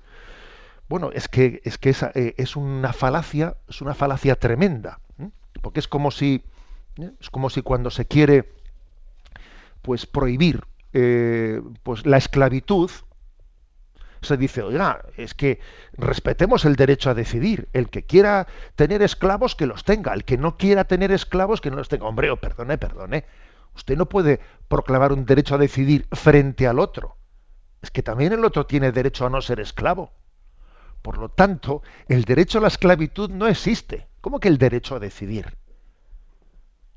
Bueno, 0.89 1.11
es 1.13 1.29
que 1.29 1.61
es 1.63 1.77
que 1.77 1.95
eh, 2.15 2.33
es 2.37 2.55
una 2.55 2.91
falacia, 2.91 3.55
es 3.69 3.81
una 3.81 3.93
falacia 3.93 4.35
tremenda, 4.35 4.99
porque 5.61 5.79
es 5.79 5.87
como 5.87 6.11
si 6.11 6.43
es 7.21 7.29
como 7.29 7.49
si 7.49 7.61
cuando 7.61 7.91
se 7.91 8.05
quiere 8.05 8.51
pues 9.81 10.05
prohibir 10.05 10.63
pues 10.91 12.05
la 12.05 12.17
esclavitud, 12.17 12.89
se 14.21 14.37
dice, 14.37 14.61
oiga, 14.61 15.05
es 15.17 15.33
que 15.33 15.59
respetemos 15.93 16.65
el 16.65 16.75
derecho 16.75 17.09
a 17.09 17.13
decidir. 17.13 17.69
El 17.73 17.89
que 17.89 18.05
quiera 18.05 18.47
tener 18.75 19.01
esclavos, 19.01 19.55
que 19.55 19.65
los 19.65 19.83
tenga. 19.83 20.13
El 20.13 20.25
que 20.25 20.37
no 20.37 20.57
quiera 20.57 20.83
tener 20.83 21.11
esclavos, 21.11 21.61
que 21.61 21.71
no 21.71 21.77
los 21.77 21.89
tenga. 21.89 22.05
Hombre, 22.05 22.29
oh, 22.31 22.37
perdone, 22.37 22.77
perdone. 22.77 23.25
Usted 23.75 23.97
no 23.97 24.07
puede 24.07 24.39
proclamar 24.67 25.13
un 25.13 25.25
derecho 25.25 25.55
a 25.55 25.59
decidir 25.59 26.07
frente 26.11 26.67
al 26.67 26.79
otro. 26.79 27.15
Es 27.81 27.91
que 27.91 28.03
también 28.03 28.33
el 28.33 28.43
otro 28.43 28.65
tiene 28.65 28.91
derecho 28.91 29.25
a 29.25 29.29
no 29.29 29.41
ser 29.41 29.59
esclavo. 29.59 30.11
Por 31.01 31.17
lo 31.17 31.29
tanto, 31.29 31.81
el 32.07 32.25
derecho 32.25 32.57
a 32.57 32.61
la 32.61 32.67
esclavitud 32.67 33.29
no 33.29 33.47
existe. 33.47 34.07
¿Cómo 34.19 34.39
que 34.39 34.49
el 34.49 34.57
derecho 34.57 34.95
a 34.95 34.99
decidir? 34.99 35.57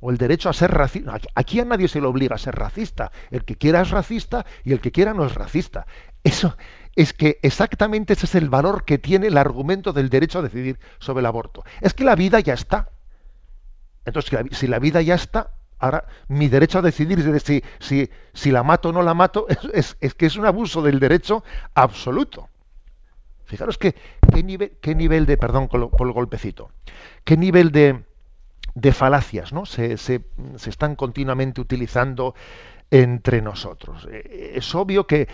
O 0.03 0.11
el 0.11 0.19
derecho 0.19 0.51
a 0.51 0.53
ser 0.53 0.73
racista. 0.73 1.17
Aquí 1.37 1.61
a 1.61 1.65
nadie 1.65 1.87
se 1.87 2.01
le 2.01 2.09
obliga 2.09 2.35
a 2.35 2.39
ser 2.39 2.57
racista. 2.57 3.13
El 3.31 3.45
que 3.45 3.55
quiera 3.55 3.81
es 3.81 3.91
racista 3.91 4.45
y 4.65 4.73
el 4.73 4.81
que 4.81 4.91
quiera 4.91 5.15
no 5.15 5.25
es 5.25 5.33
racista. 5.33 5.87
Eso, 6.25 6.57
es 6.97 7.13
que 7.13 7.39
exactamente 7.43 8.15
ese 8.15 8.27
es 8.27 8.35
el 8.35 8.51
valor 8.51 8.85
que 8.85 8.99
tiene 8.99 9.29
el 9.29 9.39
argumento 9.39 9.93
del 9.93 10.11
derecho 10.11 10.41
a 10.41 10.43
decidir 10.43 10.81
sobre 10.99 11.21
el 11.21 11.27
aborto. 11.27 11.63
Es 11.81 11.95
que 11.95 12.03
la 12.03 12.17
vida 12.17 12.41
ya 12.41 12.55
está. 12.55 12.89
Entonces, 14.05 14.37
si 14.51 14.67
la 14.67 14.81
vida 14.81 15.01
ya 15.03 15.15
está, 15.15 15.53
ahora 15.79 16.05
mi 16.27 16.49
derecho 16.49 16.81
a 16.81 16.83
decidir 16.83 17.41
si, 17.41 17.63
si, 17.79 18.11
si 18.33 18.51
la 18.51 18.65
mato 18.65 18.89
o 18.89 18.93
no 18.93 19.03
la 19.03 19.15
mato 19.15 19.47
es, 19.73 19.95
que 19.95 20.27
es 20.27 20.37
un 20.37 20.47
abuso 20.47 20.83
del 20.83 20.99
derecho 20.99 21.45
absoluto. 21.75 22.49
Fijaros 23.45 23.79
que, 23.79 23.95
qué, 24.35 24.43
nivel, 24.43 24.73
qué 24.81 24.97
nivel 24.97 25.27
de, 25.27 25.37
perdón 25.37 25.69
por 25.69 26.07
el 26.09 26.13
golpecito, 26.13 26.73
qué 27.23 27.37
nivel 27.37 27.71
de, 27.71 28.03
de 28.75 28.93
falacias 28.93 29.53
¿no? 29.53 29.67
se, 29.67 29.97
se, 29.97 30.23
se 30.57 30.71
están 30.71 30.97
continuamente 30.97 31.61
utilizando 31.61 32.35
entre 32.93 33.41
nosotros. 33.41 34.07
Eh, 34.13 34.53
es 34.55 34.75
obvio 34.75 35.07
que 35.07 35.27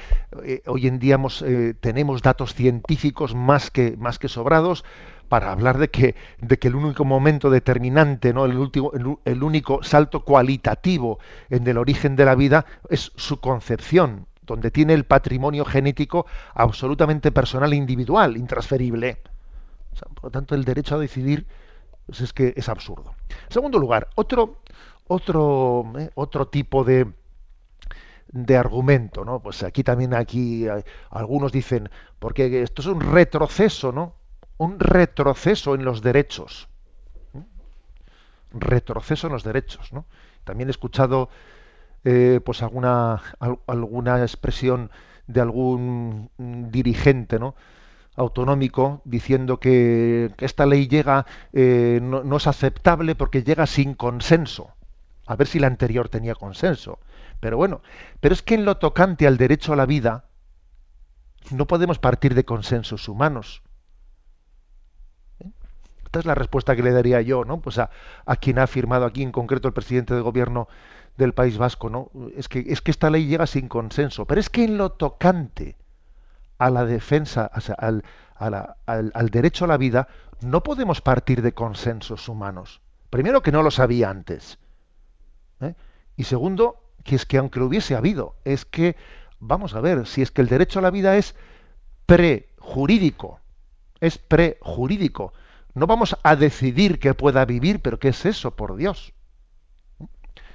eh, 0.45 0.63
hoy 0.67 0.87
en 0.87 1.01
día 1.01 1.19
eh, 1.45 1.75
tenemos 1.79 2.23
datos 2.23 2.55
científicos 2.55 3.35
más 3.35 3.73
que, 3.73 3.97
más 3.97 4.21
que 4.21 4.29
sobrados 4.29 4.85
para 5.29 5.51
hablar 5.51 5.77
de 5.79 5.89
que, 5.91 6.15
de 6.41 6.59
que 6.59 6.69
el 6.69 6.77
único 6.77 7.05
momento 7.05 7.51
determinante, 7.51 8.33
¿no? 8.33 8.45
el, 8.45 8.57
último, 8.57 8.93
el, 9.25 9.43
único 9.43 9.83
salto 9.83 10.25
cualitativo 10.25 11.19
en 11.51 11.67
el 11.67 11.79
origen 11.79 12.15
de 12.15 12.25
la 12.25 12.37
vida 12.37 12.65
es 12.91 13.13
su 13.17 13.41
concepción, 13.41 14.27
donde 14.47 14.71
tiene 14.71 14.95
el 14.95 15.05
patrimonio 15.05 15.65
genético 15.65 16.27
absolutamente 16.55 17.33
personal 17.33 17.73
e 17.73 17.77
individual, 17.77 18.37
intransferible. 18.37 19.19
por 20.15 20.25
lo 20.25 20.31
tanto, 20.31 20.55
el 20.55 20.65
derecho 20.65 20.95
a 20.95 20.99
decidir 20.99 21.45
pues 22.09 22.23
es 22.23 22.33
que 22.33 22.55
es 22.57 22.71
absurdo. 22.71 23.15
En 23.29 23.53
segundo 23.53 23.79
lugar, 23.79 24.09
otro, 24.15 24.63
otro, 25.09 25.93
otro 26.15 26.49
tipo 26.49 26.83
de, 26.83 27.13
de 28.29 28.57
argumento, 28.57 29.27
¿no? 29.27 29.41
Pues 29.41 29.63
aquí 29.63 29.85
también 29.85 30.15
aquí 30.15 30.67
algunos 31.11 31.53
dicen 31.53 31.91
porque 32.19 32.63
esto 32.63 32.81
es 32.81 32.89
un 32.89 33.03
retroceso, 33.03 33.93
¿no? 33.93 34.15
Un 34.57 34.81
retroceso 34.81 35.75
en 35.75 35.85
los 35.85 36.01
derechos. 36.01 36.69
Retroceso 38.53 39.27
en 39.27 39.35
los 39.35 39.45
derechos, 39.45 39.93
¿no? 39.93 40.07
También 40.45 40.71
he 40.71 40.73
escuchado 40.73 41.29
eh, 42.05 42.41
pues 42.43 42.63
alguna 42.63 43.21
alguna 43.67 44.23
expresión 44.23 44.91
de 45.27 45.43
algún 45.43 46.31
dirigente, 46.39 47.39
¿no? 47.39 47.55
Autonómico 48.19 49.01
diciendo 49.05 49.61
que, 49.61 50.33
esta 50.39 50.67
ley 50.67 50.89
llega 50.89 51.25
eh, 51.53 52.01
no 52.03 52.37
es 52.37 52.47
aceptable 52.47 53.15
porque 53.15 53.43
llega 53.43 53.67
sin 53.67 53.95
consenso. 53.95 54.75
A 55.27 55.37
ver 55.37 55.47
si 55.47 55.59
la 55.59 55.67
anterior 55.67 56.09
tenía 56.09 56.35
consenso. 56.35 56.99
Pero 57.41 57.57
bueno, 57.57 57.83
pero 58.21 58.33
es 58.33 58.43
que 58.43 58.55
en 58.55 58.65
lo 58.65 58.79
tocante 58.79 59.27
al 59.27 59.37
derecho 59.37 59.73
a 59.73 59.77
la 59.77 59.87
vida, 59.87 60.25
no 61.53 61.67
podemos 61.67 61.99
partir 61.99 62.35
de 62.35 62.45
consensos 62.45 63.09
humanos. 63.09 63.63
¿Eh? 65.41 65.51
Esta 66.05 66.19
es 66.19 66.27
la 66.27 66.35
respuesta 66.35 66.75
que 66.75 66.83
le 66.83 66.93
daría 66.93 67.21
yo, 67.21 67.45
¿no? 67.45 67.61
Pues 67.61 67.79
a, 67.79 67.91
quien 68.41 68.59
ha 68.59 68.65
afirmado 68.65 69.05
aquí, 69.05 69.23
en 69.23 69.33
concreto 69.33 69.69
el 69.69 69.75
presidente 69.75 70.15
del 70.15 70.23
gobierno 70.23 70.69
del 71.17 71.35
País 71.35 71.59
Vasco, 71.59 71.91
¿no? 71.91 72.11
Es 72.37 72.49
que, 72.49 72.65
es 72.67 72.81
que 72.81 72.91
esta 72.91 73.11
ley 73.11 73.27
llega 73.27 73.47
sin 73.47 73.69
consenso. 73.69 74.25
Pero 74.25 74.41
es 74.41 74.51
que 74.51 74.65
en 74.65 74.79
lo 74.79 74.91
tocante 74.91 75.77
a 76.59 76.71
la 76.71 76.85
defensa, 76.85 77.51
al, 77.79 78.03
al, 78.37 79.31
derecho 79.31 79.65
a 79.65 79.69
la 79.69 79.77
vida, 79.77 80.09
no 80.41 80.63
podemos 80.63 81.01
partir 81.01 81.43
de 81.43 81.53
consensos 81.53 82.29
humanos. 82.29 82.81
Primero 83.11 83.43
que 83.43 83.53
no 83.53 83.63
lo 83.63 83.71
sabía 83.71 84.11
antes. 84.11 84.59
¿eh? 85.61 85.75
Y 86.17 86.25
segundo, 86.25 86.81
que 87.05 87.17
es 87.17 87.27
que 87.27 87.39
aunque 87.39 87.61
lo 87.61 87.67
hubiese 87.67 87.97
habido, 87.97 88.37
es 88.45 88.65
que, 88.65 88.97
vamos 89.41 89.75
a 89.75 89.81
ver, 89.81 90.07
si 90.07 90.23
es 90.23 90.31
que 90.31 90.43
el 90.43 90.49
derecho 90.49 90.81
a 90.81 90.83
la 90.83 90.91
vida 90.91 91.17
es 91.17 91.35
prejurídico, 92.07 93.41
es 94.01 94.19
prejurídico, 94.19 95.33
no 95.75 95.87
vamos 95.87 96.17
a 96.23 96.37
decidir 96.37 96.99
que 96.99 97.15
pueda 97.15 97.45
vivir, 97.45 97.81
pero 97.81 97.99
¿qué 97.99 98.09
es 98.09 98.27
eso, 98.27 98.57
por 98.57 98.77
Dios? 98.77 99.13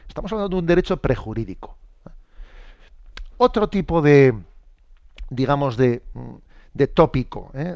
Estamos 0.07 0.31
hablando 0.31 0.55
de 0.55 0.59
un 0.59 0.67
derecho 0.67 0.97
prejurídico. 0.97 1.77
Otro 3.37 3.67
tipo 3.69 4.01
de, 4.01 4.35
digamos, 5.35 5.77
de, 5.77 6.03
de 6.73 6.87
tópico, 6.87 7.51
¿eh? 7.53 7.75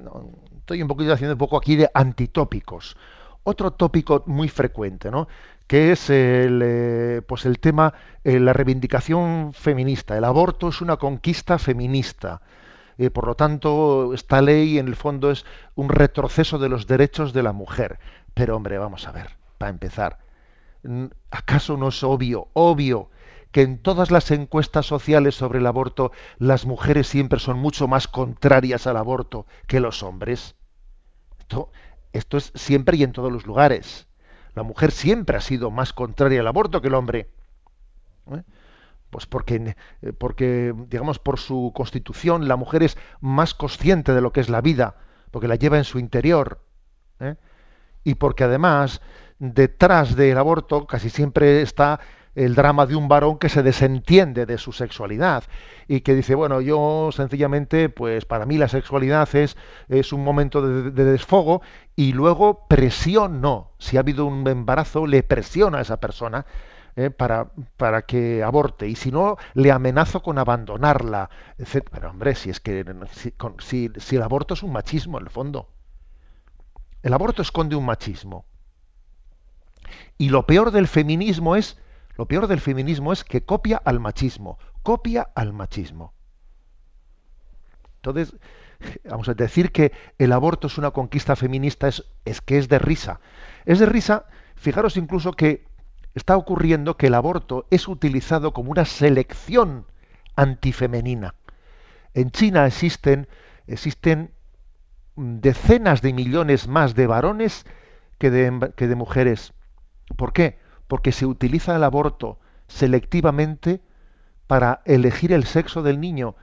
estoy 0.58 0.82
un 0.82 0.88
poquito 0.88 1.14
haciendo 1.14 1.34
un 1.34 1.39
poco 1.39 1.58
aquí 1.58 1.76
de 1.76 1.89
antitópicos. 1.93 2.97
Otro 3.43 3.72
tópico 3.72 4.24
muy 4.26 4.49
frecuente, 4.49 5.10
¿no? 5.10 5.28
que 5.68 5.91
es 5.91 6.10
el, 6.10 6.62
eh, 6.64 7.22
pues 7.28 7.45
el 7.45 7.60
tema, 7.60 7.93
eh, 8.24 8.39
la 8.39 8.53
reivindicación 8.53 9.51
feminista. 9.53 10.18
El 10.18 10.24
aborto 10.24 10.70
es 10.70 10.82
una 10.82 10.95
conquista 10.97 11.60
feminista. 11.60 12.41
Eh, 12.97 13.10
por 13.10 13.28
lo 13.28 13.36
tanto, 13.36 14.14
esta 14.14 14.41
ley 14.41 14.80
en 14.80 14.88
el 14.88 14.95
fondo 14.95 15.30
es 15.30 15.45
un 15.76 15.89
retroceso 15.89 16.58
de 16.58 16.70
los 16.70 16.88
derechos 16.88 17.34
de 17.34 17.43
la 17.43 17.51
mujer. 17.51 17.99
Pero 18.34 18.55
hombre, 18.55 18.78
vamos 18.78 19.08
a 19.08 19.12
ver, 19.12 19.32
para 19.58 19.70
empezar, 19.70 20.20
¿acaso 21.32 21.76
no 21.76 21.89
es 21.89 22.01
obvio, 22.03 22.47
obvio, 22.53 23.10
que 23.52 23.62
en 23.62 23.78
todas 23.82 24.12
las 24.12 24.32
encuestas 24.32 24.86
sociales 24.86 25.36
sobre 25.36 25.60
el 25.60 25.68
aborto 25.68 26.12
las 26.38 26.66
mujeres 26.66 27.08
siempre 27.08 27.39
son 27.39 27.58
mucho 27.58 27.88
más 27.88 28.08
contrarias 28.08 28.88
al 28.88 28.98
aborto 28.98 29.45
que 29.68 29.80
los 29.80 30.04
hombres? 30.04 30.56
Esto, 31.39 32.38
es 32.38 32.52
siempre 32.56 32.98
y 32.98 33.04
en 33.04 33.12
todos 33.12 33.32
los 33.32 33.45
lugares. 33.45 34.08
La 34.54 34.64
mujer 34.64 34.91
siempre 34.91 35.38
ha 35.38 35.41
sido 35.41 35.72
más 35.72 35.93
contraria 35.93 36.41
al 36.41 36.48
aborto 36.48 36.82
que 36.82 36.88
el 36.88 36.95
hombre. 36.95 37.30
¿eh? 38.32 38.43
Pues 39.10 39.26
porque, 39.26 39.76
eh, 40.02 40.14
porque, 40.14 40.74
digamos, 40.88 41.20
por 41.20 41.39
su 41.39 41.72
constitución, 41.76 42.48
la 42.48 42.56
mujer 42.56 42.84
es 42.84 42.98
más 43.22 43.54
consciente 43.54 44.14
de 44.14 44.22
lo 44.22 44.34
que 44.34 44.41
es 44.41 44.50
la 44.50 44.62
vida, 44.62 44.95
porque 45.32 45.48
la 45.48 45.56
lleva 45.56 45.78
en 45.78 45.84
su 45.84 46.00
interior. 46.00 46.62
¿eh? 47.20 47.36
Y 48.04 48.16
porque 48.16 48.43
además, 48.43 49.02
detrás 49.39 50.16
del 50.16 50.38
aborto 50.38 50.88
casi 50.88 51.10
siempre 51.10 51.62
está 51.62 52.00
el 52.38 52.53
drama 52.53 52.85
de 52.85 52.95
un 52.95 53.07
varón 53.07 53.39
que 53.39 53.49
se 53.49 53.63
desentiende 53.63 54.45
de 54.45 54.59
su 54.59 54.71
sexualidad 54.71 55.43
y 55.88 56.01
que 56.01 56.13
dice, 56.13 56.35
bueno, 56.35 56.61
yo 56.61 57.09
sencillamente, 57.11 57.89
pues 57.89 58.25
para 58.25 58.45
mí 58.45 58.59
la 58.59 58.67
sexualidad 58.67 59.27
es, 59.35 59.57
es 59.89 60.13
un 60.13 60.23
momento 60.23 60.61
de, 60.61 60.91
desfogo 60.91 61.63
y 61.95 62.13
luego 62.13 62.67
presiono, 62.67 63.71
si 63.79 63.97
ha 63.97 64.01
habido 64.01 64.27
un 64.27 64.47
embarazo, 64.47 65.07
le 65.07 65.23
presiono 65.23 65.79
a 65.79 65.81
esa 65.81 65.99
persona 65.99 66.45
eh, 66.95 67.09
para, 67.09 67.49
para 67.75 68.03
que 68.03 68.43
aborte 68.43 68.88
y 68.88 68.95
si 68.95 69.11
no, 69.11 69.38
le 69.55 69.71
amenazo 69.71 70.21
con 70.21 70.38
abandonarla, 70.38 71.31
etc. 71.57 71.88
Pero 71.91 72.11
hombre, 72.11 72.35
si 72.35 72.51
es 72.51 72.59
que 72.59 72.85
si, 73.59 73.89
si 73.97 74.15
el 74.15 74.21
aborto 74.21 74.53
es 74.53 74.61
un 74.61 74.73
machismo 74.73 75.17
en 75.17 75.23
el 75.23 75.31
fondo, 75.31 75.69
el 77.01 77.13
aborto 77.15 77.41
esconde 77.41 77.75
un 77.75 77.85
machismo. 77.85 78.45
Y 80.19 80.29
lo 80.29 80.45
peor 80.45 80.69
del 80.69 80.88
feminismo 80.88 81.55
es 81.55 81.77
lo 82.18 82.26
peor 82.26 82.47
del 82.47 82.59
feminismo 82.59 83.13
es 83.13 83.24
que 83.24 83.43
copia 83.43 83.78
al 83.78 83.99
machismo, 83.99 84.57
copia 84.82 85.30
al 85.36 85.53
machismo. 85.53 86.13
Entonces, 87.97 88.36
vamos 89.09 89.30
a 89.30 89.36
decir 89.36 89.72
que 89.72 89.91
el 90.18 90.32
aborto 90.32 90.68
es 90.68 90.78
una 90.78 90.91
conquista 90.91 91.36
feminista, 91.36 91.88
es, 91.88 92.05
es 92.26 92.41
que 92.41 92.57
es 92.57 92.70
de 92.70 92.80
risa. 92.80 93.20
Es 93.65 93.80
de 93.80 93.86
risa, 93.86 94.26
fijaros 94.55 94.97
incluso 94.97 95.34
que 95.34 95.65
está 96.15 96.36
ocurriendo 96.36 96.97
que 96.97 97.07
el 97.07 97.13
aborto 97.13 97.68
es 97.70 97.88
utilizado 97.88 98.51
como 98.51 98.72
una 98.72 98.86
selección 98.86 99.86
antifemenina. 100.36 101.36
En 102.15 102.32
China 102.32 102.65
existen, 102.65 103.28
existen 103.68 104.32
decenas 105.15 106.01
de 106.01 106.13
millones 106.13 106.68
más 106.68 106.95
de 106.95 107.05
varones 107.05 107.65
que 108.18 108.32
de, 108.32 108.72
que 108.76 108.88
de 108.88 108.95
mujeres. 108.95 109.53
¿Por 110.15 110.34
qué? 110.34 110.57
Porque 110.88 111.11
se 111.11 111.25
utiliza 111.25 111.75
el 111.75 111.83
aborto 111.83 112.39
selectivamente 112.67 113.81
para 114.47 114.81
elegir 114.85 115.33
el 115.33 115.45
sexo 115.45 115.83
del 115.83 115.99
niño 115.99 116.35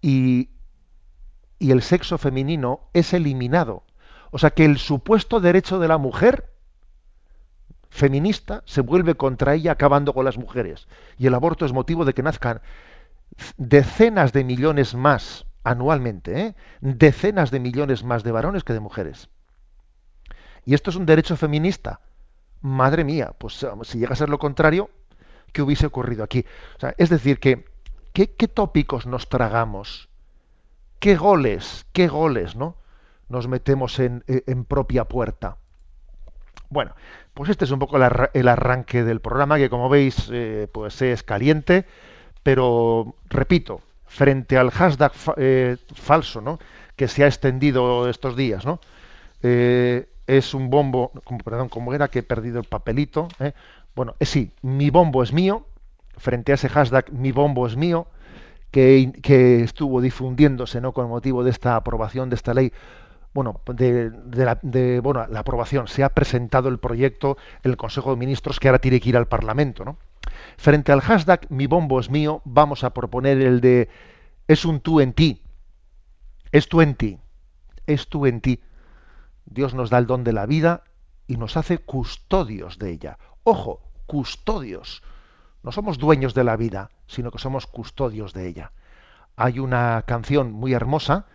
y, 0.00 0.50
el 1.58 1.82
sexo 1.82 2.16
femenino 2.16 2.88
es 2.94 3.12
eliminado. 3.12 3.84
O 4.30 4.38
sea 4.38 4.50
que 4.50 4.64
el 4.64 4.78
supuesto 4.78 5.40
derecho 5.40 5.78
de 5.78 5.88
la 5.88 5.98
mujer 5.98 6.54
feminista 7.90 8.62
se 8.64 8.80
vuelve 8.80 9.14
contra 9.14 9.54
ella 9.54 9.72
acabando 9.72 10.14
con 10.14 10.24
las 10.24 10.38
mujeres. 10.38 10.88
Y 11.18 11.26
el 11.26 11.34
aborto 11.34 11.66
es 11.66 11.74
motivo 11.74 12.06
de 12.06 12.14
que 12.14 12.22
nazcan 12.22 12.62
decenas 13.58 14.32
de 14.32 14.42
millones 14.42 14.94
más 14.94 15.44
anualmente, 15.62 16.40
¿eh? 16.40 16.54
decenas 16.80 17.50
de 17.50 17.60
millones 17.60 18.04
más 18.04 18.22
de 18.22 18.32
varones 18.32 18.64
que 18.64 18.72
de 18.72 18.80
mujeres. 18.80 19.28
Y 20.64 20.72
esto 20.72 20.88
es 20.88 20.96
un 20.96 21.04
derecho 21.04 21.36
feminista 21.36 22.00
madre 22.60 23.04
mía, 23.04 23.32
pues 23.38 23.66
si 23.82 23.98
llega 23.98 24.12
a 24.12 24.16
ser 24.16 24.28
lo 24.28 24.38
contrario, 24.38 24.90
¿qué 25.52 25.62
hubiese 25.62 25.86
ocurrido 25.86 26.24
aquí? 26.24 26.44
es 26.96 27.08
decir, 27.08 27.38
que 27.40 27.64
¿qué, 28.12 28.26
tópicos 28.26 29.06
nos 29.06 29.28
tragamos? 29.28 30.08
¿Qué 30.98 31.16
goles, 31.16 31.86
qué 31.92 32.08
goles, 32.08 32.56
¿no? 32.56 32.76
Nos 33.28 33.48
metemos 33.48 33.98
en, 33.98 34.22
propia 34.68 35.04
puerta. 35.04 35.56
Bueno, 36.68 36.94
pues 37.34 37.50
este 37.50 37.64
es 37.64 37.70
un 37.70 37.78
poco 37.78 37.96
el, 37.96 38.48
arranque 38.48 39.02
del 39.04 39.20
programa, 39.20 39.56
que 39.56 39.70
como 39.70 39.88
veis, 39.88 40.28
eh, 40.32 40.68
pues 40.72 41.00
es 41.02 41.22
caliente, 41.22 41.86
pero 42.42 43.14
repito, 43.28 43.80
frente 44.06 44.58
al 44.58 44.70
hashtag 44.70 45.12
eh, 45.36 45.76
falso, 45.94 46.40
¿no? 46.40 46.58
Que 46.96 47.08
se 47.08 47.24
ha 47.24 47.26
extendido 47.26 48.08
estos 48.08 48.36
días, 48.36 48.66
¿no? 48.66 48.80
Eh, 49.42 50.08
es 50.36 50.54
un 50.54 50.70
bombo, 50.70 51.10
perdón, 51.44 51.68
como 51.68 51.92
era 51.92 52.08
que 52.08 52.20
he 52.20 52.22
perdido 52.22 52.60
el 52.60 52.64
papelito, 52.64 53.28
¿eh? 53.40 53.52
bueno, 53.96 54.14
es 54.20 54.28
sí, 54.28 54.52
mi 54.62 54.90
bombo 54.90 55.22
es 55.22 55.32
mío, 55.32 55.66
frente 56.16 56.52
a 56.52 56.54
ese 56.54 56.68
hashtag 56.68 57.12
mi 57.12 57.32
bombo 57.32 57.66
es 57.66 57.76
mío, 57.76 58.06
que, 58.70 59.62
estuvo 59.64 60.00
difundiéndose 60.00 60.80
¿no? 60.80 60.92
con 60.92 61.08
motivo 61.08 61.42
de 61.42 61.50
esta 61.50 61.74
aprobación 61.74 62.30
de 62.30 62.36
esta 62.36 62.54
ley, 62.54 62.72
bueno, 63.34 63.60
de, 63.66 64.12
la, 64.32 64.60
de, 64.62 65.00
bueno, 65.00 65.26
la 65.26 65.40
aprobación, 65.40 65.88
se 65.88 66.04
ha 66.04 66.10
presentado 66.10 66.68
el 66.68 66.78
proyecto 66.78 67.36
el 67.64 67.76
Consejo 67.76 68.10
de 68.10 68.16
Ministros 68.16 68.60
que 68.60 68.68
ahora 68.68 68.78
tiene 68.78 69.00
que 69.00 69.08
ir 69.08 69.16
al 69.16 69.26
Parlamento, 69.26 69.84
¿no? 69.84 69.96
Frente 70.56 70.92
al 70.92 71.00
hashtag 71.00 71.46
mi 71.48 71.66
bombo 71.66 71.98
es 71.98 72.10
mío, 72.10 72.40
vamos 72.44 72.84
a 72.84 72.90
proponer 72.90 73.40
el 73.40 73.60
de 73.60 73.88
es 74.46 74.64
un 74.64 74.80
tú 74.80 75.00
en 75.00 75.12
ti, 75.12 75.42
es 76.52 76.68
tú 76.68 76.82
en 76.82 76.94
ti, 76.94 77.18
es 77.86 78.08
tú 78.08 78.26
en 78.26 78.40
ti. 78.40 78.60
Dios 79.50 79.74
nos 79.74 79.90
da 79.90 79.98
el 79.98 80.06
don 80.06 80.22
de 80.24 80.32
la 80.32 80.46
vida 80.46 80.84
y 81.26 81.36
nos 81.36 81.56
hace 81.56 81.78
custodios 81.78 82.78
de 82.78 82.92
ella. 82.92 83.18
Ojo, 83.42 83.80
custodios. 84.06 85.02
No 85.62 85.72
somos 85.72 85.98
dueños 85.98 86.34
de 86.34 86.44
la 86.44 86.56
vida, 86.56 86.90
sino 87.06 87.32
que 87.32 87.38
somos 87.38 87.66
custodios 87.66 88.32
de 88.32 88.46
ella. 88.46 88.72
Hay 89.36 89.58
una 89.58 90.04
canción 90.06 90.52
muy 90.52 90.72
hermosa, 90.72 91.26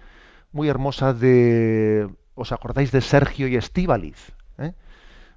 muy 0.52 0.70
hermosa 0.70 1.14
de... 1.14 2.10
¿Os 2.36 2.52
acordáis 2.52 2.92
de 2.92 3.02
Sergio 3.02 3.48
y 3.48 3.56
Estíbaliz? 3.58 4.34
¿Eh? 4.58 4.74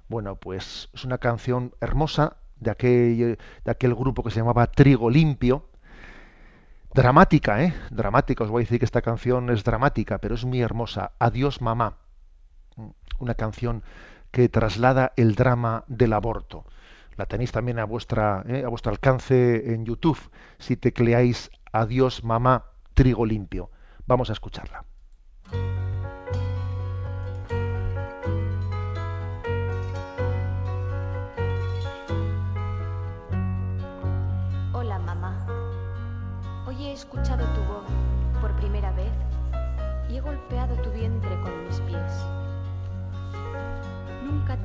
Bueno, 0.07 0.37
pues 0.37 0.89
es 0.93 1.03
una 1.05 1.17
canción 1.17 1.75
hermosa 1.81 2.37
de 2.59 2.71
aquel, 2.71 3.39
de 3.63 3.71
aquel 3.71 3.93
grupo 3.93 4.23
que 4.23 4.31
se 4.31 4.39
llamaba 4.39 4.67
Trigo 4.67 5.09
Limpio. 5.09 5.65
Dramática, 6.93 7.63
¿eh? 7.63 7.73
Dramática. 7.91 8.43
Os 8.43 8.49
voy 8.49 8.61
a 8.61 8.65
decir 8.65 8.79
que 8.79 8.85
esta 8.85 9.01
canción 9.01 9.49
es 9.49 9.63
dramática, 9.63 10.17
pero 10.17 10.35
es 10.35 10.45
muy 10.45 10.61
hermosa. 10.61 11.11
Adiós, 11.19 11.61
mamá 11.61 11.97
una 13.19 13.35
canción 13.35 13.83
que 14.31 14.49
traslada 14.49 15.13
el 15.15 15.35
drama 15.35 15.83
del 15.87 16.13
aborto. 16.13 16.65
La 17.17 17.25
tenéis 17.25 17.51
también 17.51 17.79
a, 17.79 17.85
vuestra, 17.85 18.43
eh, 18.47 18.63
a 18.65 18.69
vuestro 18.69 18.91
alcance 18.91 19.73
en 19.73 19.85
YouTube 19.85 20.19
si 20.57 20.77
tecleáis 20.77 21.51
Adiós 21.71 22.23
mamá, 22.23 22.65
trigo 22.93 23.25
limpio. 23.25 23.69
Vamos 24.07 24.29
a 24.29 24.33
escucharla. 24.33 24.85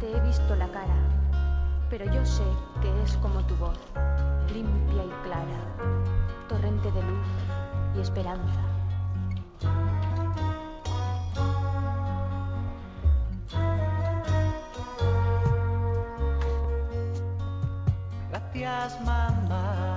Te 0.04 0.14
he 0.14 0.20
visto 0.20 0.54
la 0.56 0.68
cara, 0.68 0.96
pero 1.88 2.04
yo 2.04 2.24
sé 2.26 2.44
que 2.82 3.02
es 3.02 3.16
como 3.16 3.40
tu 3.46 3.56
voz, 3.56 3.78
limpia 4.52 5.02
y 5.02 5.12
clara, 5.24 5.60
torrente 6.46 6.92
de 6.92 7.02
luz 7.02 7.26
y 7.96 8.00
esperanza. 8.00 8.60
Gracias, 18.30 19.00
mamá. 19.00 19.93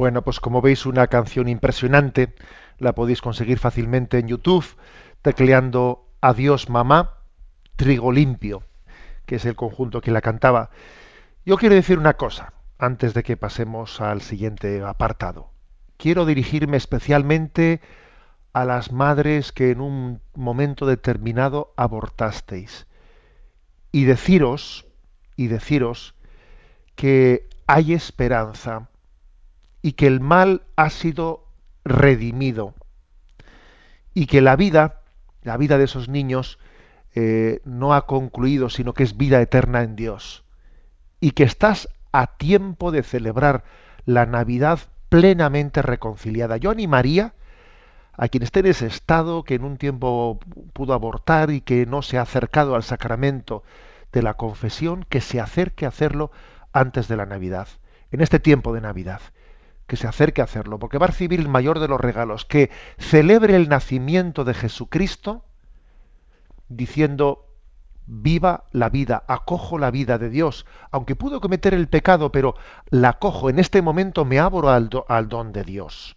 Bueno, 0.00 0.22
pues 0.22 0.40
como 0.40 0.62
veis, 0.62 0.86
una 0.86 1.08
canción 1.08 1.46
impresionante, 1.46 2.34
la 2.78 2.94
podéis 2.94 3.20
conseguir 3.20 3.58
fácilmente 3.58 4.18
en 4.18 4.28
YouTube, 4.28 4.64
tecleando 5.20 6.08
Adiós 6.22 6.70
mamá, 6.70 7.18
Trigo 7.76 8.10
limpio, 8.10 8.62
que 9.26 9.34
es 9.34 9.44
el 9.44 9.56
conjunto 9.56 10.00
que 10.00 10.10
la 10.10 10.22
cantaba. 10.22 10.70
Yo 11.44 11.58
quiero 11.58 11.74
decir 11.74 11.98
una 11.98 12.14
cosa, 12.14 12.54
antes 12.78 13.12
de 13.12 13.22
que 13.22 13.36
pasemos 13.36 14.00
al 14.00 14.22
siguiente 14.22 14.82
apartado. 14.82 15.50
Quiero 15.98 16.24
dirigirme 16.24 16.78
especialmente 16.78 17.82
a 18.54 18.64
las 18.64 18.92
madres 18.92 19.52
que 19.52 19.70
en 19.70 19.82
un 19.82 20.22
momento 20.34 20.86
determinado 20.86 21.74
abortasteis. 21.76 22.86
Y 23.92 24.06
deciros, 24.06 24.86
y 25.36 25.48
deciros 25.48 26.14
que 26.94 27.50
hay 27.66 27.92
esperanza 27.92 28.88
y 29.82 29.92
que 29.92 30.06
el 30.06 30.20
mal 30.20 30.62
ha 30.76 30.90
sido 30.90 31.46
redimido 31.84 32.74
y 34.14 34.26
que 34.26 34.40
la 34.40 34.56
vida, 34.56 35.00
la 35.42 35.56
vida 35.56 35.78
de 35.78 35.84
esos 35.84 36.08
niños, 36.08 36.58
eh, 37.14 37.60
no 37.64 37.94
ha 37.94 38.06
concluido, 38.06 38.68
sino 38.68 38.92
que 38.92 39.02
es 39.02 39.16
vida 39.16 39.40
eterna 39.40 39.82
en 39.82 39.96
Dios. 39.96 40.44
Y 41.20 41.32
que 41.32 41.44
estás 41.44 41.88
a 42.12 42.36
tiempo 42.36 42.90
de 42.90 43.02
celebrar 43.02 43.64
la 44.04 44.26
Navidad 44.26 44.80
plenamente 45.08 45.82
reconciliada. 45.82 46.56
Yo 46.56 46.70
animaría 46.70 47.34
a 48.12 48.28
quien 48.28 48.42
esté 48.42 48.60
en 48.60 48.66
ese 48.66 48.86
estado, 48.86 49.44
que 49.44 49.54
en 49.54 49.64
un 49.64 49.76
tiempo 49.76 50.38
pudo 50.72 50.92
abortar 50.92 51.50
y 51.50 51.60
que 51.60 51.86
no 51.86 52.02
se 52.02 52.18
ha 52.18 52.22
acercado 52.22 52.74
al 52.74 52.82
sacramento 52.82 53.62
de 54.12 54.22
la 54.22 54.34
confesión, 54.34 55.04
que 55.08 55.20
se 55.20 55.40
acerque 55.40 55.84
a 55.84 55.88
hacerlo 55.88 56.30
antes 56.72 57.08
de 57.08 57.16
la 57.16 57.26
Navidad, 57.26 57.68
en 58.10 58.20
este 58.20 58.40
tiempo 58.40 58.72
de 58.72 58.80
Navidad 58.80 59.20
que 59.90 59.96
se 59.96 60.06
acerque 60.06 60.40
a 60.40 60.44
hacerlo, 60.44 60.78
porque 60.78 60.98
va 60.98 61.06
a 61.06 61.08
recibir 61.08 61.40
el 61.40 61.48
mayor 61.48 61.80
de 61.80 61.88
los 61.88 62.00
regalos, 62.00 62.44
que 62.44 62.70
celebre 62.96 63.56
el 63.56 63.68
nacimiento 63.68 64.44
de 64.44 64.54
Jesucristo 64.54 65.44
diciendo, 66.68 67.48
viva 68.06 68.66
la 68.70 68.88
vida, 68.88 69.24
acojo 69.26 69.78
la 69.78 69.90
vida 69.90 70.16
de 70.16 70.30
Dios, 70.30 70.64
aunque 70.92 71.16
pudo 71.16 71.40
cometer 71.40 71.74
el 71.74 71.88
pecado, 71.88 72.30
pero 72.30 72.54
la 72.88 73.08
acojo, 73.08 73.50
en 73.50 73.58
este 73.58 73.82
momento 73.82 74.24
me 74.24 74.38
abro 74.38 74.68
al, 74.70 74.90
do- 74.90 75.06
al 75.08 75.28
don 75.28 75.52
de 75.52 75.64
Dios. 75.64 76.16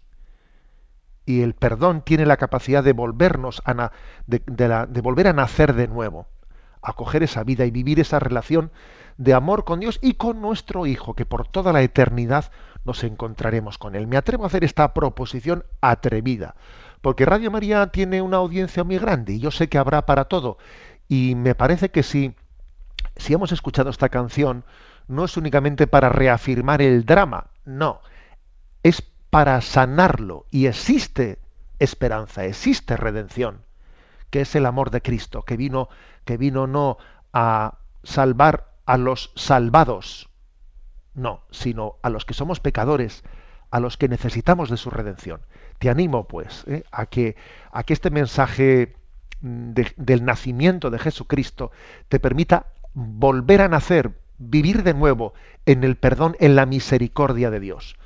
Y 1.26 1.40
el 1.42 1.54
perdón 1.54 2.02
tiene 2.02 2.26
la 2.26 2.36
capacidad 2.36 2.84
de 2.84 2.92
volvernos 2.92 3.60
a 3.64 3.74
na- 3.74 3.92
de, 4.28 4.38
de 4.38 5.00
volver 5.00 5.26
a 5.26 5.32
nacer 5.32 5.74
de 5.74 5.88
nuevo, 5.88 6.28
acoger 6.80 7.24
esa 7.24 7.42
vida 7.42 7.64
y 7.64 7.72
vivir 7.72 7.98
esa 7.98 8.20
relación 8.20 8.70
de 9.16 9.34
amor 9.34 9.64
con 9.64 9.80
Dios 9.80 9.98
y 10.00 10.14
con 10.14 10.40
nuestro 10.40 10.86
Hijo, 10.86 11.14
que 11.14 11.26
por 11.26 11.48
toda 11.48 11.72
la 11.72 11.82
eternidad 11.82 12.52
nos 12.84 13.04
encontraremos 13.04 13.78
con 13.78 13.94
Él. 13.94 14.06
Me 14.06 14.16
atrevo 14.16 14.44
a 14.44 14.46
hacer 14.46 14.64
esta 14.64 14.94
proposición 14.94 15.64
atrevida, 15.80 16.54
porque 17.00 17.26
Radio 17.26 17.50
María 17.50 17.86
tiene 17.88 18.22
una 18.22 18.38
audiencia 18.38 18.84
muy 18.84 18.98
grande 18.98 19.34
y 19.34 19.40
yo 19.40 19.50
sé 19.50 19.68
que 19.68 19.78
habrá 19.78 20.06
para 20.06 20.26
todo. 20.26 20.58
Y 21.08 21.34
me 21.34 21.54
parece 21.54 21.90
que 21.90 22.02
si, 22.02 22.34
si 23.16 23.34
hemos 23.34 23.52
escuchado 23.52 23.90
esta 23.90 24.08
canción, 24.08 24.64
no 25.06 25.24
es 25.24 25.36
únicamente 25.36 25.86
para 25.86 26.08
reafirmar 26.08 26.80
el 26.80 27.04
drama, 27.04 27.48
no, 27.64 28.00
es 28.82 29.02
para 29.30 29.60
sanarlo. 29.60 30.46
Y 30.50 30.66
existe 30.66 31.38
esperanza, 31.78 32.44
existe 32.44 32.96
redención, 32.96 33.62
que 34.30 34.42
es 34.42 34.54
el 34.54 34.66
amor 34.66 34.90
de 34.90 35.02
Cristo, 35.02 35.42
que 35.42 35.56
vino, 35.56 35.88
que 36.24 36.36
vino 36.36 36.66
no 36.66 36.98
a 37.32 37.78
salvar 38.02 38.72
a 38.86 38.96
los 38.96 39.32
salvados, 39.34 40.28
no, 41.14 41.42
sino 41.50 41.96
a 42.02 42.10
los 42.10 42.24
que 42.24 42.34
somos 42.34 42.60
pecadores, 42.60 43.24
a 43.70 43.80
los 43.80 43.96
que 43.96 44.08
necesitamos 44.08 44.70
de 44.70 44.76
su 44.76 44.90
redención. 44.90 45.40
Te 45.78 45.90
animo, 45.90 46.26
pues, 46.28 46.64
¿eh? 46.66 46.84
a, 46.92 47.06
que, 47.06 47.36
a 47.72 47.82
que 47.82 47.92
este 47.92 48.10
mensaje 48.10 48.96
mm, 49.40 49.72
de- 49.72 49.92
del 49.96 50.24
nacimiento 50.24 50.90
de 50.90 50.98
Jesucristo 50.98 51.70
te 52.08 52.20
permita 52.20 52.66
volver 52.94 53.60
a 53.62 53.68
nacer, 53.68 54.12
vivir 54.38 54.82
de 54.82 54.94
nuevo 54.94 55.34
en 55.66 55.82
el 55.84 55.96
perdón, 55.96 56.36
en 56.40 56.54
la 56.56 56.66
misericordia 56.66 57.50
de 57.50 57.60
Dios. 57.60 57.96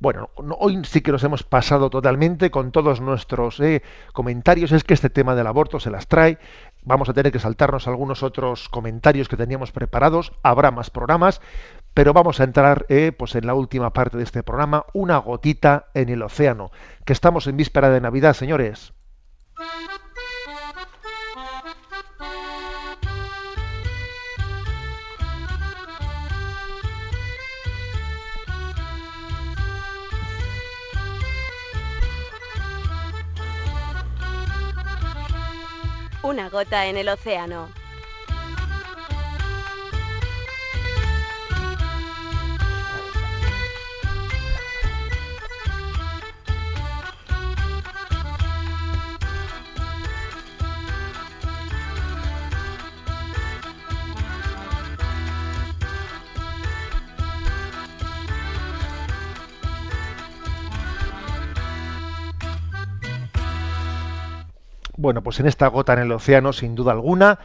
Bueno, 0.00 0.30
no- 0.40 0.54
hoy 0.60 0.80
sí 0.84 1.00
que 1.00 1.10
nos 1.10 1.24
hemos 1.24 1.42
pasado 1.42 1.90
totalmente 1.90 2.52
con 2.52 2.70
todos 2.70 3.00
nuestros 3.00 3.58
eh, 3.58 3.82
comentarios. 4.12 4.70
Es 4.70 4.84
que 4.84 4.94
este 4.94 5.10
tema 5.10 5.34
del 5.34 5.48
aborto 5.48 5.80
se 5.80 5.90
las 5.90 6.06
trae. 6.06 6.38
Vamos 6.84 7.08
a 7.08 7.12
tener 7.14 7.32
que 7.32 7.40
saltarnos 7.40 7.88
algunos 7.88 8.22
otros 8.22 8.68
comentarios 8.68 9.28
que 9.28 9.36
teníamos 9.36 9.72
preparados. 9.72 10.32
Habrá 10.44 10.70
más 10.70 10.90
programas, 10.90 11.40
pero 11.98 12.12
vamos 12.12 12.38
a 12.38 12.44
entrar 12.44 12.86
eh, 12.90 13.10
pues 13.10 13.34
en 13.34 13.44
la 13.44 13.54
última 13.54 13.92
parte 13.92 14.18
de 14.18 14.22
este 14.22 14.44
programa, 14.44 14.86
una 14.92 15.16
gotita 15.16 15.86
en 15.94 16.10
el 16.10 16.22
océano, 16.22 16.70
que 17.04 17.12
estamos 17.12 17.48
en 17.48 17.56
víspera 17.56 17.90
de 17.90 18.00
Navidad, 18.00 18.34
señores. 18.34 18.92
Una 36.22 36.48
gota 36.48 36.86
en 36.86 36.96
el 36.96 37.08
océano 37.08 37.77
Bueno, 65.00 65.22
pues 65.22 65.38
en 65.38 65.46
esta 65.46 65.68
gota 65.68 65.92
en 65.92 66.00
el 66.00 66.10
océano, 66.10 66.52
sin 66.52 66.74
duda 66.74 66.90
alguna, 66.90 67.38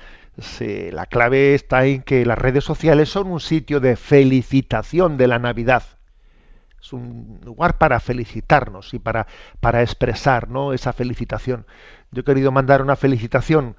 la 0.58 1.06
clave 1.06 1.54
está 1.54 1.86
en 1.86 2.02
que 2.02 2.26
las 2.26 2.40
redes 2.40 2.64
sociales 2.64 3.10
son 3.10 3.28
un 3.28 3.40
sitio 3.40 3.80
de 3.80 3.96
felicitación 3.96 5.18
de 5.18 5.28
la 5.28 5.38
Navidad. 5.38 5.84
Es 6.82 6.94
un 6.94 7.42
lugar 7.44 7.78
para 7.78 8.00
felicitarnos 8.00 8.96
y 8.96 9.00
para, 9.00 9.28
expresar 9.84 10.50
¿no? 10.50 10.74
esa 10.74 10.94
felicitación. 10.94 11.68
Yo 12.10 12.22
he 12.22 12.24
querido 12.24 12.52
mandar 12.52 12.82
una 12.82 12.96
felicitación 12.96 13.76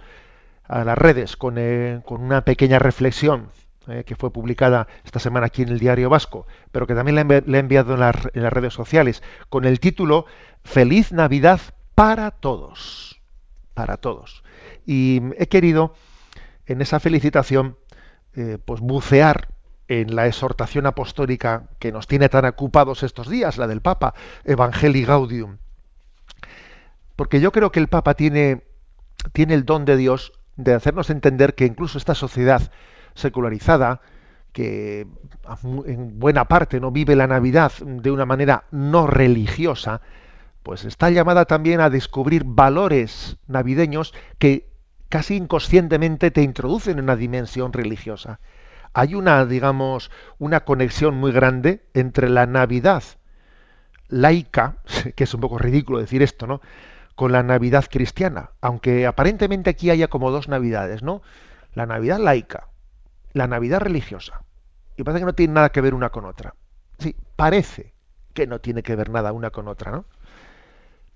a 0.68 0.84
las 0.84 0.96
redes 0.96 1.36
con, 1.36 1.56
eh, 1.58 2.00
una 2.06 2.44
pequeña 2.44 2.78
reflexión 2.78 3.50
eh, 3.88 4.04
que 4.06 4.14
fue 4.14 4.32
publicada 4.32 4.86
esta 5.04 5.18
semana 5.18 5.46
aquí 5.46 5.62
en 5.62 5.70
el 5.70 5.80
Diario 5.80 6.08
Vasco, 6.08 6.46
pero 6.70 6.86
que 6.86 6.94
también 6.94 7.16
la 7.16 7.58
he 7.58 7.58
enviado 7.58 7.94
en 7.94 8.00
las 8.42 8.52
redes 8.52 8.72
sociales, 8.72 9.20
con 9.48 9.64
el 9.64 9.80
título 9.80 10.26
Feliz 10.62 11.10
Navidad 11.10 11.60
para 11.96 12.30
todos 12.30 13.14
para 13.74 13.96
todos. 13.96 14.42
Y 14.86 15.20
he 15.36 15.46
querido, 15.48 15.94
en 16.66 16.80
esa 16.80 17.00
felicitación, 17.00 17.76
eh, 18.34 18.58
pues 18.64 18.80
bucear 18.80 19.48
en 19.88 20.16
la 20.16 20.26
exhortación 20.26 20.86
apostólica 20.86 21.68
que 21.78 21.92
nos 21.92 22.06
tiene 22.06 22.28
tan 22.28 22.46
ocupados 22.46 23.02
estos 23.02 23.28
días, 23.28 23.58
la 23.58 23.66
del 23.66 23.82
Papa, 23.82 24.14
Evangelii 24.44 25.04
Gaudium. 25.04 25.58
Porque 27.16 27.40
yo 27.40 27.52
creo 27.52 27.70
que 27.70 27.80
el 27.80 27.88
Papa 27.88 28.14
tiene, 28.14 28.64
tiene 29.32 29.54
el 29.54 29.64
don 29.64 29.84
de 29.84 29.96
Dios 29.96 30.32
de 30.56 30.74
hacernos 30.74 31.10
entender 31.10 31.54
que 31.54 31.66
incluso 31.66 31.98
esta 31.98 32.14
sociedad 32.14 32.70
secularizada, 33.14 34.00
que 34.52 35.06
en 35.86 36.18
buena 36.18 36.46
parte 36.46 36.80
no 36.80 36.90
vive 36.90 37.16
la 37.16 37.26
Navidad 37.26 37.72
de 37.80 38.10
una 38.10 38.24
manera 38.24 38.64
no 38.70 39.06
religiosa, 39.06 40.00
pues 40.64 40.84
está 40.84 41.10
llamada 41.10 41.44
también 41.44 41.80
a 41.80 41.90
descubrir 41.90 42.42
valores 42.44 43.36
navideños 43.46 44.14
que 44.38 44.72
casi 45.10 45.36
inconscientemente 45.36 46.32
te 46.32 46.42
introducen 46.42 46.98
en 46.98 47.04
una 47.04 47.16
dimensión 47.16 47.72
religiosa. 47.72 48.40
Hay 48.94 49.14
una, 49.14 49.44
digamos, 49.44 50.10
una 50.38 50.64
conexión 50.64 51.14
muy 51.16 51.32
grande 51.32 51.84
entre 51.92 52.30
la 52.30 52.46
Navidad 52.46 53.04
laica, 54.08 54.78
que 55.14 55.24
es 55.24 55.34
un 55.34 55.42
poco 55.42 55.58
ridículo 55.58 55.98
decir 55.98 56.22
esto, 56.22 56.46
¿no? 56.46 56.60
con 57.14 57.30
la 57.30 57.42
Navidad 57.42 57.84
cristiana, 57.88 58.50
aunque 58.60 59.06
aparentemente 59.06 59.70
aquí 59.70 59.90
haya 59.90 60.08
como 60.08 60.30
dos 60.30 60.48
Navidades, 60.48 61.02
¿no? 61.02 61.22
La 61.74 61.86
Navidad 61.86 62.18
laica, 62.18 62.68
la 63.32 63.46
Navidad 63.46 63.80
religiosa. 63.80 64.42
Y 64.96 65.04
parece 65.04 65.20
que 65.20 65.26
no 65.26 65.34
tiene 65.34 65.54
nada 65.54 65.68
que 65.68 65.80
ver 65.80 65.94
una 65.94 66.10
con 66.10 66.24
otra. 66.24 66.54
Sí, 66.98 67.14
parece 67.36 67.94
que 68.32 68.46
no 68.46 68.60
tiene 68.60 68.82
que 68.82 68.96
ver 68.96 69.10
nada 69.10 69.32
una 69.32 69.50
con 69.50 69.68
otra, 69.68 69.92
¿no? 69.92 70.06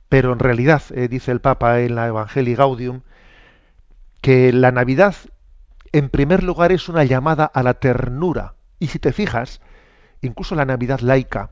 Pero 0.08 0.32
en 0.32 0.38
realidad, 0.38 0.82
eh, 0.94 1.08
dice 1.08 1.32
el 1.32 1.40
Papa 1.40 1.80
en 1.80 1.94
la 1.94 2.06
Evangelii 2.06 2.54
Gaudium, 2.54 3.02
que 4.20 4.52
la 4.52 4.72
Navidad, 4.72 5.14
en 5.92 6.08
primer 6.08 6.42
lugar, 6.42 6.72
es 6.72 6.88
una 6.88 7.04
llamada 7.04 7.44
a 7.44 7.62
la 7.62 7.74
ternura. 7.74 8.54
Y 8.78 8.88
si 8.88 8.98
te 8.98 9.12
fijas, 9.12 9.60
incluso 10.22 10.54
la 10.54 10.64
Navidad 10.64 11.00
laica, 11.00 11.50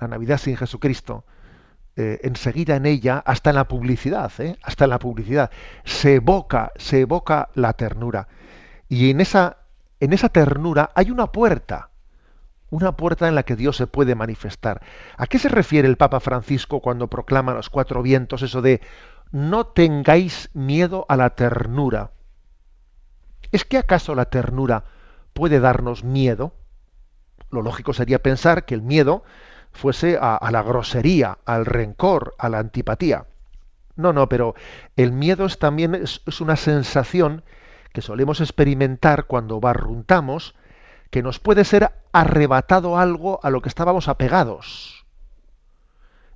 la 0.00 0.08
Navidad 0.08 0.38
sin 0.38 0.56
Jesucristo, 0.56 1.24
eh, 1.94 2.20
enseguida 2.22 2.76
en 2.76 2.86
ella, 2.86 3.22
hasta 3.24 3.50
en 3.50 3.56
la 3.56 3.68
publicidad, 3.68 4.32
¿eh? 4.38 4.58
hasta 4.62 4.84
en 4.84 4.90
la 4.90 4.98
publicidad, 4.98 5.50
se 5.84 6.14
evoca, 6.16 6.72
se 6.76 7.00
evoca 7.00 7.50
la 7.54 7.74
ternura. 7.74 8.28
Y 8.88 9.10
en 9.10 9.20
esa, 9.20 9.58
en 10.00 10.12
esa 10.12 10.28
ternura 10.28 10.90
hay 10.94 11.10
una 11.10 11.26
puerta, 11.26 11.90
una 12.72 12.96
puerta 12.96 13.28
en 13.28 13.34
la 13.34 13.42
que 13.42 13.54
Dios 13.54 13.76
se 13.76 13.86
puede 13.86 14.14
manifestar. 14.14 14.80
¿A 15.18 15.26
qué 15.26 15.38
se 15.38 15.50
refiere 15.50 15.86
el 15.86 15.98
Papa 15.98 16.20
Francisco 16.20 16.80
cuando 16.80 17.08
proclama 17.08 17.52
los 17.52 17.68
cuatro 17.68 18.02
vientos 18.02 18.40
eso 18.40 18.62
de 18.62 18.80
no 19.30 19.66
tengáis 19.66 20.48
miedo 20.54 21.04
a 21.10 21.16
la 21.16 21.34
ternura? 21.34 22.12
¿Es 23.52 23.66
que 23.66 23.76
acaso 23.76 24.14
la 24.14 24.24
ternura 24.24 24.84
puede 25.34 25.60
darnos 25.60 26.02
miedo? 26.02 26.54
Lo 27.50 27.60
lógico 27.60 27.92
sería 27.92 28.22
pensar 28.22 28.64
que 28.64 28.74
el 28.74 28.80
miedo 28.80 29.22
fuese 29.70 30.16
a, 30.18 30.34
a 30.34 30.50
la 30.50 30.62
grosería, 30.62 31.38
al 31.44 31.66
rencor, 31.66 32.34
a 32.38 32.48
la 32.48 32.58
antipatía. 32.58 33.26
No, 33.96 34.14
no, 34.14 34.30
pero 34.30 34.54
el 34.96 35.12
miedo 35.12 35.44
es 35.44 35.58
también 35.58 35.94
es, 35.94 36.22
es 36.24 36.40
una 36.40 36.56
sensación 36.56 37.44
que 37.92 38.00
solemos 38.00 38.40
experimentar 38.40 39.26
cuando 39.26 39.60
barruntamos, 39.60 40.54
que 41.12 41.22
nos 41.22 41.38
puede 41.38 41.66
ser 41.66 41.92
arrebatado 42.12 42.96
algo 42.96 43.38
a 43.42 43.50
lo 43.50 43.60
que 43.60 43.68
estábamos 43.68 44.08
apegados. 44.08 45.04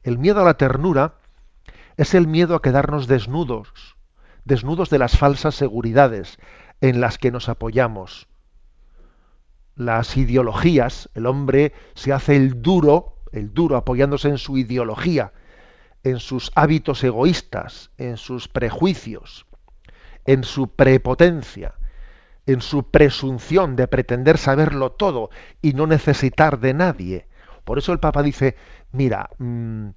El 0.02 0.18
miedo 0.18 0.42
a 0.42 0.44
la 0.44 0.58
ternura 0.58 1.14
es 1.96 2.12
el 2.12 2.26
miedo 2.26 2.54
a 2.54 2.60
quedarnos 2.60 3.06
desnudos, 3.06 3.96
desnudos 4.44 4.90
de 4.90 4.98
las 4.98 5.16
falsas 5.16 5.54
seguridades 5.54 6.36
en 6.82 7.00
las 7.00 7.16
que 7.16 7.30
nos 7.30 7.48
apoyamos. 7.48 8.28
Las 9.76 10.14
ideologías, 10.18 11.08
el 11.14 11.24
hombre 11.24 11.72
se 11.94 12.12
hace 12.12 12.36
el 12.36 12.60
duro, 12.60 13.16
el 13.32 13.54
duro 13.54 13.78
apoyándose 13.78 14.28
en 14.28 14.36
su 14.36 14.58
ideología, 14.58 15.32
en 16.04 16.20
sus 16.20 16.52
hábitos 16.54 17.02
egoístas, 17.02 17.92
en 17.96 18.18
sus 18.18 18.46
prejuicios, 18.46 19.46
en 20.26 20.44
su 20.44 20.68
prepotencia, 20.68 21.75
en 22.46 22.60
su 22.60 22.90
presunción 22.90 23.76
de 23.76 23.88
pretender 23.88 24.38
saberlo 24.38 24.92
todo 24.92 25.30
y 25.60 25.72
no 25.72 25.86
necesitar 25.86 26.60
de 26.60 26.74
nadie. 26.74 27.28
Por 27.64 27.78
eso 27.78 27.92
el 27.92 27.98
Papa 27.98 28.22
dice, 28.22 28.56
mira, 28.92 29.30
mmm, 29.38 29.88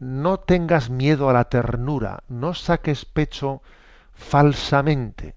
no 0.00 0.40
tengas 0.40 0.90
miedo 0.90 1.30
a 1.30 1.32
la 1.32 1.48
ternura, 1.48 2.24
no 2.28 2.52
saques 2.54 3.04
pecho 3.04 3.62
falsamente, 4.12 5.36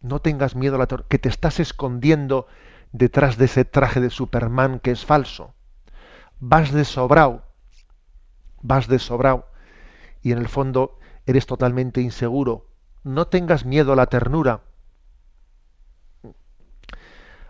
no 0.00 0.20
tengas 0.20 0.56
miedo 0.56 0.76
a 0.76 0.78
la 0.78 0.86
ternura, 0.86 1.08
que 1.08 1.18
te 1.18 1.28
estás 1.28 1.60
escondiendo 1.60 2.46
detrás 2.92 3.36
de 3.36 3.44
ese 3.44 3.64
traje 3.64 4.00
de 4.00 4.10
Superman 4.10 4.80
que 4.80 4.90
es 4.90 5.04
falso. 5.04 5.54
Vas 6.40 6.72
de 6.72 6.84
sobrao, 6.84 7.42
vas 8.62 8.88
de 8.88 8.98
sobrao, 8.98 9.46
y 10.22 10.32
en 10.32 10.38
el 10.38 10.48
fondo 10.48 10.98
eres 11.26 11.46
totalmente 11.46 12.00
inseguro. 12.00 12.68
No 13.04 13.26
tengas 13.26 13.64
miedo 13.64 13.92
a 13.92 13.96
la 13.96 14.06
ternura. 14.06 14.62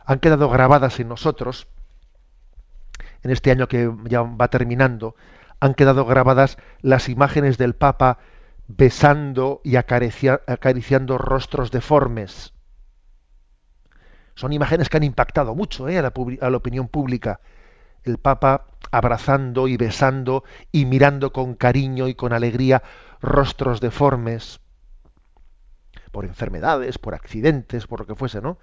Han 0.09 0.21
quedado 0.21 0.49
grabadas 0.49 0.99
en 1.01 1.09
nosotros, 1.09 1.69
en 3.23 3.31
este 3.31 3.51
año 3.51 3.69
que 3.69 3.93
ya 4.05 4.23
va 4.23 4.49
terminando, 4.49 5.17
han 5.61 5.75
quedado 5.75 6.07
grabadas 6.07 6.57
las 6.81 7.11
imágenes 7.11 7.59
del 7.59 7.75
Papa 7.75 8.17
besando 8.69 9.61
y 9.65 9.77
acaricia, 9.77 10.41
acariciando 10.47 11.19
rostros 11.19 11.71
deformes. 11.71 12.55
Son 14.35 14.55
imágenes 14.55 14.89
que 14.89 14.97
han 14.97 15.03
impactado 15.03 15.55
mucho 15.55 15.91
¿eh? 15.91 15.99
a, 15.99 16.51
la 16.51 16.57
opinión 16.57 16.89
pública. 16.89 17.41
El 18.03 18.17
Papa 18.17 18.65
abrazando 18.91 19.69
y 19.69 19.77
besando 19.77 20.43
y 20.73 20.87
mirando 20.87 21.35
con 21.35 21.55
cariño 21.55 22.09
y 22.09 22.15
con 22.15 22.33
alegría 22.33 22.83
rostros 23.21 23.83
deformes 23.83 24.61
por 26.13 26.25
enfermedades, 26.25 26.97
por 26.97 27.15
accidentes, 27.15 27.87
por 27.87 28.01
lo 28.01 28.07
que 28.07 28.15
fuese, 28.15 28.41
¿no? 28.41 28.57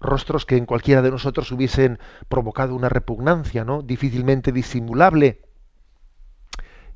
Rostros 0.00 0.46
que 0.46 0.56
en 0.56 0.66
cualquiera 0.66 1.02
de 1.02 1.10
nosotros 1.10 1.50
hubiesen 1.52 1.98
provocado 2.28 2.74
una 2.74 2.88
repugnancia, 2.88 3.64
¿no? 3.64 3.82
Difícilmente 3.82 4.52
disimulable. 4.52 5.42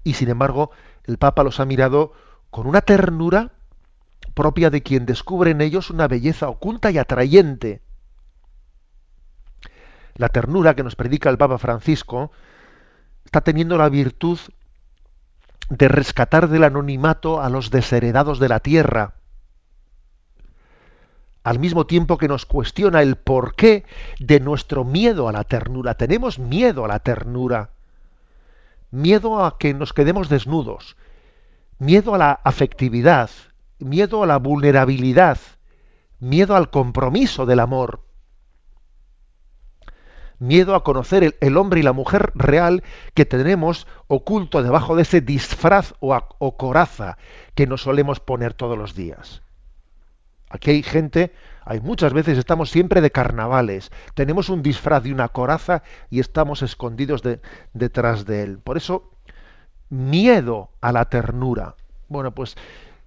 Y 0.04 0.14
sin 0.14 0.30
embargo, 0.30 0.70
el 1.04 1.18
Papa 1.18 1.42
los 1.42 1.60
ha 1.60 1.64
mirado 1.64 2.12
con 2.50 2.66
una 2.66 2.80
ternura 2.80 3.52
propia 4.34 4.70
de 4.70 4.82
quien 4.82 5.06
descubre 5.06 5.50
en 5.50 5.60
ellos 5.60 5.90
una 5.90 6.08
belleza 6.08 6.48
oculta 6.48 6.90
y 6.90 6.98
atrayente. 6.98 7.82
La 10.14 10.28
ternura 10.28 10.74
que 10.74 10.82
nos 10.82 10.96
predica 10.96 11.30
el 11.30 11.38
Papa 11.38 11.58
Francisco 11.58 12.30
está 13.24 13.40
teniendo 13.40 13.76
la 13.76 13.88
virtud 13.88 14.38
de 15.70 15.88
rescatar 15.88 16.48
del 16.48 16.64
anonimato 16.64 17.40
a 17.40 17.50
los 17.50 17.70
desheredados 17.70 18.38
de 18.38 18.48
la 18.48 18.60
tierra, 18.60 19.14
al 21.48 21.58
mismo 21.58 21.86
tiempo 21.86 22.18
que 22.18 22.28
nos 22.28 22.44
cuestiona 22.44 23.00
el 23.00 23.16
porqué 23.16 23.86
de 24.18 24.38
nuestro 24.38 24.84
miedo 24.84 25.30
a 25.30 25.32
la 25.32 25.44
ternura. 25.44 25.94
Tenemos 25.94 26.38
miedo 26.38 26.84
a 26.84 26.88
la 26.88 26.98
ternura, 26.98 27.70
miedo 28.90 29.42
a 29.42 29.56
que 29.56 29.72
nos 29.72 29.94
quedemos 29.94 30.28
desnudos, 30.28 30.98
miedo 31.78 32.14
a 32.14 32.18
la 32.18 32.32
afectividad, 32.32 33.30
miedo 33.78 34.22
a 34.22 34.26
la 34.26 34.36
vulnerabilidad, 34.36 35.38
miedo 36.20 36.54
al 36.54 36.68
compromiso 36.68 37.46
del 37.46 37.60
amor, 37.60 38.02
miedo 40.38 40.74
a 40.74 40.84
conocer 40.84 41.34
el, 41.40 41.56
hombre 41.56 41.80
y 41.80 41.82
la 41.82 41.94
mujer 41.94 42.30
real 42.34 42.84
que 43.14 43.24
tenemos 43.24 43.86
oculto 44.06 44.62
debajo 44.62 44.96
de 44.96 45.02
ese 45.02 45.22
disfraz 45.22 45.94
o 46.00 46.56
coraza 46.58 47.16
que 47.54 47.66
nos 47.66 47.80
solemos 47.84 48.20
poner 48.20 48.52
todos 48.52 48.76
los 48.76 48.94
días. 48.94 49.40
Aquí 50.50 50.70
hay 50.70 50.82
gente, 50.82 51.32
hay 51.64 51.80
muchas 51.80 52.12
veces 52.12 52.38
estamos 52.38 52.70
siempre 52.70 53.00
de 53.00 53.10
carnavales, 53.10 53.90
tenemos 54.14 54.48
un 54.48 54.62
disfraz 54.62 55.04
y 55.06 55.12
una 55.12 55.28
coraza 55.28 55.82
y 56.10 56.20
estamos 56.20 56.62
escondidos 56.62 57.22
de- 57.22 57.40
detrás 57.74 58.24
de 58.24 58.42
él. 58.42 58.58
Por 58.58 58.76
eso, 58.76 59.12
miedo 59.90 60.70
a 60.80 60.92
la 60.92 61.06
ternura. 61.06 61.76
Bueno, 62.08 62.34
pues 62.34 62.56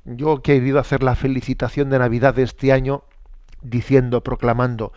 yo 0.05 0.35
he 0.37 0.41
querido 0.41 0.79
hacer 0.79 1.03
la 1.03 1.15
felicitación 1.15 1.89
de 1.89 1.99
Navidad 1.99 2.35
de 2.35 2.43
este 2.43 2.71
año 2.71 3.03
diciendo, 3.61 4.21
proclamando, 4.23 4.93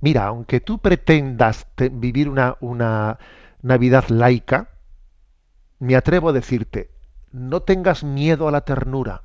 mira, 0.00 0.26
aunque 0.26 0.60
tú 0.60 0.78
pretendas 0.78 1.66
te- 1.76 1.88
vivir 1.90 2.28
una 2.28 3.18
Navidad 3.62 4.06
laica, 4.08 4.68
me 5.78 5.96
atrevo 5.96 6.30
a 6.30 6.32
decirte, 6.32 6.90
no 7.32 7.62
tengas 7.62 8.04
miedo 8.04 8.48
a 8.48 8.50
la 8.52 8.62
ternura. 8.62 9.22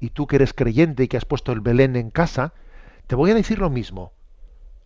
Y 0.00 0.10
tú 0.10 0.26
que 0.26 0.36
eres 0.36 0.54
creyente 0.54 1.04
y 1.04 1.08
que 1.08 1.16
has 1.16 1.24
puesto 1.24 1.52
el 1.52 1.60
Belén 1.60 1.94
en 1.94 2.10
casa, 2.10 2.54
te 3.06 3.14
voy 3.14 3.30
a 3.30 3.34
decir 3.34 3.58
lo 3.58 3.70
mismo. 3.70 4.12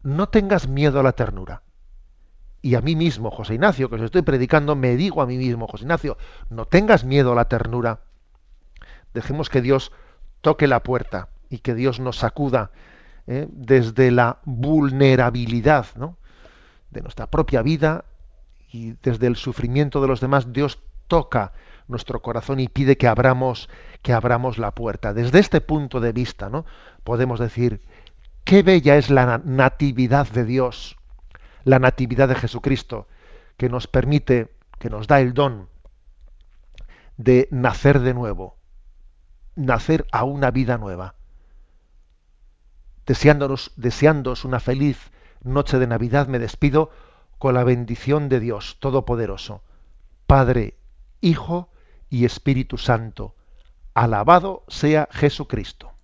No 0.02 0.28
tengas 0.28 0.68
miedo 0.68 1.00
a 1.00 1.02
la 1.02 1.12
ternura. 1.12 1.62
Y 2.60 2.74
a 2.74 2.80
mí 2.80 2.96
mismo, 2.96 3.30
José 3.30 3.54
Ignacio, 3.54 3.88
que 3.88 3.96
os 3.96 4.02
estoy 4.02 4.22
predicando, 4.22 4.74
me 4.74 4.96
digo 4.96 5.22
a 5.22 5.26
mí 5.26 5.36
mismo, 5.36 5.66
José 5.66 5.84
Ignacio, 5.84 6.16
no 6.50 6.64
tengas 6.66 7.04
miedo 7.04 7.32
a 7.32 7.34
la 7.34 7.48
ternura. 7.48 8.00
Dejemos 9.12 9.50
que 9.50 9.60
Dios 9.60 9.92
toque 10.40 10.66
la 10.66 10.82
puerta 10.82 11.28
y 11.48 11.58
que 11.58 11.74
Dios 11.74 12.00
nos 12.00 12.16
sacuda 12.16 12.70
¿eh? 13.26 13.46
desde 13.50 14.10
la 14.10 14.38
vulnerabilidad 14.44 15.86
¿no? 15.96 16.16
de 16.90 17.02
nuestra 17.02 17.30
propia 17.30 17.62
vida 17.62 18.04
y 18.72 18.94
desde 19.02 19.26
el 19.26 19.36
sufrimiento 19.36 20.00
de 20.00 20.08
los 20.08 20.20
demás, 20.20 20.52
Dios 20.52 20.80
toca 21.06 21.52
nuestro 21.88 22.22
corazón 22.22 22.60
y 22.60 22.68
pide 22.68 22.96
que 22.96 23.08
abramos, 23.08 23.68
que 24.02 24.12
abramos 24.12 24.58
la 24.58 24.74
puerta. 24.74 25.12
Desde 25.12 25.38
este 25.38 25.60
punto 25.60 26.00
de 26.00 26.12
vista, 26.12 26.48
¿no? 26.48 26.64
podemos 27.04 27.38
decir, 27.38 27.82
qué 28.44 28.62
bella 28.62 28.96
es 28.96 29.10
la 29.10 29.26
na- 29.26 29.42
natividad 29.44 30.28
de 30.28 30.44
Dios, 30.44 30.96
la 31.64 31.78
natividad 31.78 32.28
de 32.28 32.34
Jesucristo, 32.34 33.06
que 33.56 33.68
nos 33.68 33.86
permite, 33.86 34.54
que 34.78 34.90
nos 34.90 35.06
da 35.06 35.20
el 35.20 35.34
don 35.34 35.68
de 37.16 37.48
nacer 37.50 38.00
de 38.00 38.14
nuevo, 38.14 38.56
nacer 39.54 40.06
a 40.10 40.24
una 40.24 40.50
vida 40.50 40.78
nueva. 40.78 41.14
Deseándonos, 43.06 43.72
deseándoos 43.76 44.44
una 44.44 44.60
feliz 44.60 45.12
noche 45.42 45.78
de 45.78 45.86
Navidad, 45.86 46.26
me 46.26 46.38
despido 46.38 46.90
con 47.38 47.54
la 47.54 47.64
bendición 47.64 48.28
de 48.28 48.40
Dios 48.40 48.78
Todopoderoso, 48.80 49.62
Padre, 50.26 50.78
Hijo 51.20 51.68
y 52.10 52.24
Espíritu 52.24 52.78
Santo. 52.78 53.34
Alabado 53.94 54.64
sea 54.68 55.08
Jesucristo. 55.12 55.94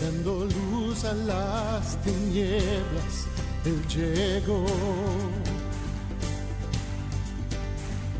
Dando 0.00 0.44
luz 0.44 1.04
a 1.04 1.12
las. 1.12 1.98
Él 3.64 3.84
llegó, 3.88 4.64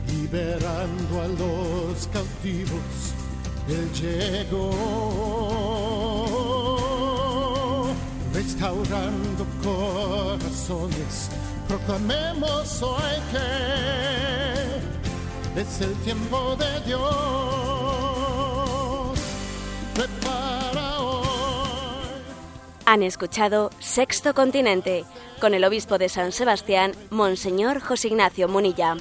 liberando 0.09 1.23
a 1.23 1.29
los 1.29 2.09
cautivos. 2.09 3.15
Él 3.69 3.93
llegó, 3.93 4.73
restaurando 8.33 9.47
corazones. 9.63 11.31
Proclamemos 11.69 12.83
hoy 12.83 13.21
que 13.31 13.39
es 15.61 15.81
el 15.81 15.95
tiempo 15.97 16.57
de 16.57 16.81
Dios. 16.87 17.68
Han 22.91 23.03
escuchado 23.03 23.69
Sexto 23.81 24.33
Continente 24.33 25.05
con 25.43 25.53
el 25.53 25.63
obispo 25.65 25.99
de 25.99 26.09
San 26.09 26.33
Sebastián, 26.33 26.93
Monseñor 27.11 27.81
José 27.81 28.09
Ignacio 28.09 28.49
Munilla. 28.49 28.97